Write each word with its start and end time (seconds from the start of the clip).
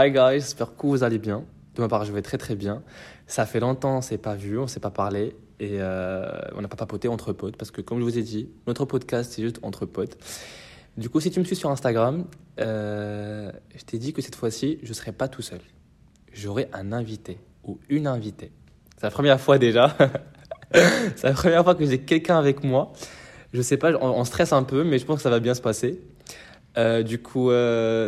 Hi 0.00 0.12
guys, 0.12 0.34
j'espère 0.34 0.76
que 0.76 0.86
vous 0.86 1.02
allez 1.02 1.18
bien. 1.18 1.42
De 1.74 1.80
ma 1.80 1.88
part, 1.88 2.04
je 2.04 2.12
vais 2.12 2.22
très 2.22 2.38
très 2.38 2.54
bien. 2.54 2.84
Ça 3.26 3.46
fait 3.46 3.58
longtemps, 3.58 3.96
on 3.96 4.00
s'est 4.00 4.16
pas 4.16 4.36
vu, 4.36 4.56
on 4.56 4.68
s'est 4.68 4.78
pas 4.78 4.92
parlé 4.92 5.34
et 5.58 5.78
euh, 5.80 6.30
on 6.54 6.62
n'a 6.62 6.68
pas 6.68 6.76
papoté 6.76 7.08
entre 7.08 7.32
potes 7.32 7.56
parce 7.56 7.72
que 7.72 7.80
comme 7.80 7.98
je 7.98 8.04
vous 8.04 8.16
ai 8.16 8.22
dit, 8.22 8.48
notre 8.68 8.84
podcast 8.84 9.32
c'est 9.32 9.42
juste 9.42 9.58
entre 9.62 9.86
potes. 9.86 10.16
Du 10.96 11.08
coup, 11.08 11.18
si 11.18 11.32
tu 11.32 11.40
me 11.40 11.44
suis 11.44 11.56
sur 11.56 11.68
Instagram, 11.68 12.26
euh, 12.60 13.50
je 13.74 13.82
t'ai 13.82 13.98
dit 13.98 14.12
que 14.12 14.22
cette 14.22 14.36
fois-ci, 14.36 14.78
je 14.84 14.92
serai 14.92 15.10
pas 15.10 15.26
tout 15.26 15.42
seul. 15.42 15.58
J'aurai 16.32 16.68
un 16.72 16.92
invité 16.92 17.40
ou 17.64 17.80
une 17.88 18.06
invitée. 18.06 18.52
C'est 18.98 19.02
la 19.02 19.10
première 19.10 19.40
fois 19.40 19.58
déjà. 19.58 19.96
c'est 20.72 21.24
la 21.24 21.32
première 21.32 21.64
fois 21.64 21.74
que 21.74 21.84
j'ai 21.84 21.98
quelqu'un 21.98 22.38
avec 22.38 22.62
moi. 22.62 22.92
Je 23.52 23.62
sais 23.62 23.76
pas, 23.76 23.90
on, 24.00 24.22
stresse 24.22 24.52
un 24.52 24.62
peu, 24.62 24.84
mais 24.84 25.00
je 25.00 25.06
pense 25.06 25.16
que 25.16 25.22
ça 25.22 25.30
va 25.30 25.40
bien 25.40 25.54
se 25.54 25.60
passer. 25.60 26.00
Euh, 26.76 27.02
du 27.02 27.20
coup, 27.20 27.50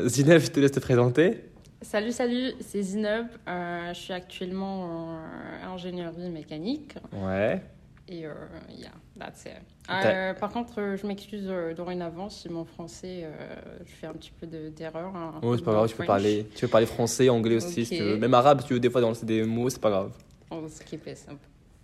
Zineb, 0.06 0.40
je 0.40 0.52
te 0.52 0.60
laisse 0.60 0.70
te 0.70 0.78
présenter. 0.78 1.49
Salut, 1.82 2.12
salut, 2.12 2.52
c'est 2.60 2.82
Zineb. 2.82 3.26
Euh, 3.48 3.88
je 3.94 3.98
suis 3.98 4.12
actuellement 4.12 5.14
en 5.64 5.72
ingénierie 5.74 6.28
mécanique. 6.28 6.94
Ouais. 7.12 7.62
Et 8.06 8.26
euh, 8.26 8.34
yeah, 8.70 8.90
that's 9.18 9.44
it. 9.46 9.52
Euh, 9.90 10.34
par 10.34 10.50
contre, 10.52 10.78
euh, 10.80 10.96
je 10.96 11.06
m'excuse 11.06 11.50
dorénavant 11.76 12.28
si 12.28 12.48
mon 12.50 12.64
français, 12.64 13.26
je 13.86 13.90
fais 13.92 14.06
un 14.06 14.12
petit 14.12 14.32
peu 14.38 14.46
de- 14.46 14.68
d'erreur. 14.68 15.14
hein, 15.16 15.34
un 15.36 15.38
Oh, 15.42 15.52
peu 15.52 15.56
c'est 15.58 15.64
pas 15.64 15.70
de 15.70 15.76
grave, 15.76 15.88
tu 15.88 15.96
peux 15.96 16.04
parler, 16.04 16.46
tu 16.54 16.60
peux 16.66 16.68
parler 16.70 16.86
français, 16.86 17.28
anglais 17.30 17.56
aussi, 17.56 17.86
si 17.86 17.94
Ok. 17.94 17.98
tu 18.00 18.04
veux. 18.04 18.16
Même 18.18 18.34
arabe, 18.34 18.60
si 18.60 18.66
tu 18.66 18.74
veux, 18.74 18.80
des 18.80 18.90
fois, 18.90 19.00
dans 19.00 19.12
des 19.12 19.44
mots, 19.44 19.70
c'est 19.70 19.80
pas 19.80 19.90
grave. 19.90 20.12
On 20.50 20.60
va 20.60 20.68
skipper 20.68 21.14
ça. 21.14 21.32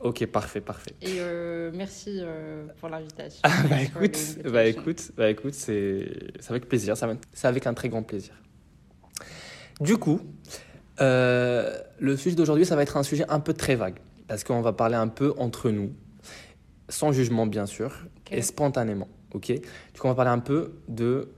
Ok, 0.00 0.27
parfait, 0.27 0.60
parfait. 0.60 0.92
Et 1.00 1.16
euh, 1.20 1.70
merci 1.72 2.19
euh, 2.20 2.66
pour 2.81 2.91
l'invitation. 2.91 3.41
Ah, 3.44 3.50
bah 3.70 3.83
écoute, 3.83 4.19
bah 4.44 4.64
écoute, 4.66 5.12
bah 5.16 5.31
écoute, 5.31 5.55
c'est 5.55 6.06
avec 6.50 6.69
plaisir, 6.69 6.94
c'est 7.33 7.47
avec 7.47 7.66
un 7.66 7.72
très 7.72 7.88
grand 7.88 8.03
plaisir. 8.03 8.34
Du 9.80 9.96
coup, 9.96 10.20
euh, 11.00 11.78
le 11.98 12.16
sujet 12.16 12.36
d'aujourd'hui, 12.36 12.64
ça 12.64 12.77
va 12.77 12.82
être 12.82 12.96
un 12.96 13.02
sujet 13.02 13.24
un 13.28 13.41
peu 13.41 13.52
très 13.52 13.74
vague, 13.74 13.98
parce 14.27 14.44
qu'on 14.44 14.62
va 14.62 14.72
parler 14.72 14.96
un 14.96 15.08
peu 15.08 15.34
entre 15.38 15.70
nous, 15.70 15.92
sans 16.88 17.12
jugement 17.12 17.46
bien 17.46 17.66
sûr, 17.66 18.06
et 18.30 18.42
spontanément, 18.42 19.08
ok? 19.34 19.52
Du 19.52 20.00
coup, 20.00 20.06
on 20.06 20.08
va 20.08 20.14
parler 20.14 20.30
un 20.30 20.38
peu 20.38 20.72
de 20.88 21.28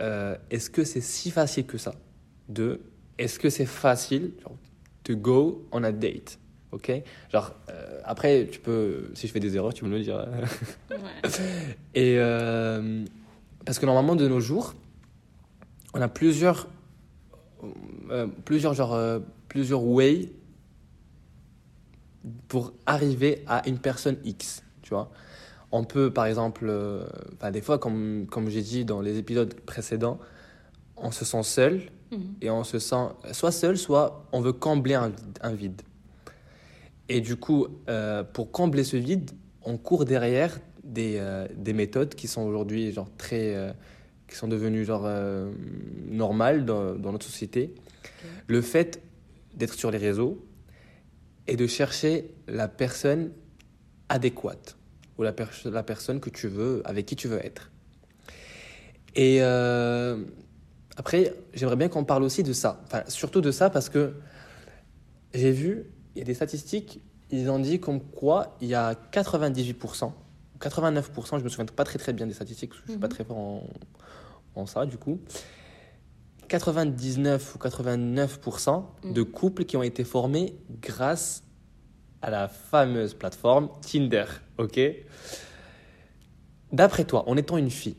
euh, 0.00 0.36
est-ce 0.50 0.70
que 0.70 0.84
c'est 0.84 1.00
si 1.00 1.30
facile 1.30 1.66
que 1.66 1.78
ça? 1.78 1.94
De 2.48 2.80
est-ce 3.18 3.38
que 3.38 3.50
c'est 3.50 3.66
facile 3.66 4.32
genre, 4.42 4.56
to 5.02 5.16
go 5.16 5.66
on 5.72 5.82
a 5.82 5.92
date 5.92 6.38
Ok? 6.70 6.92
Genre, 7.32 7.54
euh, 7.70 8.00
après, 8.04 8.46
tu 8.50 8.60
peux, 8.60 9.10
si 9.14 9.26
je 9.26 9.32
fais 9.32 9.40
des 9.40 9.56
erreurs, 9.56 9.72
tu 9.72 9.84
me 9.86 9.90
le 9.90 10.02
dire. 10.02 10.28
Ouais. 10.90 10.98
Et 11.94 12.18
parce 13.64 13.78
que 13.78 13.86
normalement, 13.86 14.16
de 14.16 14.28
nos 14.28 14.40
jours, 14.40 14.74
on 15.94 16.00
a 16.00 16.08
plusieurs, 16.08 16.68
euh, 18.10 18.26
plusieurs, 18.44 18.74
genre, 18.74 18.94
euh, 18.94 19.18
plusieurs 19.48 19.82
ways 19.84 20.30
pour 22.48 22.72
arriver 22.86 23.42
à 23.46 23.66
une 23.68 23.78
personne 23.78 24.16
X, 24.24 24.62
tu 24.82 24.90
vois. 24.90 25.10
On 25.70 25.84
peut, 25.84 26.10
par 26.10 26.26
exemple, 26.26 26.66
euh, 26.68 27.06
des 27.52 27.60
fois, 27.60 27.78
comme, 27.78 28.26
comme 28.30 28.48
j'ai 28.48 28.62
dit 28.62 28.84
dans 28.84 29.00
les 29.00 29.18
épisodes 29.18 29.54
précédents, 29.54 30.18
on 30.96 31.10
se 31.10 31.24
sent 31.24 31.42
seul 31.42 31.82
Mhm. 32.10 32.20
et 32.40 32.48
on 32.48 32.64
se 32.64 32.78
sent 32.78 33.08
soit 33.32 33.52
seul, 33.52 33.76
soit 33.76 34.24
on 34.32 34.40
veut 34.40 34.54
combler 34.54 34.94
un, 34.94 35.12
un 35.42 35.52
vide. 35.52 35.82
Et 37.10 37.20
du 37.20 37.36
coup, 37.36 37.66
euh, 37.90 38.24
pour 38.24 38.50
combler 38.50 38.82
ce 38.82 38.96
vide, 38.96 39.30
on 39.62 39.76
court 39.76 40.06
derrière 40.06 40.58
des, 40.82 41.22
des 41.54 41.74
méthodes 41.74 42.14
qui 42.14 42.26
sont 42.26 42.42
aujourd'hui 42.42 42.92
genre 42.92 43.10
très, 43.18 43.74
qui 44.28 44.36
sont 44.36 44.48
devenues 44.48 44.84
genre 44.84 45.04
euh, 45.06 45.50
normales 46.06 46.64
dans, 46.64 46.94
dans 46.94 47.12
notre 47.12 47.26
société. 47.26 47.74
Le 48.46 48.60
fait 48.60 49.00
d'être 49.54 49.74
sur 49.74 49.90
les 49.90 49.98
réseaux 49.98 50.44
et 51.46 51.56
de 51.56 51.66
chercher 51.66 52.30
la 52.46 52.68
personne 52.68 53.32
adéquate 54.08 54.76
ou 55.16 55.22
la, 55.22 55.32
per- 55.32 55.46
la 55.64 55.82
personne 55.82 56.20
que 56.20 56.30
tu 56.30 56.46
veux, 56.48 56.82
avec 56.84 57.06
qui 57.06 57.16
tu 57.16 57.26
veux 57.28 57.44
être. 57.44 57.70
Et 59.16 59.38
euh, 59.40 60.22
après, 60.96 61.34
j'aimerais 61.54 61.76
bien 61.76 61.88
qu'on 61.88 62.04
parle 62.04 62.22
aussi 62.22 62.42
de 62.42 62.52
ça. 62.52 62.82
Enfin, 62.86 63.02
surtout 63.08 63.40
de 63.40 63.50
ça 63.50 63.70
parce 63.70 63.88
que 63.88 64.12
j'ai 65.34 65.50
vu, 65.50 65.86
il 66.14 66.18
y 66.18 66.22
a 66.22 66.24
des 66.24 66.34
statistiques, 66.34 67.00
ils 67.30 67.50
ont 67.50 67.58
dit 67.58 67.80
comme 67.80 68.00
quoi 68.00 68.56
il 68.60 68.68
y 68.68 68.74
a 68.74 68.94
98%, 69.12 70.04
ou 70.06 70.12
89%, 70.60 71.38
je 71.38 71.44
me 71.44 71.48
souviens 71.48 71.66
pas 71.66 71.84
très 71.84 71.98
très 71.98 72.12
bien 72.12 72.26
des 72.26 72.34
statistiques 72.34 72.70
parce 72.70 72.80
que 72.82 72.86
je 72.88 72.92
suis 72.92 73.00
pas 73.00 73.06
Mhm. 73.08 73.12
très 73.14 73.24
fort 73.24 73.38
en, 73.38 73.62
en 74.54 74.66
ça 74.66 74.86
du 74.86 74.96
coup. 74.98 75.20
99 76.48 77.54
ou 77.54 77.58
89% 77.58 78.84
de 79.12 79.22
couples 79.22 79.64
qui 79.64 79.76
ont 79.76 79.82
été 79.82 80.02
formés 80.04 80.56
grâce 80.80 81.42
à 82.22 82.30
la 82.30 82.48
fameuse 82.48 83.14
plateforme 83.14 83.68
Tinder, 83.82 84.24
ok? 84.56 84.80
D'après 86.72 87.04
toi, 87.04 87.28
en 87.28 87.36
étant 87.36 87.56
une 87.58 87.70
fille, 87.70 87.96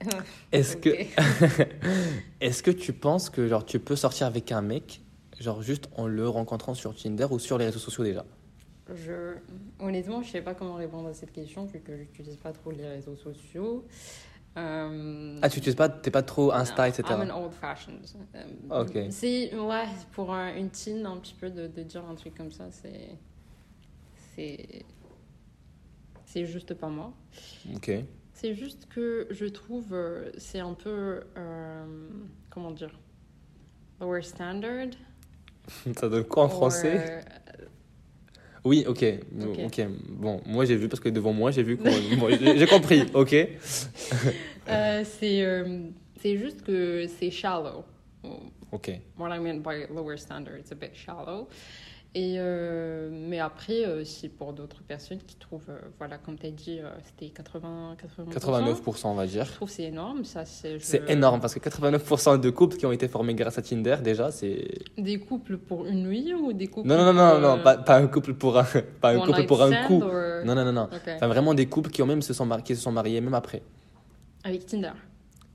est-ce 0.52 0.76
que 0.76 0.90
est-ce 2.40 2.62
que 2.62 2.70
tu 2.70 2.92
penses 2.92 3.30
que 3.30 3.48
genre 3.48 3.64
tu 3.64 3.78
peux 3.80 3.96
sortir 3.96 4.26
avec 4.26 4.52
un 4.52 4.62
mec 4.62 5.02
genre 5.40 5.62
juste 5.62 5.88
en 5.96 6.06
le 6.06 6.28
rencontrant 6.28 6.74
sur 6.74 6.94
Tinder 6.94 7.26
ou 7.30 7.38
sur 7.38 7.58
les 7.58 7.66
réseaux 7.66 7.78
sociaux 7.78 8.04
déjà? 8.04 8.24
Je... 8.94 9.36
Honnêtement, 9.80 10.22
je 10.22 10.30
sais 10.30 10.42
pas 10.42 10.54
comment 10.54 10.74
répondre 10.74 11.08
à 11.08 11.14
cette 11.14 11.32
question 11.32 11.64
vu 11.64 11.80
que 11.80 11.96
j'utilise 11.96 12.36
pas 12.36 12.52
trop 12.52 12.70
les 12.70 12.86
réseaux 12.86 13.16
sociaux. 13.16 13.84
Euh, 14.56 15.38
Ah 15.42 15.48
tu 15.50 15.56
n'utilises 15.58 15.74
pas 15.76 15.88
t'es 15.90 16.10
pas 16.10 16.22
trop 16.22 16.50
Insta 16.52 16.84
non, 16.84 16.88
etc. 16.88 17.02
I'm 17.10 17.30
an 17.30 17.42
old 17.44 17.52
fashioned. 17.52 18.06
Euh, 18.34 18.82
Ok. 18.82 18.98
C'est 19.10 19.54
ouais 19.54 19.84
pour 20.12 20.32
un- 20.32 20.54
une 20.56 20.70
teen 20.70 21.04
un 21.04 21.18
petit 21.18 21.34
peu 21.34 21.50
de, 21.50 21.66
de 21.66 21.82
dire 21.82 22.04
un 22.06 22.14
truc 22.14 22.34
comme 22.34 22.50
ça, 22.52 22.70
c'est 22.70 23.10
c'est 24.34 24.84
c'est 26.24 26.46
juste 26.46 26.72
pas 26.74 26.88
moi. 26.88 27.12
Ok. 27.74 27.90
C'est 28.32 28.54
juste 28.54 28.86
que 28.88 29.26
je 29.30 29.44
trouve 29.46 29.92
euh, 29.92 30.30
c'est 30.38 30.60
un 30.60 30.74
peu 30.74 31.20
euh, 31.36 32.08
comment 32.48 32.70
dire 32.70 32.98
lower 34.00 34.22
standard. 34.22 34.88
Ça 35.98 36.08
donne 36.08 36.24
quoi 36.24 36.44
en 36.44 36.48
français? 36.48 37.24
Oui, 38.66 38.84
ok. 38.86 39.04
Ok. 39.64 39.80
Bon, 40.08 40.40
moi 40.44 40.64
j'ai 40.64 40.74
vu 40.74 40.88
parce 40.88 40.98
que 40.98 41.08
devant 41.08 41.32
moi 41.32 41.52
j'ai 41.52 41.62
vu. 41.62 41.76
bon, 41.76 42.28
j'ai 42.40 42.58
j'ai 42.58 42.66
compris. 42.66 43.04
Ok. 43.14 43.32
euh, 44.68 45.04
c'est 45.04 45.42
euh, 45.42 45.88
c'est 46.20 46.36
juste 46.36 46.62
que 46.62 47.06
c'est 47.06 47.30
shallow. 47.30 47.84
Ok. 48.72 48.90
What 49.16 49.32
I 49.32 49.38
mean 49.38 49.60
by 49.60 49.86
lower 49.88 50.16
standard, 50.18 50.58
it's 50.58 50.72
a 50.72 50.74
bit 50.74 50.90
shallow. 50.94 51.48
Et 52.18 52.36
euh, 52.38 53.10
mais 53.12 53.40
après, 53.40 53.84
euh, 53.84 54.02
si 54.02 54.30
pour 54.30 54.54
d'autres 54.54 54.82
personnes 54.82 55.18
qui 55.18 55.36
trouvent, 55.36 55.68
euh, 55.68 55.78
voilà, 55.98 56.16
comme 56.16 56.38
tu 56.38 56.46
as 56.46 56.50
dit, 56.50 56.80
c'était 57.04 57.28
80, 57.28 57.94
80%, 58.24 58.30
89% 58.32 59.08
on 59.10 59.14
va 59.14 59.26
dire. 59.26 59.44
Je 59.44 59.52
trouve 59.52 59.68
c'est 59.68 59.82
énorme, 59.82 60.24
ça 60.24 60.46
c'est. 60.46 60.78
je- 60.78 60.84
C'est 60.84 61.10
énorme 61.10 61.42
parce 61.42 61.52
que 61.54 61.58
89% 61.60 62.38
de 62.40 62.48
couples 62.48 62.78
qui 62.78 62.86
ont 62.86 62.92
été 62.92 63.06
formés 63.06 63.34
grâce 63.34 63.58
à 63.58 63.62
Tinder 63.62 63.96
déjà 64.02 64.30
c'est. 64.30 64.66
Des 64.96 65.18
couples 65.20 65.58
pour 65.58 65.84
une 65.84 66.04
nuit 66.08 66.32
ou 66.32 66.54
des 66.54 66.68
couples 66.68 66.88
Non 66.88 66.96
non 66.96 67.12
non 67.12 67.12
non 67.12 67.30
pour, 67.32 67.40
non 67.58 67.62
pas, 67.62 67.76
pas 67.76 67.96
un 67.98 68.06
couple 68.06 68.32
pour 68.32 68.58
un 68.58 68.64
pas 69.02 69.10
un 69.10 69.20
couple 69.20 69.44
pour 69.44 69.62
un 69.62 69.84
coup. 69.86 70.00
or- 70.02 70.44
Non 70.46 70.54
non 70.54 70.64
non 70.64 70.72
non. 70.72 70.88
Enfin 71.16 71.26
vraiment 71.28 71.52
des 71.52 71.66
couples 71.66 71.90
qui 71.90 72.00
ont 72.00 72.06
même 72.06 72.22
se 72.22 72.32
sont 72.32 72.48
qui 72.64 72.74
se 72.74 72.80
sont 72.80 72.92
mariés 72.92 73.20
même 73.20 73.34
après. 73.34 73.60
Avec 74.42 74.64
Tinder. 74.64 74.92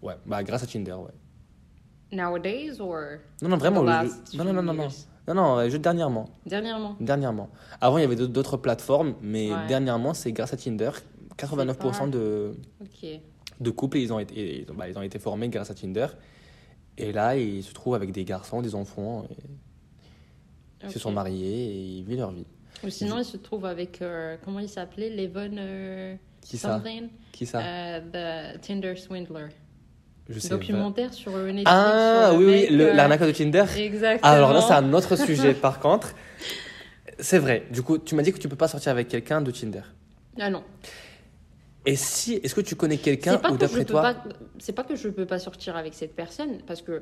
Ouais, 0.03 0.13
bah 0.27 0.44
grâce 0.44 0.61
à 0.61 0.67
Tinder, 0.67 0.94
ouais. 0.94 1.11
Nowadays 2.11 2.79
or 2.79 3.17
Non, 3.41 3.50
non, 3.50 3.57
vraiment. 3.57 3.81
le- 3.81 4.38
non, 4.38 4.44
non, 4.44 4.61
non, 4.61 4.73
non. 4.73 4.88
Non, 5.27 5.33
non, 5.35 5.57
euh, 5.59 5.69
juste 5.69 5.81
dernièrement. 5.83 6.25
Dernièrement. 6.45 6.95
Dernièrement. 6.99 7.49
Avant, 7.79 7.97
il 7.97 8.01
y 8.01 8.03
avait 8.05 8.15
d'autres- 8.15 8.57
plateformes, 8.57 9.15
mais 9.21 9.51
Ouais. 9.51 9.68
dernièrement, 9.68 10.13
c'est 10.13 10.31
grâce 10.31 10.53
à 10.53 10.57
Tinder. 10.57 10.91
89% 11.38 12.07
de, 12.07 12.53
Ok. 12.81 13.07
de 13.59 13.69
couples, 13.71 13.97
ils 13.97 14.12
ont, 14.12 14.19
été, 14.19 14.62
ils, 14.63 14.71
ont, 14.71 14.75
bah, 14.75 14.89
ils 14.89 14.97
ont 14.97 15.01
été 15.01 15.19
formés 15.19 15.50
grâce 15.50 15.69
à 15.71 15.75
Tinder. 15.75 16.07
Et 16.97 17.12
là, 17.12 17.38
ils 17.38 17.63
se 17.63 17.73
trouvent 17.73 17.95
avec 17.95 18.12
des 18.12 18.23
garçons, 18.25 18.62
des 18.62 18.75
enfants. 18.75 19.25
et 19.29 20.85
Ils 20.85 20.91
se 20.91 21.00
sont 21.00 21.12
mariés 21.12 21.65
et 21.71 21.81
ils 22.00 22.03
vivent 22.03 22.17
leur 22.19 22.31
vie. 22.31 22.45
Ou 22.83 22.89
sinon, 22.89 23.19
ils 23.19 23.25
se 23.25 23.38
trouvent 23.38 23.65
avec 23.65 24.01
euh, 24.01 24.38
comment 24.44 24.59
il 24.59 24.69
s'appelait, 24.69 25.09
Levon 25.12 25.56
euh, 25.57 26.15
Qui 26.41 26.57
ça? 26.57 26.77
something, 26.79 27.09
Qui 27.31 27.45
ça? 27.45 27.59
Euh, 27.62 28.56
the 28.57 28.62
Tinder 28.62 28.95
Swindler. 28.95 29.47
Je 30.31 30.39
sais 30.39 30.50
Documentaire 30.50 31.13
sur 31.13 31.36
euh, 31.36 31.48
Netflix. 31.48 31.72
Ah, 31.72 32.30
sur 32.30 32.39
le 32.39 32.45
oui, 32.45 32.54
oui, 32.54 32.78
mec, 32.78 32.81
euh, 32.81 32.94
l'arnaque 32.94 33.22
de 33.22 33.31
Tinder. 33.31 33.66
Exactement. 33.78 34.31
Alors 34.31 34.54
là, 34.54 34.62
c'est 34.62 34.74
un 34.74 34.94
autre 34.94 35.16
sujet, 35.25 35.54
par 35.54 35.80
contre. 35.80 36.13
C'est 37.19 37.39
vrai. 37.39 37.63
Du 37.72 37.81
coup, 37.81 37.98
tu 37.98 38.16
m'as 38.16 38.24
dit 38.24 38.31
que 38.31 38.39
tu 38.39 38.50
peux 38.50 38.56
pas 38.56 38.68
sortir 38.68 38.92
avec 38.92 39.07
quelqu'un 39.07 39.42
de 39.42 39.51
Tinder. 39.51 39.81
Ah 40.39 40.50
non. 40.50 40.63
Et 41.86 41.95
si, 41.95 42.36
est-ce 42.44 42.54
que 42.54 42.62
tu 42.62 42.75
connais 42.75 42.98
quelqu'un 42.98 43.42
ou 43.51 43.57
d'après 43.57 43.86
toi. 43.86 44.16
C'est 44.60 44.74
pas 44.74 44.83
que 44.83 44.95
je 44.95 45.10
peux 45.10 45.25
pas 45.25 45.39
sortir 45.39 45.75
avec 45.75 45.94
cette 45.94 46.16
personne 46.16 46.60
parce 46.68 46.81
que 46.81 47.01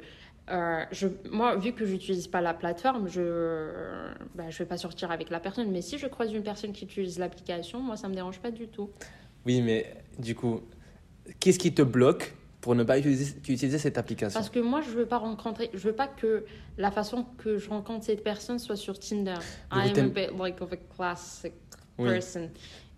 euh, 0.51 0.83
je, 0.91 1.07
moi, 1.31 1.55
vu 1.57 1.73
que 1.73 1.85
j'utilise 1.85 2.27
pas 2.27 2.41
la 2.41 2.53
plateforme, 2.53 3.07
je, 3.07 3.81
bah, 4.35 4.49
je 4.49 4.57
vais 4.57 4.65
pas 4.65 4.77
sortir 4.77 5.11
avec 5.11 5.29
la 5.29 5.39
personne. 5.39 5.69
Mais 5.71 5.81
si 5.81 5.97
je 5.97 6.07
croise 6.07 6.33
une 6.33 6.43
personne 6.43 6.71
qui 6.71 6.85
utilise 6.85 7.19
l'application, 7.19 7.79
moi, 7.81 7.97
ça 7.97 8.07
me 8.07 8.15
dérange 8.15 8.39
pas 8.39 8.51
du 8.51 8.67
tout. 8.67 8.89
Oui, 9.45 9.61
mais 9.61 9.93
du 10.17 10.33
coup, 10.33 10.61
qu'est-ce 11.39 11.59
qui 11.59 11.73
te 11.73 11.81
bloque 11.81 12.33
pour 12.61 12.75
ne 12.75 12.83
pas 12.83 12.99
utiliser, 12.99 13.35
utiliser 13.37 13.77
cette 13.77 13.97
application 13.97 14.37
Parce 14.37 14.49
que 14.49 14.59
moi, 14.59 14.81
je 14.81 14.89
veux 14.89 15.05
pas 15.05 15.17
rencontrer, 15.17 15.69
je 15.73 15.79
veux 15.79 15.95
pas 15.95 16.07
que 16.07 16.43
la 16.77 16.91
façon 16.91 17.25
que 17.37 17.57
je 17.57 17.69
rencontre 17.69 18.05
cette 18.05 18.23
personne 18.23 18.59
soit 18.59 18.75
sur 18.75 18.99
Tinder. 18.99 19.35
coup, 19.71 19.77
I'm 19.79 19.89
a 19.89 19.89
t'aimes- 19.93 20.09
bit 20.09 20.29
like 20.37 20.61
of 20.61 20.73
a 20.73 20.77
classic 20.77 21.53
Oui. 21.97 22.09
person. 22.09 22.49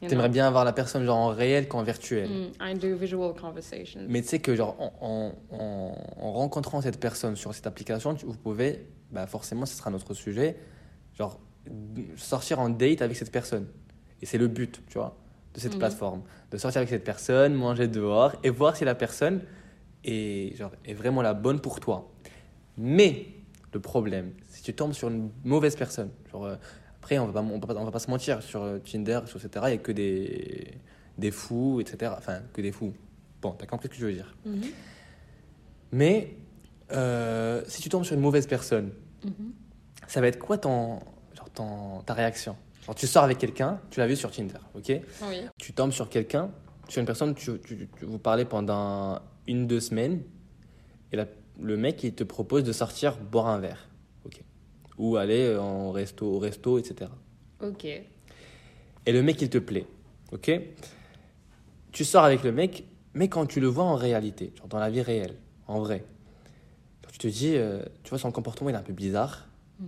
T'aimerais 0.08 0.30
bien 0.30 0.48
avoir 0.48 0.66
la 0.66 0.74
personne 0.74 1.06
genre 1.06 1.18
en 1.18 1.28
réel 1.28 1.68
qu'en 1.68 1.84
virtuel. 1.84 2.28
Mm, 2.28 2.52
I 2.60 2.74
do 2.74 2.96
visual 2.96 3.36
conversations. 3.40 4.02
Mais 4.10 4.24
tu 4.24 4.30
sais 4.30 4.40
que 4.40 4.56
genre 4.56 4.76
en, 4.80 4.92
en- 5.00 5.56
en- 5.56 5.96
en 6.26 6.32
rencontrant 6.34 6.82
cette 6.82 7.00
personne 7.00 7.36
sur 7.36 7.54
cette 7.54 7.68
application, 7.68 8.16
vous 8.26 8.34
pouvez, 8.34 8.88
bah 9.12 9.28
forcément, 9.28 9.68
ce 9.68 9.76
sera 9.76 9.92
notre 9.92 10.16
sujet, 10.16 10.58
genre 11.16 11.40
sortir 12.18 12.60
en 12.60 12.70
date 12.70 13.04
avec 13.04 13.16
cette 13.16 13.32
personne. 13.32 13.68
Et 14.24 14.26
c'est 14.26 14.40
le 14.40 14.48
but, 14.48 14.82
tu 14.88 14.98
vois, 14.98 15.16
de 15.54 15.60
cette 15.60 15.74
Mhm. 15.74 15.80
plateforme, 15.80 16.22
de 16.52 16.58
sortir 16.58 16.80
avec 16.80 16.90
cette 16.90 17.04
personne, 17.04 17.54
manger 17.54 17.88
dehors 17.88 18.34
et 18.44 18.50
voir 18.50 18.76
si 18.76 18.86
la 18.86 18.96
personne 18.96 19.42
est 20.04 20.56
genre 20.58 20.72
est 20.86 20.94
vraiment 20.94 21.22
la 21.22 21.34
bonne 21.34 21.60
pour 21.60 21.80
toi. 21.80 22.12
Mais 22.78 23.28
le 23.74 23.80
problème, 23.80 24.32
si 24.50 24.64
tu 24.64 24.74
tombes 24.74 24.94
sur 24.94 25.10
une 25.10 25.30
mauvaise 25.44 25.76
personne, 25.76 26.10
genre 26.32 26.46
euh, 26.46 26.56
après 27.02 27.20
on 27.20 27.28
va 27.28 27.34
pas 27.34 27.42
on 27.42 27.60
va 27.60 27.68
pas, 27.68 27.76
on 27.76 27.86
va 27.86 27.92
pas 27.92 28.00
se 28.00 28.10
mentir 28.10 28.42
sur 28.42 28.64
euh, 28.64 28.80
Tinder, 28.80 29.20
sur 29.26 29.44
etc. 29.44 29.66
Il 29.68 29.72
y 29.72 29.76
a 29.76 29.78
que 29.78 29.92
des 29.92 30.72
des 31.18 31.32
fous, 31.32 31.80
etc. 31.82 32.14
Enfin 32.18 32.40
que 32.54 32.62
des 32.62 32.72
fous. 32.72 32.94
Bon, 33.42 33.52
t'as 33.52 33.66
compris 33.66 33.88
ce 33.90 33.94
que 33.94 34.00
je 34.00 34.06
veux 34.06 34.14
dire. 34.14 34.36
Mhm, 34.46 34.62
Mais 35.92 36.36
euh, 36.92 37.62
si 37.68 37.82
tu 37.82 37.90
tombes 37.90 38.04
sur 38.04 38.16
une 38.16 38.22
mauvaise 38.22 38.48
personne, 38.48 38.92
mhm. 39.26 39.52
ça 40.08 40.22
va 40.22 40.28
être 40.28 40.40
quoi 40.40 40.58
ton, 40.58 41.00
genre 41.36 41.50
ton, 41.54 42.02
ta 42.06 42.14
réaction? 42.14 42.56
Genre, 42.92 42.96
Tu 42.98 43.08
sors 43.08 43.24
avec 43.24 43.38
quelqu'un, 43.38 43.80
tu 43.90 44.02
l'as 44.02 44.08
vu 44.08 44.18
sur 44.18 44.32
Tinder, 44.32 44.56
ok? 44.76 44.92
Oui. 45.30 45.38
Tu 45.58 45.72
tombes 45.72 45.92
sur 45.94 46.10
quelqu'un, 46.10 46.52
sur 46.90 47.00
une 47.00 47.06
personne, 47.06 47.34
tu, 47.34 47.58
tu- 47.62 47.88
tu- 47.98 48.06
vous 48.06 48.20
parlez 48.20 48.44
pendant 48.44 49.20
une, 49.48 49.66
deux 49.66 49.80
semaines, 49.80 50.22
et 51.14 51.16
la- 51.16 51.28
le 51.62 51.78
mec, 51.78 52.04
il 52.04 52.14
te 52.14 52.26
propose 52.26 52.66
de 52.66 52.74
sortir 52.74 53.18
boire 53.18 53.48
un 53.48 53.60
verre, 53.60 53.88
ok? 54.26 54.42
Ou 54.98 55.16
aller 55.16 55.56
en 55.58 55.92
resto, 55.94 56.26
au 56.26 56.40
resto, 56.40 56.78
etc. 56.80 57.10
Ok. 57.62 57.86
Et 57.86 59.12
le 59.14 59.24
mec, 59.24 59.42
il 59.42 59.50
te 59.50 59.58
plaît, 59.58 59.88
ok? 60.34 60.52
Tu 61.94 62.04
sors 62.04 62.26
avec 62.26 62.44
le 62.44 62.52
mec, 62.52 62.84
mais 63.14 63.30
quand 63.30 63.46
tu 63.46 63.62
le 63.62 63.68
vois 63.68 63.86
en 63.86 63.96
réalité, 63.96 64.52
genre 64.58 64.68
dans 64.68 64.80
la 64.80 64.90
vie 64.90 65.02
réelle, 65.02 65.38
en 65.68 65.80
vrai, 65.80 66.04
tu 67.10 67.18
te 67.20 67.28
dis, 67.28 67.54
euh, 67.56 67.84
tu 68.04 68.10
vois, 68.10 68.20
son 68.20 68.32
comportement, 68.34 68.70
il 68.70 68.74
est 68.74 68.80
un 68.80 68.84
peu 68.84 68.92
bizarre, 68.94 69.48
Mhm. 69.80 69.88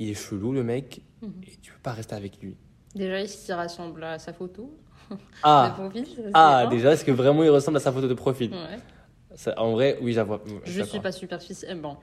Il 0.00 0.10
est 0.10 0.14
chelou, 0.14 0.52
le 0.52 0.64
mec, 0.64 1.02
Mhm. 1.22 1.32
et 1.46 1.56
tu 1.62 1.72
peux 1.72 1.78
pas 1.82 1.92
rester 1.92 2.14
avec 2.14 2.40
lui. 2.42 2.56
Déjà, 2.94 3.20
il 3.20 3.28
s'y 3.28 3.52
ressemble 3.52 4.02
à 4.02 4.18
sa 4.18 4.32
photo. 4.32 4.74
Ah, 5.42 5.74
profil, 5.78 6.06
ah 6.34 6.66
déjà, 6.70 6.92
est-ce 6.92 7.04
que 7.04 7.10
vraiment 7.12 7.42
il 7.44 7.50
ressemble 7.50 7.76
à 7.76 7.80
sa 7.80 7.92
photo 7.92 8.08
de 8.08 8.14
profil 8.14 8.50
Ouais. 8.52 8.78
Ça, 9.34 9.54
En 9.60 9.72
vrai, 9.72 9.98
oui, 10.02 10.12
j'avoue. 10.12 10.38
Je 10.64 10.82
suis 10.82 11.00
pas 11.00 11.12
superficielle. 11.12 11.80
Bon, 11.80 11.96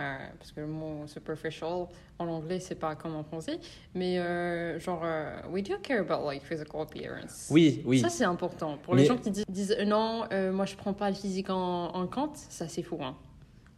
euh, 0.00 0.16
parce 0.38 0.52
que 0.52 0.60
le 0.60 0.66
mot 0.66 1.06
superficial 1.06 1.86
en 2.18 2.26
anglais, 2.26 2.60
c'est 2.60 2.74
pas 2.74 2.94
comme 2.96 3.14
en 3.16 3.24
français. 3.24 3.58
Mais 3.94 4.18
euh, 4.18 4.78
genre, 4.80 5.02
euh, 5.04 5.40
we 5.50 5.62
do 5.62 5.74
care 5.82 6.00
about 6.00 6.24
like 6.26 6.42
physical 6.44 6.80
appearance. 6.82 7.48
Oui, 7.50 7.82
oui. 7.86 8.00
Ça, 8.00 8.08
c'est 8.08 8.24
important. 8.24 8.76
Pour 8.82 8.94
Mais- 8.94 9.02
les 9.02 9.08
gens 9.08 9.16
qui 9.16 9.30
disent, 9.30 9.44
disent, 9.48 9.76
euh, 9.78 9.84
non, 9.84 10.24
euh, 10.32 10.52
moi 10.52 10.66
je 10.66 10.74
prends 10.76 10.94
pas 10.94 11.08
le 11.10 11.16
physique 11.16 11.50
en, 11.50 11.88
en 11.94 12.06
compte, 12.06 12.36
ça 12.36 12.66
c'est 12.68 12.82
fou. 12.82 12.98
Hein. 13.02 13.16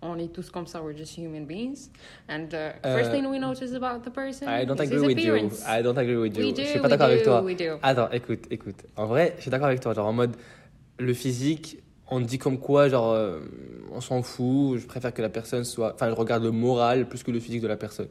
On 0.02 0.18
est 0.18 0.32
tous 0.32 0.48
comme 0.50 0.66
ça, 0.66 0.80
we're 0.82 0.96
just 0.96 1.16
human 1.18 1.44
beings. 1.44 1.90
And 2.28 2.44
uh, 2.54 2.72
first 2.82 3.10
Euh, 3.10 3.12
thing 3.12 3.26
we 3.26 3.38
notice 3.38 3.72
about 3.74 4.02
the 4.02 4.10
person 4.10 4.48
I 4.48 4.64
don't 4.64 4.78
is 4.80 4.82
agree 4.86 4.96
his 4.96 5.06
with 5.06 5.18
you. 5.18 5.34
appearance. 5.34 5.62
I 5.68 5.82
don't 5.82 5.98
agree 5.98 6.16
with 6.16 6.36
you. 6.38 6.44
We 6.46 6.54
do, 6.54 6.62
je 6.62 6.68
suis 6.68 6.78
pas 6.78 6.84
we 6.88 6.90
d'accord 6.90 7.06
avec 7.08 7.18
do, 7.20 7.24
toi. 7.24 7.78
Attends, 7.82 8.10
écoute, 8.10 8.44
écoute. 8.50 8.86
En 8.96 9.06
vrai, 9.06 9.34
je 9.36 9.42
suis 9.42 9.50
d'accord 9.50 9.66
avec 9.66 9.80
toi. 9.80 9.92
Genre 9.92 10.06
en 10.06 10.12
mode, 10.14 10.36
le 10.98 11.12
physique, 11.12 11.82
on 12.10 12.20
dit 12.20 12.38
comme 12.38 12.58
quoi, 12.58 12.88
genre, 12.88 13.12
euh, 13.12 13.40
on 13.92 14.00
s'en 14.00 14.22
fout. 14.22 14.78
Je 14.78 14.86
préfère 14.86 15.12
que 15.12 15.20
la 15.20 15.28
personne 15.28 15.64
soit. 15.64 15.92
Enfin, 15.94 16.08
je 16.08 16.14
regarde 16.14 16.44
le 16.44 16.50
moral 16.50 17.06
plus 17.06 17.22
que 17.22 17.30
le 17.30 17.38
physique 17.40 17.60
de 17.60 17.68
la 17.68 17.76
personne. 17.76 18.08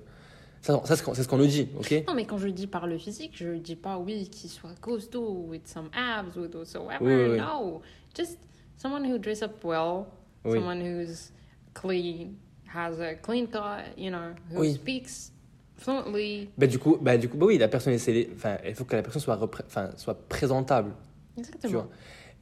Ça, 0.61 0.79
ça, 0.85 0.95
c'est 0.95 1.23
ce 1.23 1.27
qu'on- 1.27 1.37
nous 1.37 1.47
dit, 1.47 1.69
ok? 1.77 2.03
Non, 2.07 2.13
mais 2.13 2.25
quand 2.25 2.37
je 2.37 2.49
dis 2.49 2.67
par 2.67 2.85
le 2.85 2.97
physique, 2.99 3.31
je 3.33 3.53
dis 3.55 3.77
pas, 3.77 3.97
oui, 3.97 4.27
qu'il 4.29 4.49
soit 4.49 4.75
costaud, 4.81 5.45
with 5.49 5.65
some 5.67 5.89
abs, 5.93 6.35
with 6.35 6.53
whatsoever. 6.53 6.97
Oui, 7.01 7.13
oui. 7.31 7.37
No. 7.39 7.81
Just 8.15 8.37
someone 8.77 9.05
who 9.09 9.17
dress 9.17 9.41
up 9.41 9.63
well, 9.63 10.05
Oui. 10.45 10.57
someone 10.57 10.81
who's 10.81 11.31
clean, 11.79 12.33
has 12.73 12.99
a 13.01 13.15
clean 13.15 13.47
cut, 13.47 13.83
you 13.97 14.09
know, 14.09 14.33
who 14.51 14.61
Oui. 14.61 14.73
speaks 14.73 15.31
fluently. 15.77 16.49
Bah, 16.57 16.67
du 16.67 16.77
coup, 16.79 16.97
bah, 17.01 17.17
du 17.17 17.29
coup, 17.29 17.37
bah 17.37 17.45
oui, 17.47 17.57
la 17.57 17.67
personne 17.67 17.93
est. 17.93 18.29
Enfin, 18.33 18.57
il 18.65 18.75
faut 18.75 18.85
que 18.85 18.95
la 18.95 19.01
personne 19.03 19.21
soit, 19.21 19.35
repré- 19.35 19.63
enfin, 19.65 19.89
soit 19.97 20.15
présentable. 20.27 20.91
tu 21.35 21.39
Exactement. 21.41 21.73
vois, 21.73 21.89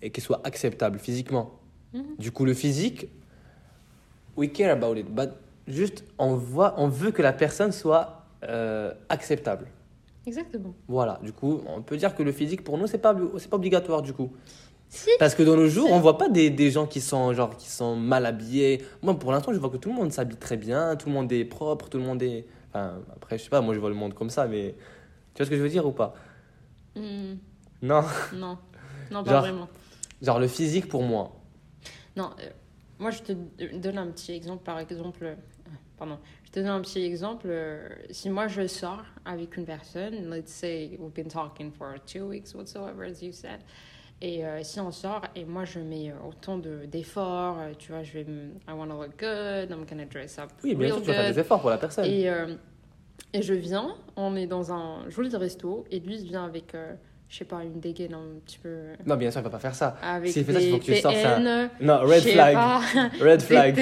et 0.01 0.10
qu'elle 0.10 0.24
soit 0.24 0.42
acceptable 0.44 0.98
physiquement. 1.00 1.51
Mhm. 1.94 2.16
Du 2.18 2.31
coup, 2.31 2.45
le 2.45 2.54
physique, 2.54 3.07
we 4.36 4.51
care 4.51 4.72
about 4.72 4.95
it, 4.98 5.07
but 5.07 5.30
juste, 5.68 6.04
on, 6.18 6.36
voit, 6.36 6.74
on 6.78 6.88
veut 6.88 7.12
que 7.12 7.22
la 7.22 7.33
personne 7.33 7.72
soit 7.72 8.25
euh, 8.44 8.94
acceptable. 9.10 9.68
Exactement. 10.25 10.74
Voilà, 10.88 11.19
du 11.24 11.31
coup, 11.31 11.62
on 11.68 11.81
peut 11.81 11.95
dire 11.95 12.13
que 12.16 12.22
le 12.24 12.31
physique, 12.31 12.63
pour 12.63 12.78
nous, 12.78 12.88
c'est 12.88 12.98
pas, 12.98 13.13
pas 13.16 13.56
obligatoire, 13.56 14.01
du 14.01 14.13
coup. 14.13 14.31
Si. 14.89 15.10
Parce 15.19 15.36
que 15.36 15.44
dans 15.44 15.56
nos 15.57 15.68
jours, 15.68 15.92
on 15.92 16.00
voit 16.00 16.18
pas 16.18 16.30
des, 16.30 16.50
des 16.50 16.72
gens 16.72 16.88
qui 16.88 17.01
sont, 17.01 17.34
genre, 17.34 17.56
qui 17.57 17.69
sont 17.69 17.95
mal 17.95 18.25
habillés. 18.25 18.84
Moi, 19.01 19.18
pour 19.19 19.31
l'instant, 19.31 19.51
je 19.54 19.60
vois 19.60 19.69
que 19.69 19.78
tout 19.78 19.89
le 19.89 19.95
monde 19.95 20.12
s'habille 20.13 20.38
très 20.38 20.56
bien, 20.57 20.95
tout 20.95 21.10
le 21.10 21.13
monde 21.13 21.31
est 21.31 21.45
propre, 21.45 21.89
tout 21.89 21.98
le 21.98 22.04
monde 22.06 22.22
est... 22.24 22.45
Enfin, 22.69 23.00
après, 23.16 23.38
je 23.38 23.44
sais 23.44 23.50
pas, 23.50 23.62
moi, 23.62 23.74
je 23.74 23.80
vois 23.80 23.89
le 23.89 23.95
monde 23.95 24.13
comme 24.13 24.30
ça, 24.30 24.48
mais... 24.48 24.75
Tu 25.34 25.39
vois 25.39 25.45
ce 25.45 25.50
que 25.51 25.57
je 25.57 25.62
veux 25.62 25.69
dire 25.69 25.86
ou 25.86 25.92
pas? 25.92 26.13
Hmm, 26.95 27.36
Non. 27.81 28.01
non. 28.34 28.57
Non, 29.12 29.24
pas 29.24 29.31
Genre- 29.31 29.42
vraiment. 29.42 29.68
Genre, 30.22 30.39
le 30.39 30.48
physique, 30.48 30.88
pour 30.88 31.04
moi. 31.04 31.33
Non, 32.16 32.31
euh, 32.40 32.50
moi 32.98 33.12
je 33.12 33.19
te 33.22 33.33
donne 33.75 33.98
un 34.00 34.07
petit 34.07 34.31
exemple, 34.31 34.63
par 34.63 34.80
exemple, 34.80 35.24
euh, 35.24 35.36
pardon, 35.98 36.18
je 36.45 36.51
te 36.51 36.60
donne 36.60 36.69
un 36.69 36.81
petit 36.81 37.04
exemple. 37.06 37.45
euh, 37.48 37.88
si 38.10 38.30
moi 38.31 38.48
je 38.48 38.66
sors 38.66 39.04
avec 39.25 39.56
une 39.57 39.66
personne, 39.66 40.28
let's 40.31 40.51
say 40.51 40.98
we've 41.00 41.13
been 41.13 41.28
talking 41.28 41.72
for 41.72 41.94
two 42.07 42.25
weeks 42.28 42.56
whatsoever, 42.56 43.04
as 43.06 43.22
you 43.22 43.31
said, 43.31 43.60
et 44.22 44.46
euh, 44.46 44.60
si 44.64 44.80
on 44.80 44.92
sort 44.92 45.22
et 45.36 45.46
moi 45.46 45.64
je 45.66 45.80
mets 45.80 46.10
euh, 46.10 46.28
autant 46.28 46.58
de- 46.58 46.86
d'efforts, 46.86 47.58
euh, 47.60 47.72
tu 47.78 47.92
vois, 47.92 48.04
je 48.04 48.14
vais, 48.14 48.22
I 48.22 48.72
want 48.72 48.88
to 48.88 48.94
look 49.02 49.18
good, 49.19 49.69
I'm 49.69 49.86
gonna 49.90 50.06
dress 50.06 50.40
up 50.40 50.50
Oui, 50.64 50.75
bien 50.75 50.88
sûr, 50.88 51.02
tu 51.02 51.08
vas 51.08 51.14
faire 51.14 51.34
des 51.34 51.40
efforts 51.40 51.62
pour 51.62 51.69
la 51.69 51.78
personne. 51.78 52.06
Et, 52.06 52.30
euh, 52.30 52.56
et 53.34 53.42
je 53.42 53.54
viens, 53.54 53.96
on 54.16 54.36
est 54.36 54.48
dans 54.48 54.72
un 54.72 55.10
joli 55.10 55.36
resto, 55.36 55.86
et 55.92 56.00
lui 56.00 56.16
il 56.16 56.28
vient 56.28 56.46
avec, 56.46 56.74
euh, 56.74 56.94
je 57.30 57.38
sais 57.38 57.45
pas, 57.45 57.64
une 57.64 57.80
dégaine 57.80 58.14
un 58.14 58.40
petit 58.45 58.57
peu. 58.57 58.69
Non, 59.06 59.18
bien 59.18 59.30
sûr, 59.30 59.42
il 59.42 59.44
va 59.44 59.50
pas 59.50 59.59
faire 59.59 59.76
ça. 59.76 59.97
Avec 60.02 60.31
S'il 60.31 60.45
fait 60.45 60.54
ça, 60.54 60.62
il 60.62 60.71
faut 60.71 60.78
que 60.80 60.83
tu 60.86 60.95
sortes 60.95 61.16
ça. 61.18 61.40
Non, 61.40 62.00
red 62.02 62.21
flag. 62.24 62.54
pas, 62.56 62.81
Red 63.21 63.42
flag. 63.42 63.78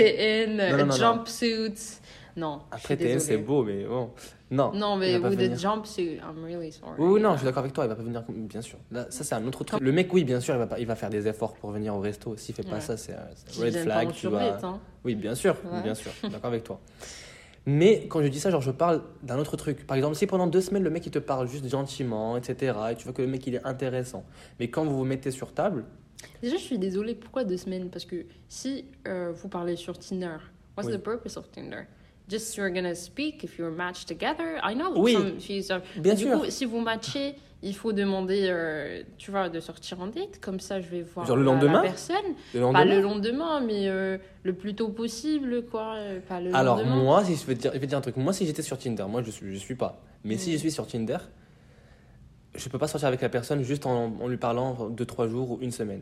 Non. 0.49 0.91
jumpsuits. 0.91 1.99
Non, 2.37 2.61
Après, 2.69 2.97
TN, 2.97 3.19
c'est 3.19 3.37
beau, 3.37 3.63
mais 3.63 3.85
bon. 3.85 4.11
Non. 4.51 4.73
Non, 4.73 4.97
mais 4.97 5.17
with 5.17 5.37
venir. 5.39 5.55
the 5.55 5.59
jumpsuit, 5.59 6.15
I'm 6.17 6.43
really 6.43 6.71
sorry. 6.71 6.95
Oui, 6.99 7.13
oui, 7.13 7.21
non, 7.21 7.31
je 7.33 7.37
suis 7.37 7.45
d'accord 7.45 7.59
avec 7.63 7.71
toi, 7.73 7.85
il 7.85 7.87
va 7.87 7.95
pas 7.95 8.03
venir, 8.03 8.23
bien 8.27 8.61
sûr. 8.61 8.77
Là, 8.91 9.05
ça, 9.09 9.23
c'est 9.23 9.35
un 9.35 9.47
autre 9.47 9.63
truc. 9.63 9.79
Le 9.81 9.91
mec, 9.93 10.13
oui, 10.13 10.23
bien 10.25 10.39
sûr, 10.41 10.53
il 10.55 10.57
va, 10.57 10.67
pas, 10.67 10.77
il 10.79 10.85
va 10.85 10.95
faire 10.95 11.09
des 11.09 11.27
efforts 11.27 11.53
pour 11.55 11.71
venir 11.71 11.95
au 11.95 11.99
resto. 12.01 12.35
S'il 12.35 12.53
fait 12.53 12.63
pas 12.63 12.75
Ouais. 12.75 12.81
ça, 12.81 12.97
c'est 12.97 13.13
un 13.13 13.27
red 13.63 13.73
flag. 13.77 14.11
Tu 14.11 14.27
vas... 14.27 14.59
hein. 14.63 14.79
Oui, 15.05 15.15
bien 15.15 15.33
sûr, 15.33 15.55
Ouais. 15.71 15.81
bien 15.81 15.95
sûr, 15.95 16.11
d'accord 16.23 16.47
avec 16.47 16.63
toi. 16.65 16.79
Mais 17.67 18.05
quand 18.07 18.21
je 18.21 18.27
dis 18.27 18.39
ça, 18.39 18.51
genre, 18.51 18.61
je 18.61 18.69
parle 18.71 19.01
d'un 19.23 19.39
autre 19.39 19.57
truc. 19.57 19.87
Par 19.87 19.97
exemple, 19.97 20.15
si 20.15 20.27
pendant 20.27 20.45
deux 20.45 20.61
semaines, 20.61 20.83
le 20.83 20.91
mec, 20.91 21.03
il 21.05 21.11
te 21.11 21.17
parle 21.19 21.47
juste 21.47 21.67
gentiment, 21.67 22.37
etc., 22.37 22.75
et 22.91 22.95
tu 22.95 23.05
vois 23.05 23.13
que 23.13 23.23
le 23.23 23.27
mec, 23.27 23.47
il 23.47 23.55
est 23.55 23.65
intéressant. 23.65 24.23
Mais 24.59 24.69
quand 24.69 24.85
vous 24.85 24.95
vous 24.97 25.05
mettez 25.05 25.31
sur 25.31 25.53
table, 25.53 25.85
Déjà, 26.41 26.57
je 26.57 26.61
suis 26.61 26.79
désolée, 26.79 27.13
pourquoi 27.15 27.43
deux 27.43 27.57
semaines? 27.57 27.89
Parce 27.89 28.05
que 28.05 28.25
si 28.49 28.85
euh, 29.07 29.31
vous 29.35 29.47
parlez 29.47 29.75
sur 29.75 29.97
Tinder, 29.97 30.37
what's 30.77 30.87
Oui. 30.89 30.93
the 30.93 30.97
purpose 31.01 31.37
of 31.37 31.49
Tinder? 31.51 31.83
Just 32.27 32.55
you're 32.57 32.71
gonna 32.71 32.95
speak 32.95 33.43
if 33.43 33.57
you're 33.59 33.69
matched 33.71 34.07
together. 34.07 34.59
I 34.63 34.73
know 34.73 34.93
Oui. 34.97 35.13
some 35.13 35.39
fees 35.39 35.69
are- 35.69 35.81
bien 35.97 36.15
du 36.15 36.23
sûr. 36.23 36.39
coup, 36.39 36.45
si 36.49 36.65
vous 36.65 36.79
matchez, 36.79 37.35
il 37.61 37.75
faut 37.75 37.93
demander, 37.93 38.47
euh, 38.49 39.03
tu 39.19 39.29
vois, 39.29 39.47
de 39.49 39.59
sortir 39.59 40.01
en 40.01 40.07
date. 40.07 40.39
Comme 40.41 40.59
ça, 40.59 40.81
je 40.81 40.87
vais 40.89 41.01
voir 41.03 41.27
Genre 41.27 41.35
le 41.37 41.43
la- 41.43 41.51
la 41.51 41.57
lendemain? 41.61 41.81
personne. 41.81 42.15
le 42.53 42.59
Pas 42.61 42.65
lendemain, 42.65 42.85
le 42.85 43.01
lendemain, 43.01 43.61
mais 43.61 43.87
euh, 43.87 44.17
le 44.43 44.53
plus 44.53 44.73
tôt 44.73 44.89
possible, 44.89 45.65
quoi. 45.69 45.93
euh, 45.97 46.19
Pas 46.19 46.41
le 46.41 46.53
Alors 46.55 46.77
lendemain. 46.77 46.95
moi, 47.03 47.23
si 47.23 47.35
je 47.35 47.45
vais 47.45 47.53
te 47.55 47.61
dire, 47.61 47.71
je 47.73 47.77
vais 47.77 47.85
te 47.85 47.89
dire 47.89 47.97
un 47.99 48.01
truc, 48.01 48.17
moi 48.17 48.33
si 48.33 48.45
j'étais 48.47 48.63
sur 48.63 48.77
Tinder, 48.79 49.05
moi 49.07 49.21
je 49.21 49.29
suis, 49.29 49.53
je 49.53 49.59
suis 49.59 49.75
pas, 49.75 50.01
mais 50.23 50.37
si 50.37 50.49
Mm. 50.49 50.53
je 50.53 50.57
suis 50.57 50.71
sur 50.71 50.87
Tinder, 50.87 51.17
je 52.55 52.69
peux 52.69 52.79
pas 52.79 52.87
sortir 52.87 53.07
avec 53.07 53.21
la 53.21 53.29
personne 53.29 53.61
juste 53.63 53.85
en, 53.85 54.15
en 54.19 54.27
lui 54.27 54.37
parlant 54.37 54.89
deux 54.89 55.05
trois 55.05 55.27
jours 55.27 55.51
ou 55.51 55.59
une 55.61 55.71
semaine. 55.71 56.01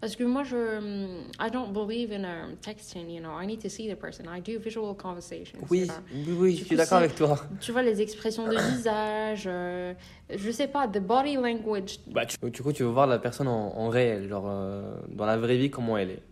Parce 0.00 0.16
que 0.16 0.24
moi, 0.24 0.42
je, 0.44 0.56
hum, 0.56 1.24
I 1.40 1.50
don't 1.50 1.72
believe 1.72 2.12
in 2.12 2.24
um, 2.24 2.56
texting, 2.60 3.10
you 3.10 3.20
know. 3.20 3.32
I 3.38 3.46
need 3.46 3.60
to 3.60 3.68
see 3.68 3.88
the 3.88 3.96
person. 3.96 4.26
I 4.28 4.40
do 4.40 4.58
visual 4.58 4.94
conversations. 4.94 5.58
Oui, 5.70 5.80
you 5.80 5.86
know. 5.86 5.94
oui, 6.12 6.36
oui, 6.38 6.56
je 6.56 6.64
suis 6.64 6.76
d'accord 6.76 6.98
avec 6.98 7.14
toi. 7.14 7.38
Tu 7.60 7.72
vois, 7.72 7.82
les 7.82 8.00
expressions 8.00 8.46
de 8.46 8.56
visage, 8.56 9.44
euh, 9.46 9.94
je 10.34 10.50
sais 10.50 10.68
pas, 10.68 10.86
the 10.86 11.00
body 11.00 11.36
language. 11.36 12.00
Bah, 12.08 12.26
tu, 12.26 12.36
du 12.50 12.62
coup, 12.62 12.72
tu 12.72 12.82
veux 12.82 12.90
voir 12.90 13.06
la 13.06 13.18
personne 13.18 13.48
en, 13.48 13.76
en 13.76 13.88
réel, 13.88 14.28
genre 14.28 14.46
euh, 14.46 14.96
dans 15.08 15.26
la 15.26 15.36
vraie 15.36 15.56
vie 15.56 15.70
comment 15.70 15.96
elle 15.96 16.10
est. 16.10 16.22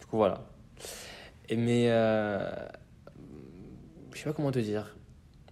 Du 0.00 0.06
coup, 0.06 0.16
voilà. 0.16 0.46
Et 1.48 1.56
mais 1.56 1.90
euh, 1.90 2.50
je 4.12 4.18
sais 4.18 4.24
pas 4.24 4.32
comment 4.32 4.52
te 4.52 4.58
dire. 4.58 4.94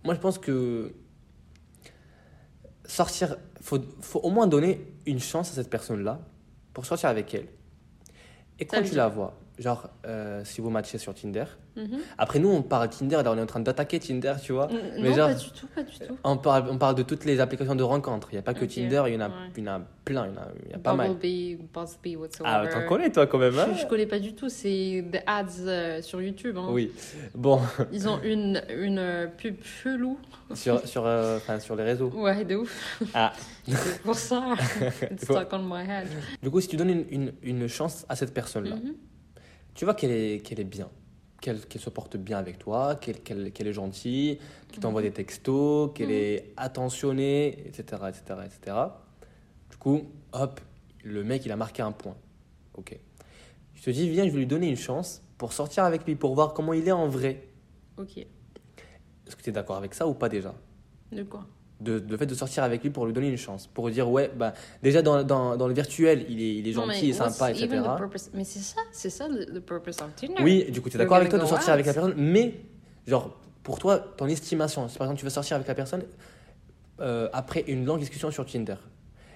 Moi, 0.04 0.14
je 0.14 0.20
pense 0.20 0.38
que 0.38 0.92
sortir, 2.84 3.36
faut, 3.60 3.78
faut 4.00 4.20
au 4.20 4.30
moins 4.30 4.46
donner 4.46 4.86
une 5.06 5.20
chance 5.20 5.50
à 5.50 5.54
cette 5.54 5.70
personne-là 5.70 6.20
pour 6.72 6.86
sortir 6.86 7.08
avec 7.08 7.34
elle. 7.34 7.48
Et 8.58 8.66
quand 8.66 8.82
tu 8.82 8.94
la 8.94 9.08
vois, 9.08 9.38
genre, 9.58 9.88
euh, 10.06 10.42
si 10.44 10.60
vous 10.60 10.70
matchez 10.70 10.98
sur 10.98 11.14
Tinder, 11.14 11.44
Mhm. 11.76 12.00
après 12.18 12.38
nous, 12.38 12.50
on 12.50 12.60
parle 12.62 12.90
Tinder, 12.90 13.20
là, 13.24 13.32
on 13.32 13.38
est 13.38 13.42
en 13.42 13.46
train 13.46 13.60
d'attaquer 13.60 13.98
Tinder, 13.98 14.34
tu 14.42 14.52
vois. 14.52 14.66
Mm, 14.66 14.70
Mais 15.00 15.08
non, 15.10 15.14
genre- 15.16 15.28
pas 15.28 15.34
du 15.34 15.50
tout, 15.52 15.66
pas 15.74 15.82
du 15.82 15.98
tout. 15.98 16.18
On 16.24 16.36
parle, 16.36 16.68
on 16.70 16.76
parle 16.78 16.94
de 16.96 17.02
toutes 17.02 17.24
les 17.24 17.40
applications 17.40 17.74
de 17.74 17.82
rencontres. 17.82 18.28
Il 18.30 18.34
n'y 18.34 18.38
a 18.40 18.42
pas 18.42 18.52
que 18.54 18.64
Tinder, 18.66 19.04
il 19.06 19.14
y 19.14 19.16
en 19.16 19.20
a, 19.20 19.28
ouais. 19.28 19.34
il 19.56 19.64
y 19.64 19.68
en 19.68 19.72
a 19.76 19.80
plein, 20.04 20.26
il 20.26 20.34
y 20.34 20.36
en 20.38 20.40
a, 20.42 20.46
il 20.66 20.70
y 20.72 20.74
a 20.74 20.78
pas 20.78 20.92
mal. 20.94 21.08
Bumblebee, 21.12 22.16
whatsoever. 22.16 22.44
Ah, 22.44 22.66
t'en 22.70 22.86
connais 22.86 23.10
toi 23.10 23.26
quand 23.26 23.38
même, 23.38 23.58
hein 23.58 23.68
je, 23.74 23.80
je 23.82 23.86
connais 23.86 24.06
pas 24.06 24.18
du 24.18 24.34
tout, 24.34 24.48
c'est 24.50 25.02
des 25.02 25.20
ads 25.26 25.46
euh, 25.60 26.02
sur 26.02 26.20
YouTube. 26.20 26.56
hein. 26.58 26.66
Oui. 26.70 26.92
Bon, 27.34 27.60
Ils 27.92 28.06
ont 28.08 28.20
une, 28.22 28.62
une 28.70 28.98
euh, 28.98 29.26
pub 29.28 29.62
chelou. 29.62 30.18
sur, 30.54 30.86
sur, 30.86 31.06
sur 31.60 31.76
les 31.76 31.84
réseaux. 31.84 32.10
Ouais, 32.10 32.44
de 32.44 32.56
ouf. 32.56 33.00
Ah. 33.14 33.32
C'est 33.66 34.02
pour 34.02 34.14
ça. 34.16 34.54
It's 35.10 35.24
stuck 35.24 35.48
on 35.52 35.60
my 35.60 35.88
head. 35.88 36.08
Du 36.42 36.50
coup, 36.50 36.60
si 36.60 36.68
tu 36.68 36.76
donnes 36.76 36.90
une, 36.90 37.04
une, 37.10 37.32
une 37.42 37.68
chance 37.68 38.04
à 38.10 38.16
cette 38.16 38.34
personne-là, 38.34 38.76
Mhm. 38.76 38.92
Tu 39.74 39.84
vois 39.84 39.94
qu'elle 39.94 40.10
est, 40.10 40.40
qu'elle 40.44 40.60
est 40.60 40.64
bien, 40.64 40.88
qu'elle 41.40 41.60
qu'elle 41.66 41.80
se 41.82 41.90
porte 41.90 42.16
bien 42.16 42.38
avec 42.38 42.58
toi, 42.58 42.94
qu'elle 42.96 43.20
qu'elle 43.20 43.52
qu'elle 43.52 43.66
est 43.66 43.72
gentille, 43.72 44.38
qu'elle 44.70 44.80
t'envoie 44.80 45.00
Mhm. 45.02 45.08
des 45.08 45.12
textos, 45.14 45.90
qu'elle 45.94 46.10
est 46.10 46.52
attentionnée, 46.56 47.66
etc., 47.66 47.82
etc., 48.08 48.22
etc. 48.44 48.76
Du 49.70 49.76
coup, 49.76 50.02
hop, 50.32 50.60
le 51.04 51.24
mec, 51.24 51.44
il 51.46 51.52
a 51.52 51.56
marqué 51.56 51.82
un 51.82 51.92
point. 51.92 52.16
Ok. 52.74 52.98
Je 53.74 53.82
te 53.82 53.90
dis, 53.90 54.08
viens, 54.08 54.24
je 54.24 54.30
vais 54.30 54.38
lui 54.38 54.46
donner 54.46 54.68
une 54.68 54.76
chance 54.76 55.22
pour 55.38 55.52
sortir 55.52 55.82
avec 55.84 56.06
lui, 56.06 56.14
pour 56.14 56.34
voir 56.34 56.54
comment 56.54 56.72
il 56.72 56.86
est 56.86 56.92
en 56.92 57.08
vrai. 57.08 57.48
Ok. 57.96 58.18
Est-ce 58.18 59.34
que 59.36 59.42
tu 59.42 59.50
es 59.50 59.52
d'accord 59.52 59.76
avec 59.76 59.94
ça 59.94 60.06
ou 60.06 60.14
pas 60.14 60.28
déjà? 60.28 60.54
De 61.10 61.24
quoi? 61.24 61.46
De, 61.82 61.98
de 61.98 62.16
fait 62.16 62.26
de 62.26 62.34
sortir 62.34 62.62
avec 62.64 62.82
lui 62.82 62.90
pour 62.90 63.06
lui 63.06 63.12
donner 63.12 63.28
une 63.28 63.36
chance. 63.36 63.66
Pour 63.66 63.86
lui 63.86 63.94
dire, 63.94 64.08
ouais, 64.10 64.30
bah, 64.36 64.54
déjà 64.82 65.02
dans, 65.02 65.22
dans, 65.24 65.56
dans 65.56 65.68
le 65.68 65.74
virtuel, 65.74 66.24
il 66.28 66.40
est, 66.40 66.54
il 66.56 66.68
est 66.68 66.72
gentil, 66.72 67.06
il 67.06 67.10
est 67.10 67.12
sympa, 67.12 67.50
etc. 67.50 67.64
even 67.64 67.82
the 67.82 67.96
purpose- 67.98 68.30
Mais 68.34 68.44
c'est 68.44 68.60
ça, 68.60 68.80
c'est 68.92 69.10
ça 69.10 69.28
le, 69.28 69.60
purpose 69.60 69.96
of 70.00 70.14
Tinder. 70.16 70.42
Oui, 70.42 70.70
du 70.70 70.80
coup, 70.80 70.88
tu 70.88 70.96
es 70.96 70.98
d'accord 70.98 71.16
avec 71.16 71.28
toi 71.28 71.38
de 71.38 71.46
sortir 71.46 71.72
avec 71.72 71.86
la 71.86 71.92
personne, 71.94 72.14
mais, 72.16 72.54
genre, 73.06 73.36
pour 73.62 73.78
toi, 73.78 73.98
ton 73.98 74.26
estimation, 74.26 74.88
si 74.88 74.98
par 74.98 75.06
exemple 75.06 75.18
tu 75.20 75.24
veux 75.24 75.30
sortir 75.30 75.56
avec 75.56 75.68
la 75.68 75.74
personne 75.74 76.02
euh, 77.00 77.28
après 77.32 77.64
une 77.68 77.84
longue 77.84 78.00
discussion 78.00 78.30
sur 78.30 78.44
Tinder, 78.46 78.76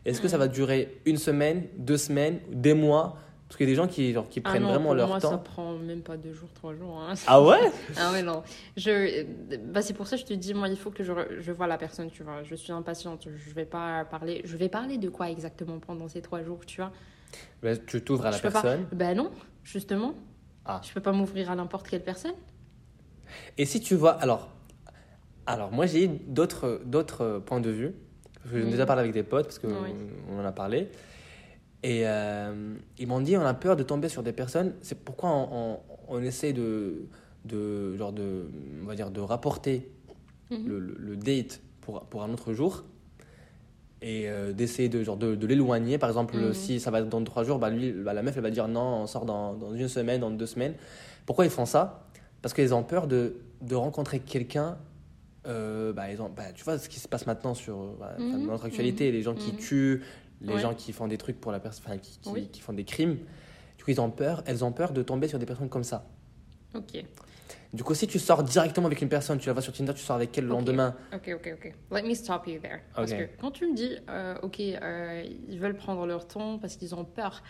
est-ce 0.05 0.21
que 0.21 0.29
ça 0.29 0.37
Mm. 0.37 0.41
va 0.41 0.49
durer 0.49 1.01
une 1.05 1.17
semaine, 1.17 1.65
deux 1.79 1.97
semaines, 1.97 2.39
des 2.53 2.75
mois 2.75 3.17
Parce 3.49 3.59
qu'il 3.59 3.67
y 3.69 3.71
a 3.71 3.73
des 3.73 3.77
gens 3.77 3.87
qui, 3.87 4.13
genre, 4.13 4.29
qui 4.29 4.41
Ah 4.45 4.49
prennent 4.51 4.63
non, 4.63 4.69
vraiment 4.71 4.87
pour 4.87 4.95
leur 4.95 5.09
moi, 5.09 5.21
ça 5.21 5.29
temps. 5.31 5.39
prend 5.39 5.75
même 5.77 6.03
pas 6.03 6.17
deux 6.17 6.33
jours, 6.33 6.49
trois 6.53 6.75
jours. 6.75 7.01
hein. 7.01 7.15
Ah 7.29 7.41
ouais? 7.41 7.71
Ah 7.97 8.11
ouais, 8.13 8.23
non. 8.23 8.43
Je, 8.77 9.23
bah 9.73 9.83
c'est 9.83 9.95
pour 9.95 10.09
ça 10.09 10.17
que 10.17 10.23
je 10.23 10.27
te 10.27 10.35
dis, 10.35 10.53
moi, 10.53 10.69
il 10.69 10.77
faut 10.77 10.91
que 10.91 11.05
je, 11.05 11.13
je 11.39 11.53
vois 11.53 11.69
la 11.69 11.79
personne, 11.79 12.11
tu 12.11 12.25
vois. 12.25 12.43
Je 12.43 12.55
suis 12.57 12.73
impatiente. 12.73 13.29
Je 13.35 13.55
vais 13.55 13.65
pas 13.65 14.05
parler. 14.05 14.43
Je 14.45 14.57
vais 14.57 14.69
parler 14.69 14.99
de 14.99 15.09
quoi 15.09 15.31
exactement 15.31 15.79
pendant 15.79 16.09
ces 16.09 16.23
trois 16.23 16.43
jours, 16.43 16.67
tu 16.67 16.81
vois? 16.81 16.91
Ben, 17.63 17.79
Tu 17.87 18.03
t'ouvres 18.03 18.27
à 18.27 18.31
la 18.33 18.37
Je 18.37 18.43
peux 18.43 18.51
pas- 18.51 18.63
personne. 18.63 18.87
Ben 18.93 19.17
non, 19.17 19.31
justement. 19.63 20.15
Ah. 20.65 20.81
Je 20.85 20.93
peux 20.93 21.01
pas 21.01 21.13
m'ouvrir 21.13 21.49
à 21.51 21.55
n'importe 21.55 21.87
quelle 21.89 22.03
personne. 22.03 22.35
Et 23.59 23.65
si 23.65 23.81
tu 23.81 23.95
vois, 23.95 24.13
alors, 24.13 24.49
alors 25.47 25.71
moi 25.71 25.87
j'ai 25.87 26.05
eu 26.05 26.09
d'autres, 26.09 26.81
points 27.47 27.61
de 27.61 27.71
vue, 27.71 27.95
parce 28.43 28.51
que 28.55 28.61
j'ai 28.61 28.71
déjà 28.71 28.87
parlé 28.87 29.01
avec 29.03 29.13
des 29.13 29.23
potes, 29.23 29.47
parce 29.47 29.59
qu'on 29.61 29.69
Oui. 29.69 29.91
on 30.31 30.41
en 30.41 30.45
a 30.45 30.53
parlé, 30.53 30.89
et 31.83 32.03
euh, 32.07 32.75
ils 32.99 33.07
m'ont 33.07 33.21
dit 33.21 33.37
on 33.37 33.43
a 33.43 33.55
peur 33.55 33.77
de 33.77 33.83
tomber 33.83 34.09
sur 34.09 34.23
des 34.23 34.33
personnes, 34.33 34.75
c'est 34.83 34.99
pourquoi 34.99 35.31
on, 35.31 35.49
on, 35.53 35.79
on 36.09 36.23
essaie 36.23 36.53
de, 36.53 37.07
de, 37.45 37.97
genre 37.97 38.13
de, 38.13 38.47
on 38.83 38.87
va 38.87 38.95
dire, 38.95 39.11
de 39.11 39.21
rapporter 39.21 39.89
Mhm. 40.51 40.67
le, 40.67 40.79
le- 40.81 40.97
le 40.99 41.17
date 41.17 41.61
pour, 41.81 42.05
pour 42.07 42.23
un 42.23 42.33
autre 42.33 42.53
jour, 42.53 42.85
et 44.03 44.29
euh, 44.29 44.53
d'essayer 44.53 44.89
de, 44.89 45.03
genre 45.03 45.17
de, 45.17 45.35
de 45.35 45.47
l'éloigner, 45.47 45.99
par 45.99 46.09
exemple, 46.11 46.37
Mhm. 46.37 46.53
si 46.55 46.81
ça 46.81 46.91
va 46.91 47.01
être 47.01 47.09
dans 47.09 47.23
trois 47.25 47.45
jours, 47.45 47.59
bah, 47.59 47.71
lui, 47.71 47.93
bah, 47.93 48.13
la 48.13 48.23
meuf 48.23 48.37
elle 48.37 48.43
va 48.43 48.51
dire 48.51 48.69
non, 48.69 49.03
on 49.03 49.07
sort 49.07 49.25
dans, 49.25 49.55
dans 49.55 49.75
une 49.75 49.89
semaine, 49.89 50.21
dans 50.21 50.31
deux 50.31 50.47
semaines. 50.47 50.75
Pourquoi 51.25 51.45
ils 51.47 51.51
font 51.51 51.67
ça? 51.67 52.05
Parce 52.43 52.55
qu'ils 52.55 52.75
ont 52.75 52.83
peur 52.83 53.07
de, 53.07 53.37
de 53.63 53.75
rencontrer 53.75 54.21
quelqu'un. 54.21 54.77
euh, 55.49 55.93
bah, 55.93 56.11
ils 56.13 56.21
ont, 56.21 56.29
bah, 56.29 56.53
tu 56.55 56.63
vois 56.65 56.79
ce 56.79 56.89
qui 56.89 57.01
se 57.01 57.09
passe 57.09 57.27
maintenant 57.27 57.55
sur 57.55 57.77
bah, 57.99 58.15
Mhm, 58.19 58.47
dans 58.47 58.53
notre 58.53 58.67
actualité, 58.67 59.11
les 59.13 59.23
gens 59.23 59.35
qui 59.35 59.55
tuent, 59.57 60.03
les 60.41 60.55
Ouais. 60.55 60.61
gens 60.61 60.75
qui 60.75 60.93
font 60.93 61.09
des 61.09 61.19
trucs 61.19 61.41
pour 61.41 61.53
la 61.53 61.61
personne, 61.61 61.85
enfin, 61.87 61.99
qui, 61.99 62.19
qui, 62.19 62.29
Oui. 62.31 62.49
qui 62.49 62.61
font 62.61 62.73
des 62.73 62.85
crimes. 62.85 63.19
Du 63.79 63.85
coup, 63.85 63.91
ils 63.91 64.01
ont 64.01 64.11
peur, 64.11 64.43
elles 64.47 64.65
ont 64.65 64.73
peur 64.73 64.93
de 64.93 65.03
tomber 65.03 65.29
sur 65.29 65.39
des 65.39 65.47
personnes 65.47 65.69
comme 65.69 65.85
ça. 65.85 66.07
Ok. 66.75 67.05
Du 67.73 67.83
coup, 67.85 67.95
si 67.95 68.07
tu 68.07 68.19
sors 68.19 68.43
directement 68.43 68.87
avec 68.87 69.03
une 69.03 69.09
personne, 69.09 69.39
tu 69.39 69.47
la 69.49 69.53
vois 69.53 69.63
sur 69.63 69.73
Tinder, 69.73 69.93
tu 69.95 70.01
sors 70.01 70.17
avec 70.17 70.37
elle 70.39 70.45
le 70.45 70.51
lendemain. 70.51 70.95
Ok, 71.15 71.31
ok, 71.35 71.55
ok. 71.55 71.75
Let 71.91 72.03
me 72.03 72.15
stop 72.15 72.47
you 72.47 72.59
there. 72.61 72.81
Parce 72.95 73.13
Ok. 73.13 73.19
que 73.19 73.41
quand 73.41 73.51
tu 73.51 73.67
me 73.71 73.75
dis, 73.75 73.97
euh, 74.09 74.35
ok, 74.43 74.61
euh, 74.61 75.25
ils 75.49 75.59
veulent 75.59 75.77
prendre 75.77 76.07
leur 76.07 76.27
temps 76.27 76.59
parce 76.59 76.77
qu'ils 76.77 76.95
ont 76.95 77.05
peur, 77.05 77.43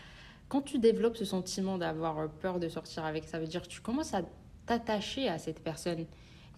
quand 0.49 0.63
tu 0.63 0.79
développes 0.79 1.17
ce 1.17 1.25
sentiment 1.25 1.79
d'avoir 1.79 2.29
peur 2.29 2.59
de 2.61 2.69
sortir 2.69 3.05
avec, 3.05 3.25
ça 3.25 3.39
veut 3.39 3.47
dire 3.47 3.63
que 3.63 3.69
tu 3.69 3.81
commences 3.81 4.15
à 4.15 4.23
t'attacher 4.67 5.29
à 5.29 5.39
cette 5.39 5.63
personne. 5.63 6.07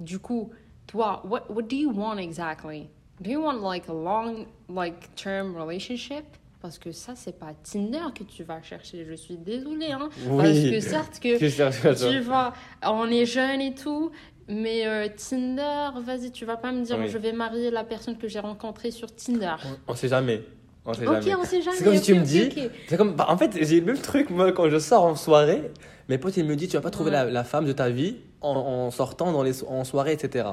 Du 0.00 0.18
coup, 0.18 0.50
toi, 0.87 1.23
what, 1.26 1.50
what 1.50 1.62
do 1.62 1.76
you 1.76 1.92
want 1.92 2.16
exactly? 2.18 2.88
Do 3.21 3.31
you 3.31 3.43
want 3.43 3.61
like 3.63 3.89
a 3.89 3.93
long, 3.93 4.47
like 4.69 5.15
term 5.17 5.57
relationship? 5.57 6.25
Parce 6.61 6.79
que 6.79 6.91
ça, 6.93 7.13
c'est 7.15 7.39
pas 7.39 7.53
Tinder 7.63 8.13
que 8.15 8.25
tu 8.25 8.43
vas 8.43 8.61
chercher. 8.63 9.05
Je 9.09 9.15
suis 9.15 9.37
désolée, 9.37 9.93
hein. 9.93 10.09
Parce 10.37 10.49
que 10.59 10.81
certes 10.81 11.21
que 11.21 11.39
tu 12.11 12.21
vois, 12.21 12.53
on 12.85 13.09
est 13.11 13.27
jeune 13.27 13.61
et 13.61 13.75
tout, 13.75 14.11
mais 14.49 14.87
euh, 14.87 15.09
Tinder, 15.17 15.91
vas-y, 16.05 16.31
tu 16.33 16.45
vas 16.45 16.57
pas 16.57 16.73
me 16.73 16.83
dire 16.83 16.97
Oui. 16.99 17.09
je 17.09 17.19
vais 17.19 17.33
marier 17.33 17.71
la 17.71 17.85
personne 17.85 18.17
que 18.19 18.27
j'ai 18.29 18.41
rencontrée 18.41 18.91
sur 18.91 19.15
Tinder. 19.15 19.55
on, 19.87 19.93
on 19.93 19.95
sait 19.95 20.09
jamais. 20.09 20.43
On 20.85 20.95
sait 20.95 21.07
Ok, 21.07 21.23
jamais. 21.23 21.35
on 21.37 21.45
sait 21.45 21.61
jamais. 21.63 21.77
C'est 21.77 21.85
comme 21.85 21.97
si 21.97 22.03
tu 22.03 22.15
me 22.15 22.23
dis-. 22.25 22.51
C'est 22.89 22.97
comme, 22.97 23.15
bah, 23.15 23.27
en 23.29 23.37
fait, 23.37 23.51
j'ai 23.65 23.79
le 23.81 23.87
même 23.87 23.99
truc, 23.99 24.31
moi, 24.31 24.51
quand 24.53 24.69
je 24.69 24.79
sors 24.79 25.05
en 25.05 25.15
soirée, 25.15 25.71
mes 26.09 26.19
potes, 26.19 26.37
ils 26.39 26.45
me 26.45 26.57
disent, 26.57 26.71
tu 26.71 26.77
vas 26.77 26.83
pas 26.83 26.91
trouver 26.91 27.11
Ouais. 27.11 27.17
la, 27.19 27.31
la 27.31 27.45
femme 27.45 27.67
de 27.67 27.73
ta 27.73 27.89
vie 27.89 28.17
en, 28.41 28.51
en 28.57 28.91
sortant 28.91 29.31
dans 29.33 29.43
les, 29.45 29.53
so- 29.53 29.69
en 29.69 29.85
soirée, 29.85 30.13
etc. 30.13 30.47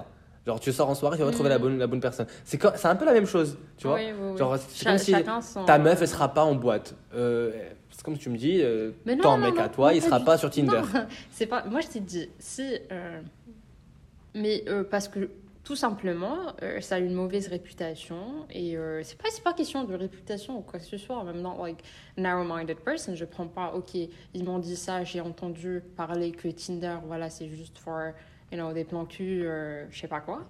Genre, 0.45 0.59
tu 0.59 0.71
sors 0.71 0.89
en 0.89 0.93
soirée, 0.95 1.17
tu 1.17 1.23
vas 1.23 1.29
pas 1.29 1.33
trouver 1.33 1.49
la 1.49 1.57
Mhm. 1.57 1.61
bonne, 1.63 1.77
la 1.79 1.87
bonne 1.87 1.99
personne. 1.99 2.27
C'est 2.43 2.61
c'est 2.77 2.87
un 2.87 2.95
peu 2.95 3.05
la 3.05 3.13
même 3.13 3.25
chose, 3.25 3.57
tu 3.77 3.87
vois. 3.87 3.95
Oui, 3.95 4.05
oui, 4.11 4.29
oui. 4.33 4.37
Genre, 4.37 4.57
c'est 4.57 4.83
Cha- 4.83 4.89
comme 4.91 4.99
si 4.99 5.11
chacun 5.11 5.41
son- 5.41 5.65
ta 5.65 5.79
meuf, 5.79 5.99
elle 6.01 6.07
sera 6.07 6.33
pas 6.33 6.43
en 6.43 6.53
boîte. 6.53 6.95
Euh, 7.15 7.51
c'est 7.89 8.03
comme 8.03 8.17
tu 8.17 8.29
me 8.29 8.37
dis, 8.37 8.61
euh, 8.61 8.91
non, 9.07 9.17
ton 9.17 9.31
non, 9.31 9.37
mec 9.37 9.55
non, 9.55 9.61
à 9.63 9.69
toi, 9.69 9.93
il 9.93 10.01
sera 10.03 10.19
pas 10.19 10.37
sur 10.37 10.49
Tinder. 10.51 10.81
C'est 11.31 11.47
pas. 11.47 11.63
Moi, 11.65 11.81
je 11.81 11.87
t'ai 11.87 11.99
dit, 11.99 12.29
si. 12.37 12.77
euh, 12.91 13.21
Mais 14.35 14.63
euh, 14.67 14.83
parce 14.83 15.07
que 15.07 15.29
tout 15.63 15.75
simplement, 15.77 16.37
euh, 16.61 16.79
ça 16.81 16.95
a 16.95 16.99
une 16.99 17.13
mauvaise 17.13 17.47
réputation 17.47 18.45
et 18.51 18.77
euh, 18.77 19.01
c'est 19.03 19.17
pas 19.17 19.29
c'est 19.31 19.41
pas 19.43 19.53
question 19.53 19.83
de 19.85 19.95
réputation 19.95 20.59
ou 20.59 20.61
quoi 20.61 20.77
que 20.79 20.85
ce 20.85 20.97
soit. 20.97 21.23
Même 21.23 21.41
not 21.41 21.55
like 21.59 21.81
narrow-minded 22.17 22.77
person. 22.81 23.15
Je 23.15 23.25
prends 23.25 23.47
pas. 23.47 23.73
Ok, 23.73 23.95
ils 23.95 24.43
m'ont 24.43 24.59
dit 24.59 24.75
ça. 24.75 25.03
J'ai 25.05 25.21
entendu 25.21 25.81
parler 25.95 26.31
que 26.33 26.49
Tinder, 26.49 26.97
voilà, 27.07 27.29
c'est 27.31 27.47
juste 27.47 27.77
for 27.79 28.11
you 28.51 28.57
know 28.57 28.73
des 28.73 28.83
plans 28.83 29.05
cul, 29.05 29.45
euh, 29.45 29.89
je 29.89 29.99
sais 29.99 30.07
pas 30.07 30.21
quoi, 30.21 30.47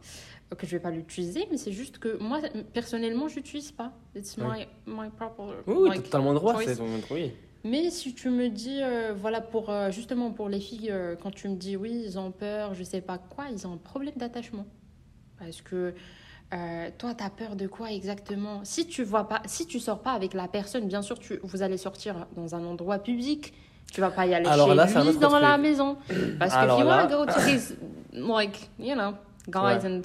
que 0.58 0.66
je 0.66 0.72
vais 0.72 0.82
pas 0.82 0.92
l'utiliser. 0.92 1.48
Mais 1.52 1.58
c'est 1.58 1.72
juste 1.72 2.00
que 2.00 2.18
moi 2.18 2.40
personnellement, 2.74 3.28
j'utilise 3.28 3.72
pas. 3.72 3.94
It's 4.16 4.38
my 4.38 4.68
my 4.86 5.10
proper. 5.10 5.44
Oui, 5.68 5.90
like, 5.90 6.04
totalement 6.04 6.34
droit, 6.34 6.62
c'est 6.64 6.76
ton 6.76 6.86
oui. 7.12 7.34
mais 7.64 7.90
si 7.90 8.14
tu 8.14 8.30
me 8.30 8.50
dis, 8.50 8.82
euh, 8.82 9.14
voilà, 9.16 9.42
pour 9.42 9.70
euh, 9.70 9.92
justement 9.92 10.32
pour 10.32 10.50
les 10.50 10.60
filles, 10.60 10.92
euh, 10.92 11.16
quand 11.22 11.32
tu 11.32 11.48
me 11.50 11.56
dis 11.56 11.76
oui, 11.76 12.04
ils 12.06 12.20
ont 12.20 12.32
peur, 12.32 12.74
je 12.74 12.84
sais 12.84 13.02
pas 13.02 13.18
quoi, 13.18 13.46
ils 13.52 13.66
ont 13.68 13.74
un 13.74 13.78
problème 13.78 14.16
d'attachement. 14.16 14.66
Parce 15.40 15.62
que 15.62 15.94
toi, 16.98 17.14
tu 17.14 17.24
as 17.24 17.30
peur 17.30 17.58
de 17.58 17.68
quoi 17.68 17.92
exactement? 17.92 18.64
Si 18.64 18.88
tu 18.88 19.04
vois 19.04 19.28
pas, 19.28 19.42
si 19.46 19.66
tu 19.66 19.78
sors 19.82 20.02
pas 20.02 20.14
avec 20.14 20.34
la 20.34 20.48
personne, 20.48 20.88
bien 20.88 21.02
sûr, 21.02 21.20
tu, 21.20 21.38
vous 21.44 21.64
allez 21.64 21.76
sortir 21.76 22.28
dans 22.38 22.56
un 22.56 22.64
endroit 22.64 23.00
public. 23.00 23.54
Tu 23.94 24.02
vas 24.02 24.10
pas 24.12 24.26
y 24.26 24.34
aller 24.34 24.46
Alors 24.48 24.70
chez 24.70 24.76
là, 24.76 25.04
lui 25.04 25.18
dans 25.18 25.40
la 25.40 25.58
maison. 25.58 25.98
Parce 26.40 26.54
que 26.54 26.66
if 26.66 26.80
you 26.80 26.86
want 26.86 27.08
to 27.08 27.18
go 27.18 27.26
to 27.26 27.40
his, 27.48 27.76
like, 28.14 28.70
you 28.78 28.94
know, 28.96 29.14
guys, 29.48 29.84
Ouais. 29.84 29.86
and 29.86 30.02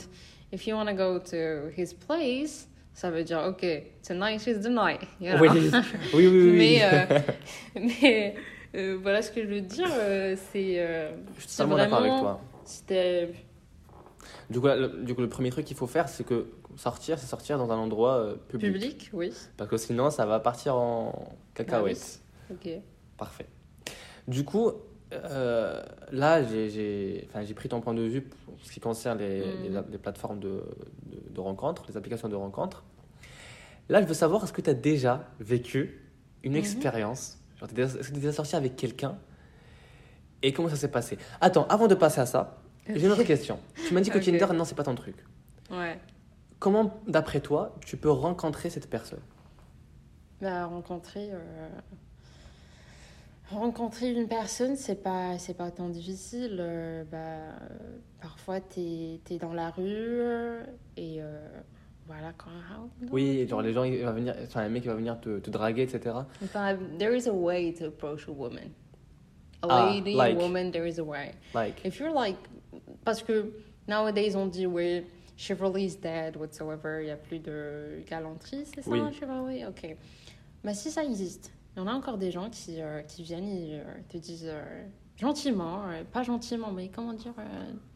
if 0.52 0.66
you 0.66 0.76
want 0.76 0.86
to 0.86 0.94
go 0.94 1.18
to 1.18 1.70
his 1.76 1.92
place, 1.94 2.68
ça 2.94 3.10
veut 3.10 3.24
dire, 3.24 3.40
OK, 3.48 3.64
tonight 4.06 4.46
is 4.46 4.60
the 4.60 4.68
night. 4.68 5.00
you 5.20 5.32
know. 5.32 5.40
Oui, 5.42 5.48
oui, 5.52 5.70
oui. 6.14 6.26
oui, 6.28 6.50
oui. 6.50 6.56
Mais, 6.58 6.80
euh, 6.84 7.18
mais 7.74 8.34
euh, 8.76 8.98
voilà 9.02 9.22
ce 9.22 9.30
que 9.32 9.42
je 9.42 9.48
veux 9.48 9.60
dire, 9.60 9.88
euh, 9.92 10.36
c'est 10.52 10.76
je 11.36 11.40
suis 11.40 11.48
totalement 11.50 11.76
d'accord 11.76 11.98
avec 11.98 12.10
toi. 12.12 12.40
c'était 12.64 13.32
Du 14.50 14.60
coup, 14.60 14.66
là, 14.68 14.76
le, 14.76 14.88
du 15.02 15.14
coup, 15.14 15.20
le 15.22 15.28
premier 15.28 15.50
truc 15.50 15.64
qu'il 15.64 15.76
faut 15.76 15.86
faire, 15.88 16.08
c'est 16.08 16.24
que 16.24 16.46
sortir, 16.76 17.18
c'est 17.18 17.26
sortir 17.26 17.58
dans 17.58 17.70
un 17.72 17.76
endroit 17.76 18.14
euh, 18.18 18.34
public. 18.48 18.72
public, 18.72 19.10
oui. 19.12 19.32
Parce 19.56 19.68
que 19.68 19.76
sinon, 19.76 20.10
ça 20.10 20.26
va 20.26 20.38
partir 20.38 20.76
en 20.76 21.32
cacahuète. 21.54 22.20
Ok. 22.50 22.68
Parfait. 23.16 23.46
Du 24.30 24.44
coup, 24.44 24.70
euh, 25.12 25.82
là, 26.12 26.42
j'ai- 26.44 27.28
pris 27.56 27.68
ton 27.68 27.80
point 27.80 27.94
de 27.94 28.02
vue 28.02 28.22
pour 28.22 28.54
ce 28.62 28.70
qui 28.70 28.78
concerne 28.80 29.18
les, 29.18 29.40
Mhm. 29.40 29.62
les, 29.74 29.80
les 29.92 29.98
plateformes 29.98 30.38
de, 30.38 30.62
de, 31.06 31.34
de 31.34 31.40
rencontres, 31.40 31.84
les 31.88 31.96
applications 31.96 32.28
de 32.28 32.36
rencontres. 32.36 32.84
Là, 33.88 34.00
je 34.00 34.06
veux 34.06 34.14
savoir, 34.14 34.44
est-ce 34.44 34.52
que 34.52 34.60
tu 34.60 34.70
as 34.70 34.74
déjà 34.74 35.24
vécu 35.40 36.00
une 36.44 36.52
Mhm. 36.52 36.58
expérience 36.58 37.38
Est-ce 37.60 37.72
que 37.98 38.06
tu 38.06 38.16
es 38.18 38.20
déjà 38.20 38.32
sorti 38.32 38.54
avec 38.54 38.76
quelqu'un 38.76 39.18
Et 40.42 40.52
comment 40.52 40.68
ça 40.68 40.76
s'est 40.76 40.90
passé? 40.90 41.18
Attends, 41.40 41.66
avant 41.68 41.88
de 41.88 41.94
passer 41.96 42.20
à 42.20 42.26
ça, 42.26 42.58
j'ai 42.86 43.04
une 43.06 43.12
autre 43.12 43.24
question. 43.34 43.58
Tu 43.88 43.92
m'as 43.92 44.00
dit 44.00 44.10
que. 44.10 44.18
Tinder, 44.18 44.46
non, 44.54 44.64
c'est 44.64 44.74
pas 44.76 44.84
ton 44.84 44.94
truc. 44.94 45.16
Ouais. 45.72 45.98
Comment, 46.60 47.00
d'après 47.08 47.40
toi, 47.40 47.74
tu 47.84 47.96
peux 47.96 48.10
rencontrer 48.10 48.70
cette 48.70 48.88
personne? 48.88 49.20
Bah, 50.40 50.66
rencontrer. 50.66 51.30
euh, 51.32 51.68
Rencontrer 53.50 54.12
une 54.12 54.28
personne, 54.28 54.76
c'est 54.76 55.02
pas, 55.02 55.36
c'est 55.38 55.54
pas 55.54 55.70
tant 55.70 55.88
difficile. 55.88 56.56
Euh, 56.60 57.04
bah, 57.10 57.56
parfois, 58.20 58.60
t'es 58.60 59.18
es 59.28 59.38
dans 59.38 59.52
la 59.52 59.70
rue 59.70 59.82
euh, 59.86 60.62
et 60.96 61.20
euh, 61.20 61.48
voilà. 62.06 62.32
Quand, 62.38 62.50
Oui, 63.10 63.46
genre 63.48 63.62
les 63.62 63.72
gens, 63.72 63.82
il 63.84 64.02
va 64.04 64.12
venir, 64.12 64.36
enfin, 64.44 64.60
un 64.60 64.68
mec 64.68 64.82
qui 64.82 64.88
va 64.88 64.94
venir 64.94 65.20
te, 65.20 65.40
te 65.40 65.50
draguer, 65.50 65.82
etc. 65.82 66.14
Enfin, 66.44 66.76
there 66.98 67.16
is 67.16 67.26
a 67.28 67.32
way 67.32 67.72
to 67.74 67.86
approach 67.86 68.28
a 68.28 68.32
woman. 68.32 68.70
A 69.62 69.66
Ah, 69.68 69.90
lady, 69.90 70.14
like. 70.14 70.36
a 70.36 70.38
woman, 70.40 70.70
there 70.70 70.86
is 70.86 70.98
a 71.00 71.04
way. 71.04 71.32
Like, 71.54 71.84
If 71.84 71.98
you're 71.98 72.12
like. 72.14 72.38
Parce 73.04 73.22
que 73.22 73.52
nowadays, 73.88 74.36
on 74.36 74.46
dit, 74.46 74.66
oui, 74.66 75.02
chivalry 75.36 75.84
is 75.86 75.96
dead, 75.96 76.36
whatsoever, 76.36 77.00
il 77.02 77.06
n'y 77.06 77.10
a 77.10 77.16
plus 77.16 77.40
de 77.40 78.00
galanterie, 78.08 78.64
c'est 78.64 78.82
ça, 78.82 78.90
Oui. 78.90 79.00
chivalry 79.12 79.64
Ok. 79.66 79.96
Mais 80.62 80.74
si 80.74 80.90
ça 80.90 81.02
existe, 81.02 81.50
il 81.76 81.80
y 81.80 81.82
en 81.82 81.86
a 81.86 81.92
encore 81.92 82.18
des 82.18 82.30
gens 82.30 82.48
qui, 82.50 82.80
euh, 82.80 83.00
qui 83.02 83.22
viennent 83.22 83.48
et 83.48 83.74
euh, 83.80 83.84
te 84.08 84.18
disent 84.18 84.48
euh, 84.48 84.82
gentiment, 85.16 85.82
euh, 85.88 86.02
pas 86.12 86.22
gentiment, 86.22 86.72
mais 86.72 86.88
comment 86.94 87.12
dire, 87.12 87.32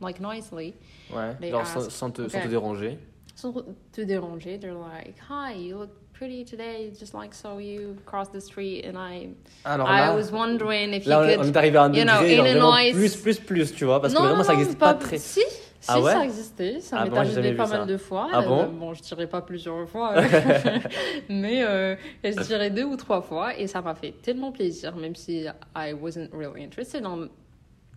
like 0.01 0.21
nicely, 0.21 0.75
ouais, 1.15 1.35
They 1.41 1.51
genre 1.51 1.67
sans, 1.67 1.81
ask. 1.87 1.91
sans 1.91 2.11
te, 2.11 2.29
sans 2.29 2.39
Ok. 2.39 2.45
te 2.45 2.49
déranger. 2.49 2.99
sans 3.35 3.53
te 3.93 4.01
déranger. 4.03 4.59
They're 4.61 4.75
like, 4.75 5.17
hi, 5.29 5.55
you 5.59 5.77
look 5.79 5.91
pretty 6.13 6.45
today, 6.45 6.93
just 6.97 7.13
like 7.15 7.35
saw 7.35 7.59
you 7.59 7.97
cross 8.07 8.29
the 8.31 8.41
street, 8.41 8.85
and 8.87 8.97
I, 8.97 9.31
Alors 9.65 9.89
I 9.89 10.01
là, 10.07 10.15
was 10.15 10.31
wondering 10.31 10.93
if 10.95 11.05
là 11.07 11.23
you 11.33 11.37
could. 11.39 11.45
on 11.45 11.49
est 11.53 11.57
arrivé 11.57 11.77
à 11.79 11.83
un 11.85 11.93
you 11.93 12.05
know, 12.05 12.21
degré, 12.23 12.39
in 12.39 12.63
a 12.63 12.83
nice- 12.85 12.95
plus, 12.95 13.17
plus, 13.17 13.41
plus, 13.41 13.73
tu 13.75 13.85
vois, 13.85 14.01
parce 14.01 14.15
non, 14.15 14.21
que 14.21 14.25
vraiment 14.27 14.43
non, 14.43 14.45
ça 14.45 14.55
n'existe 14.55 14.79
pas 14.79 14.95
très... 14.95 15.19
Si, 15.19 15.41
si 15.85 15.91
Ah 15.93 16.01
ouais 16.01 16.13
ça 16.13 16.25
existait. 16.25 16.81
Ça 16.81 16.97
Ah 17.01 17.05
m'est 17.05 17.11
bon, 17.11 17.17
arrivé 17.17 17.53
pas 17.53 17.67
ça. 17.67 17.79
mal 17.79 17.87
de 17.87 17.97
fois. 17.99 18.29
Ah 18.33 18.41
Euh, 18.41 18.49
bon 18.49 18.67
bon, 18.73 18.95
je 18.95 19.03
dirais 19.03 19.27
pas 19.27 19.43
plusieurs 19.43 19.87
fois, 19.89 20.15
mais 21.29 21.63
euh, 21.63 21.95
je 22.25 22.41
dirais 22.43 22.71
deux 22.71 22.85
ou 22.85 22.97
trois 22.97 23.21
fois. 23.23 23.59
Et 23.59 23.67
ça 23.67 23.83
m'a 23.83 23.95
fait 23.95 24.13
tellement 24.23 24.51
plaisir, 24.53 24.97
même 24.97 25.15
si 25.15 25.47
I 25.77 25.93
wasn't 25.93 26.31
really 26.33 26.65
interested 26.65 27.05
in 27.05 27.29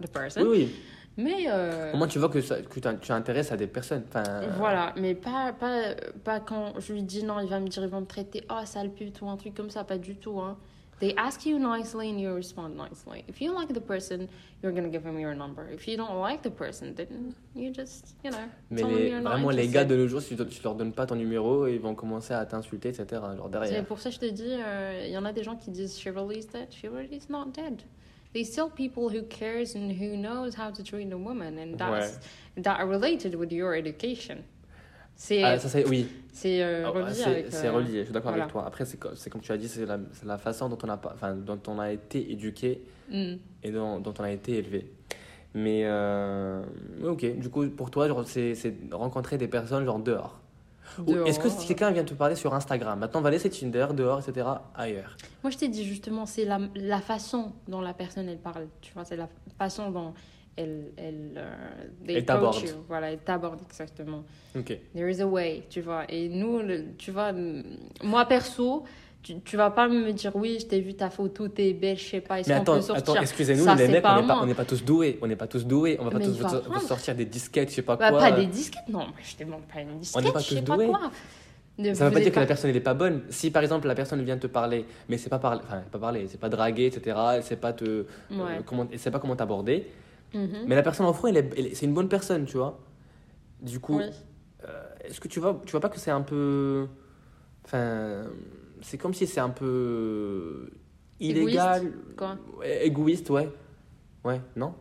the 0.01 0.11
person. 0.11 0.41
Oui, 0.43 0.47
oui. 0.49 0.75
Mais 1.19 1.45
euh, 1.49 1.93
Au 1.93 1.97
moins, 1.97 2.07
tu 2.07 2.19
vois 2.19 2.29
que, 2.29 2.41
ça, 2.41 2.61
que 2.61 2.79
tu 2.79 3.11
intéresses 3.11 3.51
à 3.51 3.57
des 3.57 3.65
personnes. 3.65 4.03
Enfin, 4.07 4.23
voilà, 4.57 4.93
mais 4.97 5.15
pas, 5.15 5.51
pas, 5.51 5.95
pas 6.23 6.39
quand 6.39 6.73
je 6.79 6.93
lui 6.93 7.01
dis 7.01 7.23
non, 7.23 7.39
il 7.39 7.49
va 7.49 7.59
me 7.59 7.67
dire, 7.67 7.81
il 7.83 7.89
va 7.89 7.99
me 7.99 8.05
traiter, 8.05 8.43
oh 8.51 8.59
sale 8.65 8.91
pute 8.91 9.21
ou 9.21 9.29
un 9.29 9.35
truc 9.37 9.55
comme 9.55 9.71
ça, 9.71 9.83
pas 9.83 9.97
du 9.97 10.15
tout. 10.15 10.39
Hein. 10.39 10.57
They 10.99 11.13
ask 11.15 11.45
you 11.45 11.59
nicely 11.59 12.09
and 12.09 12.19
you 12.19 12.33
respond 12.33 12.75
nicely. 12.75 13.23
If 13.27 13.39
you 13.39 13.53
like 13.53 13.71
the 13.71 13.79
person, 13.79 14.27
you're 14.63 14.71
gonna 14.73 14.89
give 14.89 15.05
him 15.05 15.19
your 15.19 15.35
number. 15.35 15.69
If 15.71 15.87
you 15.87 15.95
don't 15.95 16.19
like 16.19 16.41
the 16.41 16.49
person, 16.49 16.95
then 16.95 17.35
you 17.55 17.71
just, 17.71 18.15
you 18.23 18.31
know, 18.31 18.37
Mais 18.71 18.81
tell 18.81 18.89
him 18.89 18.95
les- 18.97 19.09
you're 19.11 19.21
not 19.21 19.33
vraiment, 19.33 19.51
les 19.51 19.67
gars 19.67 19.85
de 19.85 19.95
nos 19.95 20.07
jours, 20.07 20.21
si 20.23 20.35
tu, 20.35 20.43
tu 20.47 20.63
leur 20.63 20.73
donnes 20.73 20.93
pas 20.93 21.05
ton 21.05 21.15
numéro, 21.15 21.67
ils 21.67 21.79
vont 21.79 21.93
commencer 21.93 22.33
à 22.33 22.43
t'insulter, 22.47 22.89
etc. 22.89 23.05
Genre 23.11 23.43
C'est 23.45 23.51
derrière. 23.51 23.85
pour 23.85 23.99
ça 23.99 24.09
que 24.09 24.15
je 24.15 24.19
te 24.21 24.25
dis, 24.25 24.43
euh, 24.57 25.03
il 25.05 25.11
y 25.11 25.17
en 25.17 25.25
a 25.25 25.33
des 25.33 25.43
gens 25.43 25.55
qui 25.55 25.69
disent 25.69 25.99
chivalry 25.99 26.39
is 26.39 26.47
dead. 26.51 26.67
Chivalry 26.71 27.09
is 27.11 27.29
not 27.29 27.51
dead. 27.53 27.83
There's 28.33 28.49
still 28.51 28.69
people 28.69 29.09
who 29.09 29.21
cares 29.29 29.75
and 29.75 29.91
who 29.91 30.17
knows 30.17 30.55
how 30.57 30.71
to 30.71 30.83
treat 30.83 31.11
a 31.13 31.17
woman, 31.17 31.57
and 31.59 31.77
that's 31.77 32.19
that 32.57 32.79
are 32.79 32.87
related 32.87 33.35
with 33.35 33.51
your 33.51 33.75
education. 33.75 34.43
C'est 35.19 35.41
Ah, 35.43 35.57
ça, 35.57 35.67
c'est, 35.67 35.85
oui, 35.87 36.07
c'est 36.31 36.61
euh, 36.63 36.83
Ah, 36.85 36.89
relié 36.91 37.23
avec. 37.23 37.53
euh, 37.53 37.71
relié, 37.71 37.99
je 37.99 38.03
suis 38.03 38.13
d'accord 38.13 38.29
voilà. 38.29 38.43
avec 38.43 38.51
toi. 38.53 38.65
Après, 38.67 38.85
c'est, 38.85 38.97
co- 38.97 39.15
c'est 39.15 39.31
comme 39.31 39.41
tu 39.41 39.51
as 39.51 39.57
dit, 39.57 39.67
c'est 39.67 39.85
la, 39.85 39.97
la 40.23 40.37
façon 40.37 40.69
dont 40.69 40.77
on, 40.83 40.89
a, 40.89 40.99
enfin, 41.11 41.33
dont 41.33 41.59
on 41.67 41.79
a 41.79 41.91
été 41.91 42.31
éduqué 42.31 42.83
mm. 43.11 43.33
et 43.63 43.71
dont, 43.71 43.99
dont 43.99 44.13
on 44.19 44.23
a 44.23 44.31
été 44.31 44.59
élevé. 44.59 44.91
Mais, 45.55 45.81
euh, 45.85 46.61
ok, 47.03 47.39
du 47.39 47.49
coup, 47.49 47.67
pour 47.69 47.89
toi, 47.89 48.07
c'est, 48.25 48.53
rencontrer 48.91 49.39
des 49.39 49.47
personnes 49.47 49.85
genre 49.85 49.97
dehors. 49.99 50.39
Est-ce 51.25 51.39
que 51.39 51.49
si 51.49 51.65
quelqu'un 51.67 51.91
vient 51.91 52.03
te 52.03 52.13
parler 52.13 52.35
sur 52.35 52.53
Instagram, 52.53 52.99
maintenant 52.99 53.19
on 53.19 53.23
va 53.23 53.31
laisser 53.31 53.49
Tinder, 53.49 53.87
dehors, 53.93 54.19
etc., 54.19 54.47
ailleurs? 54.75 55.17
Moi, 55.43 55.49
je 55.51 55.57
t'ai 55.57 55.67
dit 55.67 55.83
justement, 55.83 56.25
c'est 56.27 56.45
la, 56.45 56.59
la 56.75 57.01
façon 57.01 57.53
dont 57.67 57.81
la 57.81 57.93
personne 57.93 58.29
elle 58.29 58.37
parle. 58.37 58.67
Tu 58.81 58.93
vois, 58.93 59.03
c'est 59.03 59.17
la 59.17 59.27
façon 59.57 59.89
dont 59.91 60.13
elle 60.57 60.85
elle 60.97 61.43
they 62.05 62.25
you. 62.65 62.73
Voilà, 62.87 63.11
elle 63.11 63.19
t'aborde 63.19 63.59
exactement. 63.69 64.23
Ok. 64.57 64.77
There 64.95 65.09
is 65.11 65.21
a 65.21 65.27
way, 65.27 65.63
tu 65.69 65.81
vois. 65.81 66.03
Et 66.09 66.27
nous, 66.29 66.59
le- 66.59 66.95
tu 66.97 67.11
vois, 67.11 67.31
moi 68.03 68.25
perso, 68.25 68.83
tu, 69.23 69.39
tu 69.41 69.57
vas 69.57 69.69
pas 69.71 69.87
me 69.87 70.11
dire 70.13 70.35
oui, 70.35 70.57
je 70.59 70.65
t'ai 70.65 70.79
vu 70.81 70.93
ta 70.95 71.09
photo, 71.09 71.47
t'es 71.47 71.73
belle, 71.73 71.97
je 71.97 72.03
sais 72.05 72.21
pas, 72.21 72.37
Mais 72.47 72.51
attends, 72.53 72.79
attends 72.93 73.15
excusez-nous, 73.21 73.63
Ça, 73.63 73.75
les 73.75 73.85
c'est 73.87 73.91
mecs, 73.91 74.01
pas 74.03 74.17
on 74.17 74.21
n'est 74.21 74.27
pas, 74.27 74.41
on 74.43 74.53
pas 74.53 74.65
tous 74.65 74.83
doués. 74.83 75.19
On 75.21 75.27
n'est 75.27 75.35
pas 75.35 75.47
tous 75.47 75.65
doués. 75.65 75.97
On 75.99 76.05
va 76.05 76.11
pas 76.11 76.19
Mais 76.19 76.25
tous 76.25 76.35
il 76.35 76.41
va 76.41 76.47
vous, 76.47 76.53
vous 76.55 76.59
apprendre. 76.61 76.81
sortir 76.81 77.15
des 77.15 77.25
disquettes, 77.25 77.69
je 77.69 77.75
sais 77.75 77.81
pas 77.81 77.95
Bah, 77.95 78.09
quoi. 78.09 78.19
pas 78.19 78.31
des 78.31 78.45
disquettes, 78.47 78.87
non, 78.89 79.07
je 79.21 79.35
te 79.35 79.43
demande 79.43 79.61
pas 79.71 79.81
une 79.81 79.99
disquette, 79.99 80.33
pas 80.33 80.39
je 80.39 80.45
sais 80.55 80.61
pas 80.61 80.75
doués. 80.75 80.87
quoi. 80.87 81.11
Ne- 81.79 81.93
Ça 81.93 82.05
veut 82.07 82.11
pas 82.11 82.19
dire 82.21 82.31
que 82.31 82.39
la 82.39 82.47
personne 82.47 82.71
n'est 82.71 82.79
pas 82.79 82.95
bonne. 82.95 83.21
Si 83.29 83.51
par 83.51 83.61
exemple 83.61 83.87
la 83.87 83.93
personne 83.93 84.23
vient 84.23 84.37
te 84.37 84.47
parler, 84.47 84.85
mais 85.09 85.19
c'est 85.19 85.29
pas 85.29 85.37
parler, 85.37 85.61
enfin 85.63 85.83
pas 85.91 85.99
parler, 85.99 86.25
c'est 86.27 86.39
pas 86.39 86.49
draguer, 86.49 86.87
etc. 86.87 87.15
Elle 87.35 87.43
sait 87.43 87.55
pas 87.57 87.71
te, 87.73 87.85
euh, 87.85 88.05
comment, 88.65 88.87
elle 88.91 88.97
sait 88.97 89.11
pas 89.11 89.19
comment 89.19 89.35
t'aborder. 89.35 89.87
Mhm. 90.33 90.65
Mais 90.67 90.75
la 90.75 90.83
personne 90.83 91.05
en 91.05 91.13
fond, 91.13 91.31
c'est 91.73 91.85
une 91.85 91.93
bonne 91.93 92.09
personne, 92.09 92.45
tu 92.45 92.57
vois. 92.57 92.79
Du 93.61 93.79
coup, 93.79 93.97
Oui. 93.97 94.03
euh, 94.67 94.83
est-ce 95.03 95.19
que 95.19 95.27
tu 95.27 95.39
vois, 95.39 95.61
tu 95.65 95.71
vois 95.71 95.79
pas 95.79 95.89
que 95.89 95.99
c'est 95.99 96.11
un 96.11 96.21
peu, 96.21 96.87
enfin, 97.65 98.25
c'est 98.81 98.97
comme 98.97 99.13
si 99.13 99.25
c'est 99.25 99.39
un 99.39 99.49
peu 99.49 100.69
illégal, 101.19 101.91
quoi. 102.15 102.37
Ouais, 102.59 102.85
égoïste, 102.85 103.29
ouais, 103.29 103.49
ouais, 104.23 104.41
non? 104.55 104.73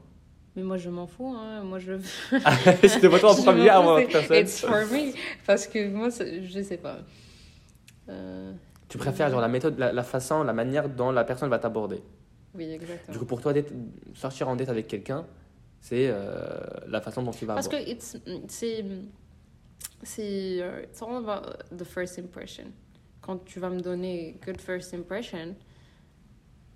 Mais 0.56 0.62
moi, 0.62 0.76
je 0.78 0.88
m'en 0.90 1.06
fous, 1.06 1.34
hein. 1.36 1.62
Moi, 1.64 1.78
je. 1.78 1.92
C'était 2.82 3.08
pas 3.10 3.18
toi 3.18 3.32
en 3.32 3.34
premier 3.42 3.68
à 3.68 3.80
moi, 3.82 4.00
personne. 4.10 4.36
It's 4.38 4.60
for 4.60 4.70
me. 4.90 5.12
Parce 5.46 5.66
que 5.66 5.88
moi, 5.90 6.08
je 6.10 6.62
sais 6.62 6.78
pas. 6.78 6.98
Euh, 8.08 8.52
Tu 8.88 8.98
préfères 8.98 9.30
genre 9.30 9.40
la 9.40 9.48
méthode, 9.48 9.78
la, 9.78 9.92
la 9.92 10.02
façon, 10.02 10.42
la 10.44 10.52
manière 10.52 10.88
dont 10.88 11.10
la 11.10 11.24
personne 11.24 11.50
va 11.50 11.58
t'aborder? 11.58 12.02
Oui, 12.56 12.66
Du 12.66 12.72
exactement. 12.74 13.18
coup, 13.18 13.24
pour 13.26 13.40
toi, 13.40 13.52
sortir 14.14 14.48
en 14.48 14.56
dette 14.56 14.68
avec 14.68 14.86
quelqu'un, 14.88 15.26
c'est 15.80 16.06
euh, 16.08 16.58
la 16.88 17.00
façon 17.00 17.22
dont 17.22 17.30
tu 17.32 17.44
vas 17.46 17.54
Parce 17.54 17.68
que 17.68 17.76
c'est. 18.48 18.84
C'est. 20.02 20.60
euh, 20.62 20.82
It's 20.84 21.00
all 21.02 21.16
about 21.16 21.52
the 21.76 21.84
first 21.84 22.18
impression. 22.18 22.66
Quand 23.20 23.44
tu 23.44 23.60
vas 23.60 23.70
me 23.70 23.80
donner 23.80 24.38
good 24.44 24.60
first 24.60 24.94
impression, 24.94 25.54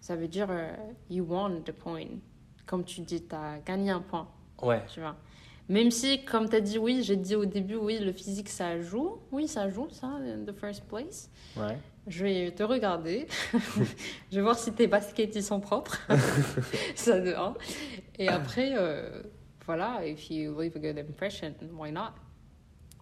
ça 0.01 0.16
veut 0.16 0.29
dire 0.29 0.49
euh, 0.51 0.73
you 1.11 1.25
won 1.25 1.61
the 1.64 1.73
point. 1.73 2.19
Comme 2.66 2.85
tu 2.85 3.01
dis, 3.03 3.23
tu 3.27 3.35
as 3.35 3.59
gagné 3.64 3.90
un 3.90 4.01
point. 4.01 4.29
Ouais. 4.62 4.83
Tu 4.93 5.01
vois? 5.01 5.16
Même 5.70 5.92
si, 5.92 6.24
comme 6.24 6.48
tu 6.48 6.56
as 6.56 6.61
dit, 6.61 6.78
oui, 6.78 7.04
j'ai 7.04 7.14
dit 7.14 7.37
au 7.37 7.44
début, 7.44 7.76
oui, 7.76 8.00
le 8.00 8.12
physique, 8.12 8.48
ça 8.48 8.80
joue. 8.80 9.18
Oui, 9.30 9.46
ça 9.46 9.70
joue, 9.70 9.87
ça, 9.88 10.09
in 10.09 10.44
the 10.44 10.52
first 10.52 10.83
place. 10.88 11.30
Ouais. 11.56 11.78
Je 12.09 12.24
vais 12.24 12.50
te 12.50 12.64
regarder. 12.64 13.28
je 13.52 14.35
vais 14.35 14.42
voir 14.42 14.59
si 14.59 14.72
tes 14.72 14.88
baskets 14.88 15.37
ils 15.37 15.44
sont 15.44 15.61
propres. 15.61 16.00
ça 16.96 17.20
de 17.20 17.33
un. 17.35 17.54
Et 18.18 18.26
après, 18.26 18.72
euh, 18.76 19.22
voilà, 19.64 20.04
if 20.04 20.28
you 20.28 20.61
leave 20.61 20.76
a 20.76 20.80
good 20.80 20.98
impression, 20.98 21.54
why 21.72 21.92
not? 21.92 22.14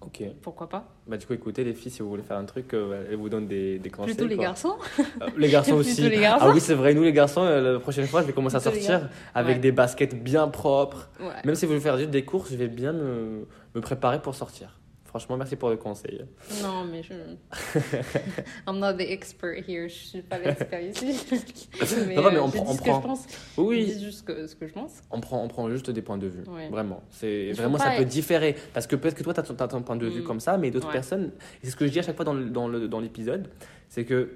Ok. 0.01 0.23
Pourquoi 0.43 0.69
pas? 0.69 0.89
Bah, 1.07 1.17
du 1.17 1.27
coup, 1.27 1.33
écoutez, 1.33 1.65
les 1.65 1.75
filles, 1.75 1.91
si 1.91 2.03
vous 2.03 2.09
voulez 2.09 2.23
faire 2.23 2.37
un 2.37 2.45
truc, 2.45 2.73
euh, 2.73 3.07
elles 3.11 3.17
vous 3.17 3.29
donnent 3.29 3.49
des, 3.49 3.79
des 3.81 3.91
conseils. 3.91 4.15
Plutôt 4.15 4.29
les 4.29 4.37
quoi. 4.37 4.45
garçons. 4.45 4.77
Euh, 5.01 5.27
les 5.37 5.49
garçons 5.51 5.75
aussi. 5.77 6.03
les 6.09 6.21
garçons. 6.21 6.47
Ah 6.49 6.53
oui, 6.55 6.61
c'est 6.61 6.75
vrai, 6.75 6.95
nous 6.95 7.03
les 7.03 7.13
garçons, 7.13 7.43
euh, 7.43 7.73
la 7.75 7.81
prochaine 7.81 8.07
fois, 8.07 8.23
je 8.23 8.29
vais 8.29 8.33
commencer 8.33 8.57
à 8.57 8.61
Plutôt 8.61 8.77
sortir 8.77 9.09
avec 9.35 9.57
Ouais. 9.57 9.61
des 9.61 9.73
baskets 9.73 10.15
bien 10.23 10.47
propres. 10.49 11.09
Ouais. 11.21 11.27
Même 11.45 11.55
si 11.57 11.67
vous 11.67 11.73
voulez 11.73 11.81
faire 11.83 11.99
juste 11.99 12.11
des 12.11 12.25
courses, 12.25 12.51
je 12.53 12.57
vais 12.57 12.69
bien 12.69 12.93
me, 12.93 13.47
me 13.75 13.81
préparer 13.81 14.23
pour 14.23 14.35
sortir. 14.37 14.79
Franchement, 15.09 15.39
merci 15.39 15.57
pour 15.57 15.71
le 15.71 15.79
conseil. 15.79 16.23
Non, 16.63 16.85
mais 16.85 17.03
je. 17.03 17.15
I'm 18.69 18.79
not 18.79 18.93
the 18.99 19.01
expert 19.09 19.65
here. 19.67 19.89
Je 19.89 19.95
suis 19.95 20.21
pas 20.23 20.39
l'expert 20.39 20.83
ici. 20.83 21.19
mais, 22.07 22.15
Non, 22.15 22.23
mais 22.31 22.37
euh, 22.37 22.43
on 22.43 22.49
je 22.49 22.53
prend- 22.57 22.65
dis 22.65 22.71
on 22.71 22.73
ce 22.75 22.79
que 22.79 22.85
prend. 22.91 23.01
je 23.01 23.07
pense. 23.07 23.27
Oui, 23.57 23.87
Je 23.89 23.95
dis 23.95 24.05
juste 24.05 24.27
que- 24.27 24.47
ce 24.47 24.55
que 24.55 24.67
je 24.69 24.73
pense. 24.75 25.01
on 25.11 25.21
prend, 25.21 25.43
on 25.43 25.49
prend 25.49 25.71
juste 25.71 25.91
des 25.91 26.03
points 26.03 26.19
de 26.19 26.27
vue. 26.27 26.45
Ouais. 26.47 26.69
Vraiment. 26.69 27.03
C'est 27.11 27.53
vraiment 27.53 27.79
ça 27.79 27.93
peut 27.97 28.05
différer 28.05 28.55
parce 28.75 28.87
que 28.87 28.97
peut-être 28.97 29.15
que 29.17 29.23
toi 29.23 29.33
tu 29.33 29.41
as, 29.41 29.45
ton- 29.69 29.81
point 29.83 29.97
de 29.97 30.07
vue 30.07 30.21
Mm. 30.21 30.25
comme 30.25 30.41
ça, 30.41 30.59
mais 30.59 30.71
d'autres 30.71 30.89
Ouais. 30.89 30.93
personnes. 30.93 31.33
C'est 31.63 31.71
ce 31.71 31.77
que 31.77 31.87
je 31.87 31.93
dis 31.93 31.99
à 32.01 32.03
chaque 32.03 32.17
fois 32.17 32.27
dans 32.27 33.01
l'épisode, 33.01 33.49
c'est 33.89 34.05
que 34.05 34.31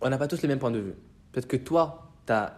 on 0.00 0.08
n'a 0.08 0.16
pas 0.16 0.28
tous 0.28 0.40
les 0.40 0.48
mêmes 0.48 0.58
points 0.60 0.70
de 0.70 0.78
vue. 0.80 0.94
Peut-être 1.30 1.46
que 1.46 1.58
toi, 1.58 2.10
tu 2.26 2.32
as, 2.32 2.54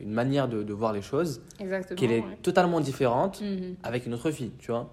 une 0.00 0.10
manière 0.12 0.48
de, 0.48 0.62
de 0.62 0.72
voir 0.72 0.92
les 0.94 1.02
choses 1.02 1.42
Exactement. 1.60 1.98
qui 1.98 2.06
est 2.06 2.20
ouais. 2.20 2.38
totalement 2.42 2.80
différente 2.80 3.42
Mhm. 3.42 3.76
avec 3.82 4.06
une 4.06 4.14
autre 4.14 4.30
fille, 4.30 4.52
tu 4.58 4.70
vois. 4.70 4.90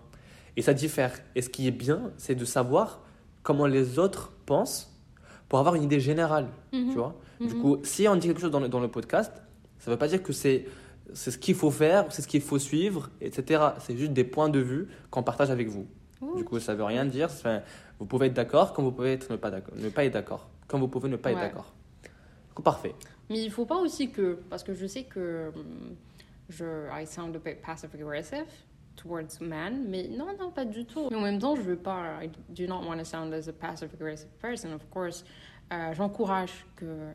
Et 0.58 0.62
ça 0.62 0.74
diffère. 0.74 1.14
Et 1.36 1.42
ce 1.42 1.50
qui 1.50 1.68
est 1.68 1.72
bien, 1.72 2.12
c'est 2.18 2.36
de 2.36 2.46
savoir 2.46 3.02
comment 3.44 3.66
les 3.68 4.00
autres 4.00 4.32
pensent 4.46 4.94
pour 5.50 5.60
avoir 5.60 5.76
une 5.76 5.84
idée 5.84 6.00
générale, 6.00 6.48
Mhm. 6.74 6.90
tu 6.90 6.96
vois. 6.98 7.16
Du 7.40 7.56
Mhm. 7.56 7.62
coup, 7.62 7.78
si 7.84 8.08
on 8.08 8.16
dit 8.16 8.28
quelque 8.28 8.42
chose 8.42 8.52
dans 8.52 8.60
le, 8.60 8.70
dans 8.70 8.80
le 8.80 8.88
podcast, 8.88 9.32
ça 9.80 9.90
ne 9.90 9.96
veut 9.96 10.00
pas 10.00 10.08
dire 10.08 10.22
que 10.24 10.34
c'est 10.34 10.66
c'est 11.14 11.32
ce 11.32 11.38
qu'il 11.38 11.56
faut 11.56 11.72
faire, 11.72 12.06
c'est 12.10 12.22
ce 12.22 12.28
qu'il 12.28 12.40
faut 12.42 12.60
suivre, 12.60 13.10
etc. 13.20 13.62
C'est 13.80 13.98
juste 13.98 14.14
des 14.14 14.24
points 14.24 14.48
de 14.48 14.60
vue 14.60 14.88
qu'on 15.10 15.24
partage 15.24 15.50
avec 15.52 15.68
vous. 15.68 15.86
Ouh. 16.22 16.38
Du 16.38 16.46
coup, 16.46 16.58
ça 16.62 16.74
veut 16.74 16.86
rien 16.86 17.04
dire. 17.04 17.26
Enfin, 17.30 17.62
vous 18.00 18.06
pouvez 18.06 18.28
être 18.28 18.34
d'accord, 18.34 18.72
comme 18.72 18.86
vous 18.86 18.94
pouvez 18.94 19.12
être 19.14 19.30
ne 19.30 19.36
pas 19.36 19.52
d'accord, 19.52 19.74
ne 19.76 19.90
pas 19.90 20.06
être 20.06 20.14
d'accord, 20.14 20.48
comme 20.70 20.80
vous 20.80 20.88
pouvez 20.88 21.10
ne 21.10 21.18
pas 21.18 21.32
être 21.32 21.40
d'accord. 21.40 21.74
Du 22.48 22.54
coup, 22.54 22.62
parfait. 22.62 22.96
Mais 23.30 23.42
il 23.44 23.52
faut 23.52 23.66
pas 23.66 23.76
aussi 23.78 24.10
que, 24.10 24.40
parce 24.50 24.64
que 24.64 24.74
je 24.74 24.86
sais 24.86 25.04
que 25.04 25.52
je, 26.48 26.64
I 26.94 27.06
sound 27.06 27.36
a 27.36 27.40
bit 27.40 27.62
passive 27.62 27.90
aggressive 27.94 28.46
towards 28.96 29.40
men, 29.40 29.90
mais 29.90 30.08
non, 30.08 30.28
non, 30.40 30.52
pas 30.52 30.66
du 30.66 30.86
tout. 30.86 31.10
Mais 31.10 31.18
en 31.18 31.22
même 31.22 31.40
temps, 31.40 31.56
je 31.56 31.62
veux 31.62 31.78
pas, 31.78 32.24
I 32.24 32.30
do 32.50 32.68
not 32.68 32.86
want 32.86 32.98
to 32.98 33.06
sound 33.06 33.34
as 33.34 33.48
a 33.48 33.54
passive 33.54 33.90
aggressive 33.94 34.30
person, 34.40 34.74
of 34.74 34.90
course. 34.90 35.24
Euh, 35.72 35.94
j'encourage 35.94 36.66
que, 36.76 37.12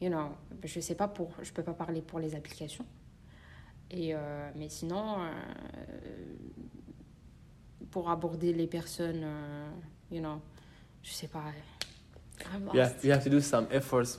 you 0.00 0.08
know, 0.08 0.30
je 0.62 0.80
sais 0.80 0.94
pas 0.94 1.08
pour, 1.08 1.30
je 1.42 1.52
peux 1.52 1.62
pas 1.62 1.74
parler 1.74 2.02
pour 2.02 2.18
les 2.18 2.34
applications. 2.34 2.86
Et, 3.90 4.14
euh, 4.14 4.50
mais 4.56 4.68
sinon, 4.68 5.16
euh, 5.18 5.30
pour 7.90 8.10
aborder 8.10 8.52
les 8.52 8.66
personnes, 8.66 9.24
you 10.10 10.20
know, 10.20 10.40
je 11.02 11.12
sais 11.12 11.28
pas. 11.28 11.44
You 12.72 12.80
have, 12.80 13.04
you 13.04 13.12
have 13.12 13.22
to 13.22 13.30
do 13.30 13.40
some 13.40 13.66
efforts 13.70 14.18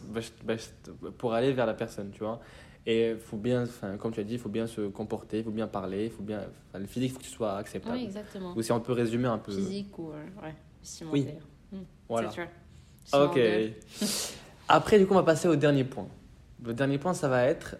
pour 1.17 1.33
aller 1.33 1.51
vers 1.51 1.65
la 1.65 1.73
personne, 1.73 2.11
tu 2.11 2.19
vois. 2.19 2.39
Et 2.87 3.15
faut 3.15 3.37
bien, 3.37 3.63
enfin, 3.63 3.97
comme 3.97 4.11
tu 4.11 4.19
as 4.19 4.23
dit, 4.23 4.33
il 4.33 4.39
faut 4.39 4.49
bien 4.49 4.67
se 4.67 4.81
comporter, 4.81 5.39
il 5.39 5.43
faut 5.43 5.49
bien 5.51 5.65
parler, 5.67 6.05
il 6.05 6.11
faut 6.11 6.21
bien, 6.21 6.41
le 6.73 6.85
physique, 6.85 7.09
il 7.09 7.13
faut 7.13 7.19
que 7.19 7.23
tu 7.23 7.31
sois 7.31 7.57
acceptable. 7.57 7.95
Oui, 7.97 8.03
exactement. 8.03 8.53
Ou 8.55 8.61
si 8.61 8.71
on 8.71 8.79
peut 8.79 8.93
résumer 8.93 9.27
un 9.27 9.39
peu. 9.39 9.51
Physique 9.51 9.97
ou 9.97 10.11
euh, 10.11 10.23
ouais, 10.43 10.53
vestimentaire. 10.81 11.41
Hmm, 11.71 11.77
Voilà. 12.07 12.29
c'est 12.29 12.35
sûr. 12.35 12.47
Ok. 13.19 13.39
Après, 14.67 14.99
du 14.99 15.05
coup, 15.07 15.13
on 15.13 15.17
va 15.17 15.23
passer 15.23 15.47
au 15.47 15.55
dernier 15.55 15.83
point. 15.83 16.07
Le 16.63 16.73
dernier 16.73 16.97
point, 16.99 17.13
ça 17.15 17.27
va 17.27 17.43
être, 17.45 17.75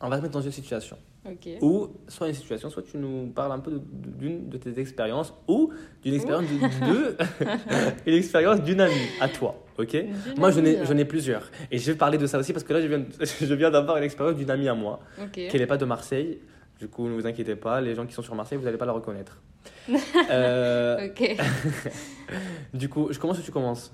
on 0.00 0.08
va 0.08 0.16
se 0.18 0.22
mettre 0.22 0.34
dans 0.34 0.40
une 0.42 0.52
situation. 0.52 0.96
Ok. 1.28 1.48
Ou 1.60 1.88
soit 2.06 2.28
une 2.28 2.34
situation, 2.34 2.70
soit 2.70 2.82
tu 2.84 2.98
nous 2.98 3.26
parles 3.28 3.50
un 3.52 3.58
peu 3.58 3.72
de- 3.72 3.78
de- 3.78 4.10
d'une 4.16 4.48
de 4.48 4.56
tes 4.58 4.78
expériences 4.78 5.34
ou 5.48 5.72
d'une 6.02 6.14
expérience 6.14 6.44
d'une 8.64 8.80
amie 8.80 8.94
à 9.20 9.28
toi, 9.28 9.56
ok 9.78 9.90
D'une 9.90 10.12
Moi, 10.38 10.50
je 10.50 10.60
n'ai, 10.60 10.84
je 10.84 10.92
n'ai 10.92 11.04
plusieurs. 11.04 11.50
Et 11.70 11.78
je 11.78 11.90
vais 11.92 11.96
parler 11.98 12.18
de 12.18 12.26
ça 12.26 12.38
aussi 12.38 12.52
parce 12.52 12.64
que 12.64 12.72
là, 12.72 12.80
je 12.80 12.86
viens, 12.86 12.98
de- 12.98 13.06
je 13.40 13.54
viens 13.54 13.70
d'avoir 13.70 13.96
une 13.98 14.04
expérience 14.04 14.36
d'une 14.36 14.50
amie 14.50 14.68
à 14.68 14.74
moi, 14.74 15.00
qui 15.32 15.56
n'est 15.58 15.66
pas 15.66 15.76
de 15.76 15.84
Marseille. 15.84 16.40
Du 16.78 16.88
coup, 16.88 17.08
ne 17.08 17.14
vous 17.14 17.26
inquiétez 17.26 17.56
pas, 17.56 17.80
les 17.80 17.94
gens 17.94 18.04
qui 18.06 18.12
sont 18.12 18.22
sur 18.22 18.34
Marseille, 18.34 18.58
vous 18.58 18.64
n'allez 18.64 18.76
pas 18.76 18.84
la 18.86 18.92
reconnaître. 18.92 19.40
Euh, 20.30 21.06
Ok. 21.08 21.36
du 22.74 22.88
coup, 22.88 23.08
je 23.10 23.18
commence 23.18 23.38
ou 23.38 23.42
tu 23.42 23.50
commences? 23.52 23.92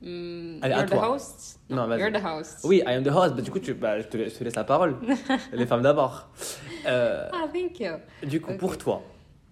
Hmm, 0.00 0.58
Allez, 0.62 0.74
à 0.74 0.78
you're 0.78 0.86
the 0.86 0.90
toi. 0.90 1.10
host? 1.14 1.60
Non, 1.68 1.86
vas-y. 1.88 2.00
You're 2.00 2.12
the 2.12 2.24
host. 2.24 2.60
Oui, 2.64 2.82
I 2.86 2.92
am 2.92 3.02
the 3.02 3.08
host. 3.08 3.34
Bah, 3.34 3.42
du 3.42 3.50
coup, 3.50 3.58
tu, 3.58 3.74
bah, 3.74 3.98
je, 4.00 4.06
te, 4.06 4.16
laisse- 4.16 4.34
je 4.34 4.38
te 4.38 4.44
laisse 4.44 4.54
la 4.54 4.62
parole. 4.64 4.96
les 5.52 5.66
femmes 5.66 5.82
d'abord. 5.82 6.28
Euh, 6.86 7.28
Ah, 7.32 7.46
thank 7.52 7.80
you. 7.80 7.94
du 8.26 8.40
coup, 8.40 8.54
pour 8.56 8.78
toi, 8.78 9.02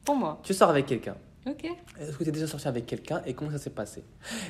Pour 0.04 0.14
moi. 0.14 0.38
tu 0.44 0.54
sors 0.54 0.70
avec 0.70 0.86
quelqu'un. 0.86 1.16
Ok. 1.46 1.64
Est-ce 2.00 2.16
que 2.16 2.24
tu 2.24 2.28
es 2.28 2.32
déjà 2.32 2.46
sorti 2.46 2.66
avec 2.66 2.86
quelqu'un 2.86 3.22
et 3.24 3.32
comment 3.34 3.52
ça 3.52 3.58
s'est 3.58 3.70
passé? 3.70 4.02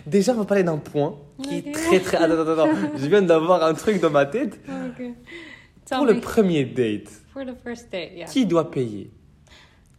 Déjà, 0.07 0.33
on 0.33 0.39
va 0.39 0.45
parler 0.47 0.63
d'un 0.63 0.79
point 0.79 1.19
qui 1.43 1.59
est 1.59 1.73
très 1.73 2.01
très. 2.01 2.17
Attends, 2.17 2.41
attends, 2.41 2.53
attends. 2.53 2.93
Je 2.97 3.07
viens 3.07 3.23
d'avoir 3.23 3.63
un 3.63 3.75
truc 3.75 4.01
dans 4.01 4.11
ma 4.11 4.25
tête. 4.25 4.59
Pour 4.65 6.05
me. 6.05 6.13
le 6.13 6.21
premier 6.21 6.65
date, 6.65 7.09
For 7.33 7.45
the 7.45 7.55
first 7.63 7.93
date, 7.93 8.13
yeah. 8.15 8.27
qui 8.27 8.47
doit 8.47 8.71
payer? 8.71 9.11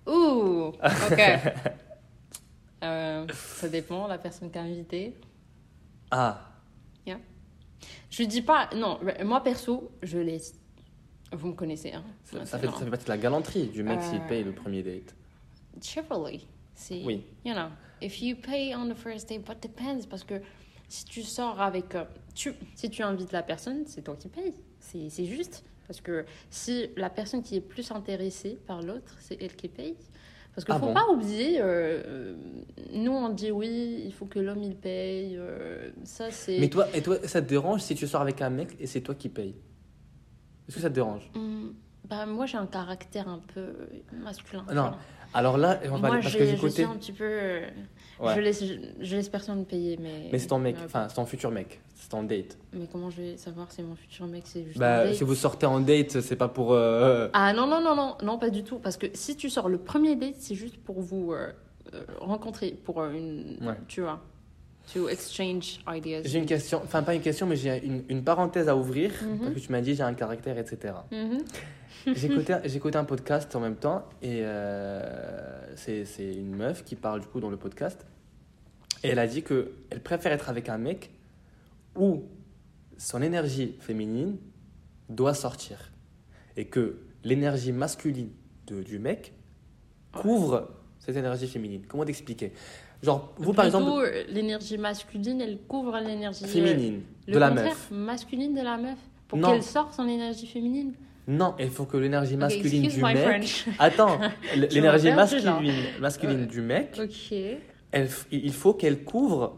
Ouh, 0.07 0.71
ok. 1.12 1.21
Euh, 2.83 3.25
ça 3.33 3.69
dépend, 3.69 4.07
la 4.07 4.17
personne 4.17 4.49
qui 4.51 4.57
a 4.57 4.62
invité. 4.62 5.15
Ah, 6.12 6.41
Je 8.10 8.23
dis 8.23 8.41
pas, 8.41 8.69
non, 8.75 8.99
moi 9.23 9.43
perso, 9.43 9.91
je 10.01 10.17
laisse. 10.17 10.55
Vous 11.31 11.49
me 11.49 11.53
connaissez, 11.53 11.91
hein. 11.91 12.03
ça, 12.23 12.39
fait, 12.39 12.45
ça 12.45 12.57
fait 12.57 12.89
partie 12.89 13.05
de 13.05 13.10
la 13.10 13.17
galanterie 13.17 13.67
du 13.67 13.83
mec 13.83 13.99
Euh, 13.99 14.10
s'il 14.10 14.21
paye 14.21 14.43
le 14.43 14.53
premier 14.53 14.81
date. 14.81 15.13
Chivalry. 15.81 16.47
C'est, 16.79 17.01
Oui. 17.03 17.25
you 17.43 17.53
know, 17.55 17.69
if 18.01 18.21
you 18.21 18.35
pay 18.35 18.75
on 18.75 18.87
the 18.87 18.95
first 18.95 19.27
date, 19.29 19.43
but 19.43 19.57
depends, 19.61 20.05
parce 20.07 20.23
que 20.23 20.35
si 20.87 21.05
tu 21.05 21.23
sors 21.23 21.59
avec, 21.59 21.95
euh, 21.95 22.05
tu, 22.35 22.53
si 22.75 22.89
tu 22.91 23.01
invites 23.01 23.31
la 23.31 23.41
personne, 23.41 23.83
c'est 23.87 24.03
toi 24.03 24.15
qui 24.15 24.27
payes. 24.29 24.53
C'est, 24.79 25.09
c'est 25.09 25.25
juste. 25.25 25.65
Parce 25.87 26.01
que 26.01 26.23
si 26.51 26.89
la 26.95 27.09
personne 27.09 27.41
qui 27.41 27.55
est 27.55 27.61
plus 27.61 27.89
intéressée 27.91 28.59
par 28.67 28.81
l'autre, 28.83 29.15
c'est 29.19 29.41
elle 29.41 29.55
qui 29.55 29.69
paye. 29.69 29.95
Parce 30.53 30.65
qu'il 30.65 30.75
Ah 30.75 30.79
faut 30.79 30.85
bon? 30.87 30.93
pas 30.93 31.07
oublier, 31.09 31.59
euh, 31.61 31.65
euh, 32.05 32.35
nous 32.93 33.11
on 33.11 33.29
dit 33.29 33.51
oui, 33.51 34.03
il 34.05 34.13
faut 34.13 34.25
que 34.25 34.37
l'homme 34.39 34.61
il 34.63 34.75
paye. 34.75 35.35
euh, 35.37 35.89
ça 36.03 36.29
c'est. 36.29 36.59
Mais 36.59 36.69
toi, 36.69 36.87
et 36.93 37.01
toi, 37.01 37.17
ça 37.27 37.41
te 37.41 37.47
dérange 37.47 37.81
si 37.81 37.95
tu 37.95 38.05
sors 38.07 38.21
avec 38.21 38.41
un 38.41 38.49
mec 38.51 38.75
et 38.79 38.85
c'est 38.87 39.01
toi 39.01 39.15
qui 39.15 39.29
paye 39.29 39.55
Est-ce 40.67 40.75
que 40.75 40.81
ça 40.81 40.89
te 40.89 40.95
dérange? 40.95 41.29
Hum, 41.35 41.73
bah, 42.05 42.25
moi 42.25 42.45
j'ai 42.45 42.57
un 42.57 42.65
caractère 42.67 43.27
un 43.27 43.39
peu 43.53 43.73
masculin. 44.23 44.65
Non, 44.73 44.81
Enfin, 44.83 44.97
Alors 45.33 45.57
là, 45.57 45.79
on 45.85 45.89
va 45.89 45.97
moi 45.97 45.99
parler 46.09 46.21
parce 46.21 46.33
j'ai- 46.33 46.39
que 46.39 46.45
suis 46.47 46.57
côté. 46.57 46.83
un 46.83 46.95
petit 46.95 47.11
peu. 47.11 47.23
euh, 47.27 47.61
Ouais. 48.19 48.33
Je, 48.35 48.39
laisse, 48.39 48.65
je, 48.65 48.73
je 48.99 49.15
laisse 49.15 49.29
personne 49.29 49.63
payer, 49.63 49.95
mais. 50.01 50.29
Mais 50.31 50.39
c'est 50.39 50.47
ton 50.47 50.57
mec, 50.57 50.75
Ouais, 50.77 50.81
enfin, 50.85 51.05
c'est 51.07 51.13
ton 51.15 51.27
futur 51.27 51.51
mec, 51.51 51.79
c'est 51.93 52.09
ton 52.09 52.23
date. 52.23 52.57
Mais 52.73 52.87
comment 52.91 53.11
je 53.11 53.21
vais 53.21 53.37
savoir 53.37 53.71
si 53.71 53.83
mon 53.83 53.95
futur 53.95 54.25
mec 54.25 54.41
c'est 54.45 54.63
juste 54.63 54.77
un 54.77 54.79
Bah, 54.79 55.03
date 55.05 55.13
si 55.13 55.23
vous 55.23 55.35
sortez 55.35 55.67
en 55.67 55.79
date, 55.79 56.19
c'est 56.21 56.35
pas 56.35 56.47
pour. 56.47 56.73
euh, 56.73 57.27
Ah 57.33 57.53
non, 57.53 57.67
non, 57.67 57.79
non, 57.79 57.95
non, 57.95 58.15
non, 58.23 58.39
pas 58.39 58.49
du 58.49 58.63
tout. 58.63 58.79
Parce 58.79 58.97
que 58.97 59.05
si 59.13 59.35
tu 59.35 59.51
sors 59.51 59.69
le 59.69 59.77
premier 59.77 60.15
date, 60.15 60.33
c'est 60.39 60.55
juste 60.55 60.77
pour 60.77 60.99
vous 60.99 61.31
euh, 61.31 61.49
euh, 61.93 62.03
rencontrer, 62.19 62.71
pour 62.71 63.01
euh, 63.01 63.11
une. 63.11 63.57
Ouais. 63.61 63.75
Tu 63.87 64.01
vois. 64.01 64.19
To 64.95 65.09
exchange 65.09 65.79
ideas. 65.87 66.21
J'ai 66.25 66.39
une 66.39 66.45
question, 66.47 66.81
enfin 66.83 67.03
pas 67.03 67.13
une 67.13 67.21
question, 67.21 67.45
mais 67.45 67.55
j'ai 67.57 67.85
une, 67.85 68.03
une 68.09 68.23
parenthèse 68.23 68.67
à 68.67 68.75
ouvrir, 68.75 69.11
Mhm. 69.21 69.39
parce 69.41 69.53
que 69.53 69.59
tu 69.59 69.71
m'as 69.71 69.81
dit 69.81 69.93
j'ai 69.93 70.01
un 70.01 70.13
caractère, 70.15 70.57
etc. 70.57 70.93
Mhm. 71.11 71.37
J'ai 71.39 71.43
écouté 72.05 72.97
un 72.97 73.03
podcast 73.03 73.55
en 73.55 73.60
même 73.60 73.75
temps, 73.75 74.05
et 74.21 74.41
euh, 74.43 75.75
c'est 75.75 76.05
une 76.17 76.55
meuf 76.55 76.83
qui 76.83 76.95
parle 76.95 77.21
du 77.21 77.27
coup 77.27 77.39
dans 77.39 77.49
le 77.49 77.57
podcast, 77.57 78.05
et 79.03 79.10
elle 79.10 79.19
a 79.19 79.27
dit 79.27 79.43
que 79.43 79.73
elle 79.89 80.01
préfère 80.01 80.31
être 80.31 80.49
avec 80.49 80.69
un 80.69 80.77
mec 80.77 81.12
où 81.95 82.23
son 82.97 83.21
énergie 83.21 83.75
féminine 83.79 84.38
doit 85.10 85.33
sortir, 85.33 85.91
et 86.55 86.65
que 86.65 86.99
l'énergie 87.23 87.71
masculine 87.71 88.31
de, 88.67 88.83
du 88.83 88.99
mec 88.99 89.33
couvre 90.13 90.69
cette 90.99 91.15
énergie 91.15 91.47
féminine. 91.47 91.83
Comment 91.88 92.05
t'expliquer? 92.05 92.53
Genre, 93.03 93.33
vous 93.38 93.53
par 93.53 93.65
exemple, 93.65 94.12
l'énergie 94.29 94.77
masculine, 94.77 95.39
elle 95.41 95.60
couvre 95.67 95.99
l'énergie 95.99 96.45
euh, 96.45 96.47
féminine, 96.47 97.01
le 97.27 97.33
de 97.33 97.39
la 97.39 97.51
meuf. 97.51 97.91
masculine 97.91 98.55
de 98.55 98.62
la 98.62 98.77
meuf. 98.77 98.97
Pour 99.27 99.39
qu'elle 99.41 99.62
sorte 99.62 99.93
son 99.93 100.07
énergie 100.07 100.47
féminine. 100.47 100.93
Non, 101.27 101.55
il 101.59 101.69
faut 101.69 101.85
que 101.85 101.97
l'énergie 101.97 102.37
masculine 102.37 102.87
du 102.87 103.01
mec. 103.01 103.17
French. 103.17 103.65
Attends, 103.79 104.19
l'énergie 104.55 105.11
masculine, 105.11 105.73
masculine 105.99 106.39
Ouais. 106.41 106.45
du 106.45 106.61
mec, 106.61 106.99
elle 107.91 108.09
il 108.31 108.53
faut 108.53 108.73
qu'elle 108.73 109.03
couvre 109.03 109.57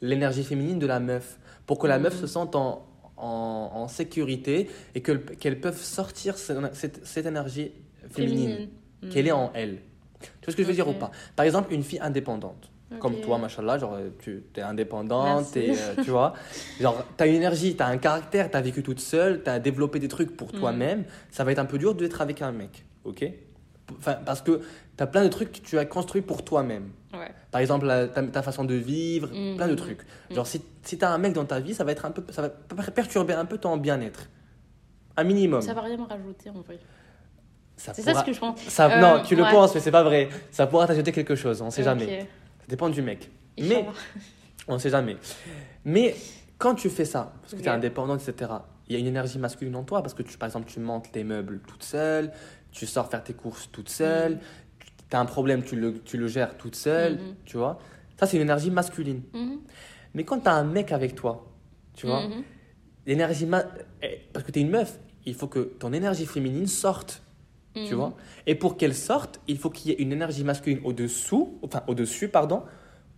l'énergie 0.00 0.44
féminine 0.44 0.78
de 0.78 0.86
la 0.86 1.00
meuf 1.00 1.38
pour 1.66 1.78
que 1.78 1.86
la 1.86 1.98
meuf 1.98 2.14
Mhm. 2.14 2.20
se 2.20 2.26
sente 2.28 2.54
en, 2.56 2.86
en, 3.16 3.70
en 3.74 3.88
sécurité 3.88 4.68
et 4.94 5.00
que- 5.02 5.12
qu'elle 5.12 5.60
peuvent 5.60 5.80
sortir 5.80 6.38
ce- 6.38 6.52
cette, 6.72 7.04
cette 7.04 7.26
énergie 7.26 7.72
féminine, 8.10 8.48
Féminine. 8.50 8.68
qu'elle 9.10 9.26
est 9.26 9.32
en 9.32 9.50
elle. 9.54 9.78
Tu 10.20 10.28
vois 10.46 10.52
ce 10.52 10.56
que 10.56 10.62
je 10.62 10.68
veux 10.68 10.74
dire 10.74 10.88
ou 10.88 10.92
pas? 10.94 11.10
Par 11.36 11.44
exemple, 11.46 11.72
une 11.74 11.82
fille 11.82 11.98
indépendante. 12.00 12.70
Comme 13.00 13.20
toi, 13.20 13.36
machallah, 13.36 13.76
genre 13.78 13.98
tu 14.18 14.42
es 14.56 14.60
indépendante, 14.62 15.46
euh, 15.58 15.94
tu 16.02 16.10
vois. 16.10 16.32
Genre, 16.80 17.04
tu 17.18 17.22
as 17.22 17.26
une 17.26 17.34
énergie, 17.34 17.76
tu 17.76 17.82
as 17.82 17.86
un 17.86 17.98
caractère, 17.98 18.50
tu 18.50 18.56
as 18.56 18.60
vécu 18.62 18.82
toute 18.82 19.00
seule, 19.00 19.42
tu 19.42 19.50
as 19.50 19.58
développé 19.58 19.98
des 19.98 20.08
trucs 20.08 20.34
pour 20.34 20.48
Mm. 20.54 20.58
toi-même. 20.58 21.04
Ça 21.30 21.44
va 21.44 21.52
être 21.52 21.58
un 21.58 21.66
peu 21.66 21.76
dur 21.76 21.94
d'être 21.94 22.22
avec 22.22 22.40
un 22.40 22.50
mec, 22.50 22.86
ok? 23.04 23.26
Enfin, 23.98 24.14
Parce 24.24 24.40
que 24.40 24.62
tu 24.96 25.02
as 25.02 25.06
plein 25.06 25.22
de 25.22 25.28
trucs 25.28 25.52
que 25.52 25.58
tu 25.58 25.78
as 25.78 25.84
construits 25.84 26.22
pour 26.22 26.42
toi-même. 26.44 26.88
Ouais. 27.12 27.30
Par 27.50 27.60
exemple, 27.60 27.84
la- 27.84 28.06
ta, 28.08 28.22
ta 28.22 28.40
façon 28.42 28.64
de 28.64 28.74
vivre, 28.74 29.28
Mm. 29.34 29.56
plein 29.56 29.68
de 29.68 29.74
trucs. 29.74 30.00
Genre, 30.30 30.46
si, 30.46 30.62
si 30.82 30.96
tu 30.96 31.04
as 31.04 31.10
un 31.10 31.18
mec 31.18 31.34
dans 31.34 31.44
ta 31.44 31.60
vie, 31.60 31.74
ça 31.74 31.84
va, 31.84 31.92
être 31.92 32.06
un 32.06 32.10
peu, 32.10 32.22
ça 32.32 32.40
va 32.40 32.48
perturber 32.90 33.34
un 33.34 33.44
peu 33.44 33.58
ton 33.58 33.76
bien-être. 33.76 34.28
Un 35.18 35.24
minimum. 35.24 35.60
Ça 35.60 35.74
va 35.74 35.82
rien 35.82 35.98
me 35.98 36.04
rajouter 36.06 36.48
en 36.48 36.60
vrai. 36.62 36.78
C'est 37.76 37.94
pourra- 37.94 38.14
ça 38.14 38.20
ce 38.20 38.24
que 38.24 38.32
je 38.32 38.40
pense. 38.40 38.60
ça- 38.62 38.90
Euh, 38.90 39.00
non, 39.00 39.22
tu 39.22 39.36
le 39.36 39.42
ouais. 39.42 39.50
penses, 39.50 39.74
mais 39.74 39.80
c'est 39.80 39.90
pas 39.90 40.02
vrai. 40.02 40.30
Ça 40.50 40.66
pourra 40.66 40.86
t'ajouter 40.86 41.12
quelque 41.12 41.34
chose, 41.34 41.60
on 41.60 41.70
sait 41.70 41.82
jamais. 41.82 42.26
Dépend 42.68 42.88
du 42.90 43.02
mec. 43.02 43.30
Mais 43.60 43.84
on 44.66 44.74
ne 44.74 44.78
sait 44.78 44.90
jamais. 44.90 45.16
Mais 45.84 46.14
quand 46.58 46.74
tu 46.74 46.90
fais 46.90 47.04
ça, 47.04 47.32
parce 47.40 47.54
que 47.54 47.58
tu 47.58 47.64
es 47.64 47.68
Ok. 47.70 47.74
indépendante, 47.76 48.20
etc., 48.26 48.52
il 48.88 48.94
y 48.94 48.96
a 48.96 48.98
une 48.98 49.06
énergie 49.06 49.38
masculine 49.38 49.76
en 49.76 49.84
toi, 49.84 50.02
parce 50.02 50.14
que 50.14 50.22
tu, 50.22 50.36
par 50.38 50.46
exemple, 50.48 50.70
tu 50.70 50.80
montes 50.80 51.10
tes 51.12 51.24
meubles 51.24 51.60
toute 51.66 51.82
seule, 51.82 52.32
tu 52.70 52.86
sors 52.86 53.08
faire 53.10 53.22
tes 53.22 53.34
courses 53.34 53.70
toute 53.70 53.88
seule, 53.88 54.32
Mhm. 54.34 54.38
tu 55.10 55.16
as 55.16 55.20
un 55.20 55.24
problème, 55.26 55.62
tu 55.62 55.76
le, 55.76 55.98
tu 56.00 56.16
le 56.16 56.26
gères 56.28 56.56
toute 56.56 56.74
seule, 56.76 57.14
Mhm. 57.14 57.34
tu 57.44 57.56
vois. 57.56 57.78
Ça, 58.18 58.26
c'est 58.26 58.36
une 58.36 58.42
énergie 58.42 58.70
masculine. 58.70 59.22
Mhm. 59.32 59.60
Mais 60.14 60.24
quand 60.24 60.40
tu 60.40 60.48
as 60.48 60.54
un 60.54 60.64
mec 60.64 60.92
avec 60.92 61.14
toi, 61.14 61.46
tu 61.94 62.06
vois, 62.06 62.22
Mhm. 62.22 62.42
l'énergie... 63.06 63.46
eh, 64.02 64.20
Parce 64.32 64.44
que 64.44 64.52
tu 64.52 64.58
es 64.58 64.62
une 64.62 64.70
meuf, 64.70 64.98
il 65.26 65.34
faut 65.34 65.48
que 65.48 65.60
ton 65.60 65.92
énergie 65.92 66.26
féminine 66.26 66.66
sorte, 66.66 67.22
tu 67.74 67.80
Mhm. 67.80 67.94
vois? 67.94 68.12
Et 68.46 68.54
pour 68.54 68.76
qu'elle 68.76 68.94
sorte, 68.94 69.40
il 69.48 69.58
faut 69.58 69.70
qu'il 69.70 69.90
y 69.90 69.94
ait 69.94 69.98
une 70.02 70.12
énergie 70.12 70.44
masculine 70.44 70.80
au-dessous, 70.84 71.58
enfin 71.62 71.82
au-dessus, 71.86 72.28
pardon, 72.28 72.62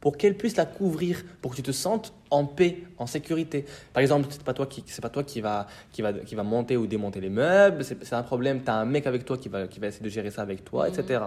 pour 0.00 0.16
qu'elle 0.16 0.36
puisse 0.36 0.56
la 0.56 0.64
couvrir, 0.66 1.22
pour 1.42 1.50
que 1.50 1.56
tu 1.56 1.62
te 1.62 1.72
sentes 1.72 2.14
en 2.30 2.46
paix, 2.46 2.84
en 2.98 3.06
sécurité. 3.06 3.66
Par 3.92 4.00
exemple, 4.00 4.28
c'est 4.30 4.42
pas 4.42 4.54
toi 4.54 4.66
qui, 4.66 4.82
c'est 4.86 5.02
pas 5.02 5.10
toi 5.10 5.22
qui 5.24 5.40
va, 5.42 5.66
qui 5.92 6.00
va, 6.02 6.12
qui 6.14 6.34
va 6.34 6.42
monter 6.42 6.76
ou 6.76 6.86
démonter 6.86 7.20
les 7.20 7.28
meubles. 7.28 7.84
C'est, 7.84 8.12
un 8.14 8.22
problème. 8.22 8.62
Tu 8.64 8.70
as 8.70 8.76
un 8.76 8.86
mec 8.86 9.06
avec 9.06 9.24
toi 9.26 9.36
qui 9.36 9.48
va, 9.50 9.66
qui 9.66 9.78
va 9.78 9.88
essayer 9.88 10.04
de 10.04 10.08
gérer 10.10 10.30
ça 10.30 10.40
avec 10.42 10.64
toi, 10.64 10.88
etc. 10.88 11.24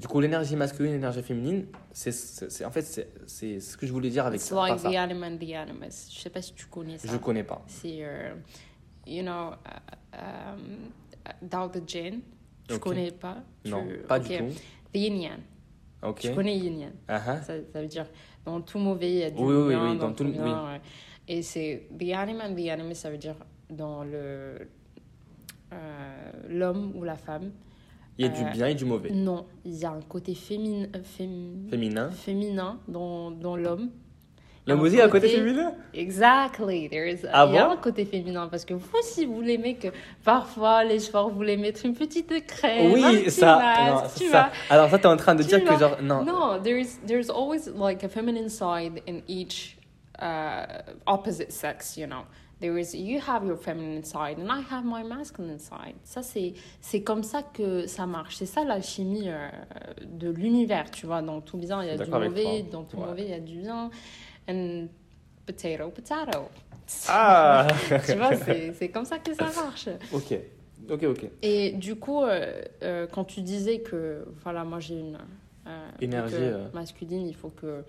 Du 0.00 0.08
coup, 0.08 0.20
l'énergie 0.20 0.56
masculine, 0.56 0.92
l'énergie 0.92 1.22
féminine, 1.22 1.66
c'est, 1.92 2.64
en 2.64 2.70
fait, 2.70 3.06
c'est, 3.26 3.60
ce 3.60 3.76
que 3.76 3.86
je 3.86 3.92
voulais 3.92 4.08
dire 4.10 4.24
avec 4.26 4.40
It's 4.40 4.48
ça. 4.48 4.56
like 4.56 4.80
ça. 4.80 4.88
the 4.88 4.92
the 4.92 5.54
animals. 5.54 6.08
Je 6.10 6.18
sais 6.18 6.30
pas 6.30 6.40
si 6.40 6.54
tu 6.54 6.66
connais 6.66 6.96
ça. 6.98 7.08
Je 7.12 7.16
connais 7.18 7.44
pas. 7.44 7.62
C'est, 7.66 7.98
euh, 8.00 8.32
you 9.06 9.22
know, 9.22 9.50
uh, 9.52 10.16
um, 10.16 10.90
Dao 11.42 11.68
de 11.68 11.80
Jane. 11.86 12.20
Tu 12.68 12.74
Ok. 12.74 12.80
connais 12.80 13.10
pas 13.10 13.38
Non, 13.66 13.84
Tu- 13.86 13.98
pas 14.06 14.18
ok. 14.18 14.26
du 14.28 14.36
tout. 14.38 14.44
The 14.92 14.96
Yin 14.96 15.16
Yang. 15.20 15.40
Ok. 16.02 16.20
Tu 16.20 16.34
connais 16.34 16.56
Yin 16.56 16.78
Yang. 16.80 16.92
Ah 17.08 17.22
ah. 17.26 17.42
Ça, 17.42 17.54
ça 17.72 17.80
veut 17.80 17.86
dire 17.88 18.06
dans 18.44 18.60
tout 18.60 18.78
mauvais, 18.78 19.10
il 19.10 19.18
y 19.18 19.22
a 19.24 19.30
du 19.30 19.40
Oui, 19.42 19.54
oui, 19.54 19.68
bien, 19.68 19.90
oui, 19.92 19.98
dans, 19.98 20.08
dans 20.08 20.14
tout 20.14 20.24
bien. 20.24 20.44
oui. 20.44 20.50
ouais. 20.72 20.80
Et 21.28 21.42
c'est 21.42 21.88
the 21.98 22.10
anime 22.12 22.40
and 22.40 22.54
the 22.54 22.66
enemy, 22.68 22.94
ça 22.94 23.10
veut 23.10 23.18
dire 23.18 23.36
dans 23.70 24.02
le 24.04 24.56
euh, 25.72 26.30
l'homme 26.48 26.92
ou 26.96 27.04
la 27.04 27.16
femme. 27.16 27.50
Il 28.18 28.26
y 28.26 28.28
a 28.28 28.30
du 28.30 28.42
Euh, 28.42 28.50
bien 28.50 28.66
et 28.66 28.74
du 28.74 28.84
mauvais. 28.84 29.10
Non, 29.10 29.46
il 29.64 29.74
y 29.74 29.84
a 29.86 29.90
un 29.92 30.02
côté 30.02 30.34
féminin, 30.34 30.86
fém- 31.02 31.68
Féminin. 31.70 32.10
féminin 32.10 32.78
dans, 32.88 33.30
dans 33.30 33.56
l'homme. 33.56 33.90
Un 34.68 34.78
aussi 34.78 35.00
a 35.00 35.06
un 35.06 35.08
côté 35.08 35.28
féminin 35.28 35.72
Exactly. 35.92 36.88
There 36.88 37.06
is, 37.10 37.26
Ah 37.32 37.46
il 37.48 37.54
y 37.54 37.58
a 37.58 37.66
bon 37.66 37.72
un 37.72 37.76
côté 37.76 38.04
féminin 38.04 38.46
parce 38.48 38.64
que 38.64 38.74
vous 38.74 38.86
aussi 38.98 39.26
vous 39.26 39.40
l'aimez 39.40 39.74
que 39.74 39.88
parfois 40.24 40.84
les 40.84 41.00
soirs 41.00 41.28
vous 41.28 41.34
voulez 41.34 41.56
mettre 41.56 41.84
une 41.84 41.94
petite 41.94 42.46
crème, 42.46 42.92
Oui, 42.92 43.28
ça. 43.30 43.56
masque, 43.58 44.04
non, 44.04 44.10
tu 44.26 44.30
ça. 44.30 44.42
vois. 44.42 44.50
Alors 44.70 44.88
ça, 44.90 44.98
t'es 44.98 45.06
en 45.06 45.16
train 45.16 45.34
de 45.34 45.42
Tu 45.42 45.48
dire 45.48 45.64
que 45.64 45.76
genre 45.78 45.96
non. 46.02 46.24
No, 46.24 46.58
there's 46.62 46.98
there's 47.06 47.28
always 47.28 47.68
like 47.74 48.04
a 48.04 48.08
feminine 48.08 48.48
side 48.48 49.02
in 49.08 49.22
each 49.26 49.76
uh, 50.20 50.64
opposite 51.06 51.50
sex, 51.52 51.96
you 51.96 52.06
know. 52.06 52.22
There 52.60 52.78
is 52.78 52.94
you 52.94 53.18
have 53.26 53.44
your 53.44 53.56
feminine 53.56 54.04
side 54.04 54.38
and 54.38 54.46
I 54.48 54.60
have 54.72 54.84
my 54.84 55.02
masculine 55.02 55.58
side. 55.58 55.96
Ça 56.04 56.22
c'est 56.22 56.54
c'est 56.80 57.02
comme 57.02 57.24
ça 57.24 57.42
que 57.42 57.88
ça 57.88 58.06
marche. 58.06 58.36
C'est 58.36 58.46
ça 58.46 58.62
l'alchimie 58.62 59.28
euh, 59.28 59.48
de 60.04 60.30
l'univers, 60.30 60.88
tu 60.92 61.06
vois. 61.06 61.20
Dans 61.22 61.40
tout 61.40 61.56
bien, 61.58 61.82
il 61.82 61.88
y 61.88 61.90
a 61.90 61.96
du 61.96 62.08
mauvais, 62.08 62.62
dans 62.70 62.84
tout 62.84 62.98
Ouais. 62.98 63.06
mauvais, 63.06 63.24
il 63.24 63.30
y 63.30 63.34
a 63.34 63.40
du 63.40 63.56
bien. 63.58 63.90
And 64.48 64.88
potato, 65.46 65.90
potato. 65.90 66.48
Ah. 67.08 67.66
tu 68.06 68.14
vois, 68.14 68.30
c'est 68.78 68.88
comme 68.88 69.04
ça 69.04 69.18
que 69.18 69.34
ça 69.34 69.46
marche. 69.54 69.88
ok. 70.12 70.38
Ok, 70.90 71.04
ok. 71.04 71.30
Et 71.42 71.72
du 71.72 71.94
coup, 71.96 72.22
euh, 72.24 72.60
euh, 72.82 73.06
quand 73.06 73.24
tu 73.24 73.40
disais 73.40 73.78
que, 73.80 74.24
voilà, 74.42 74.64
moi 74.64 74.80
j'ai 74.80 74.98
une 74.98 75.16
euh, 75.66 75.88
Énergie, 76.00 76.34
masculine, 76.74 77.26
il 77.28 77.34
faut 77.36 77.50
que 77.50 77.84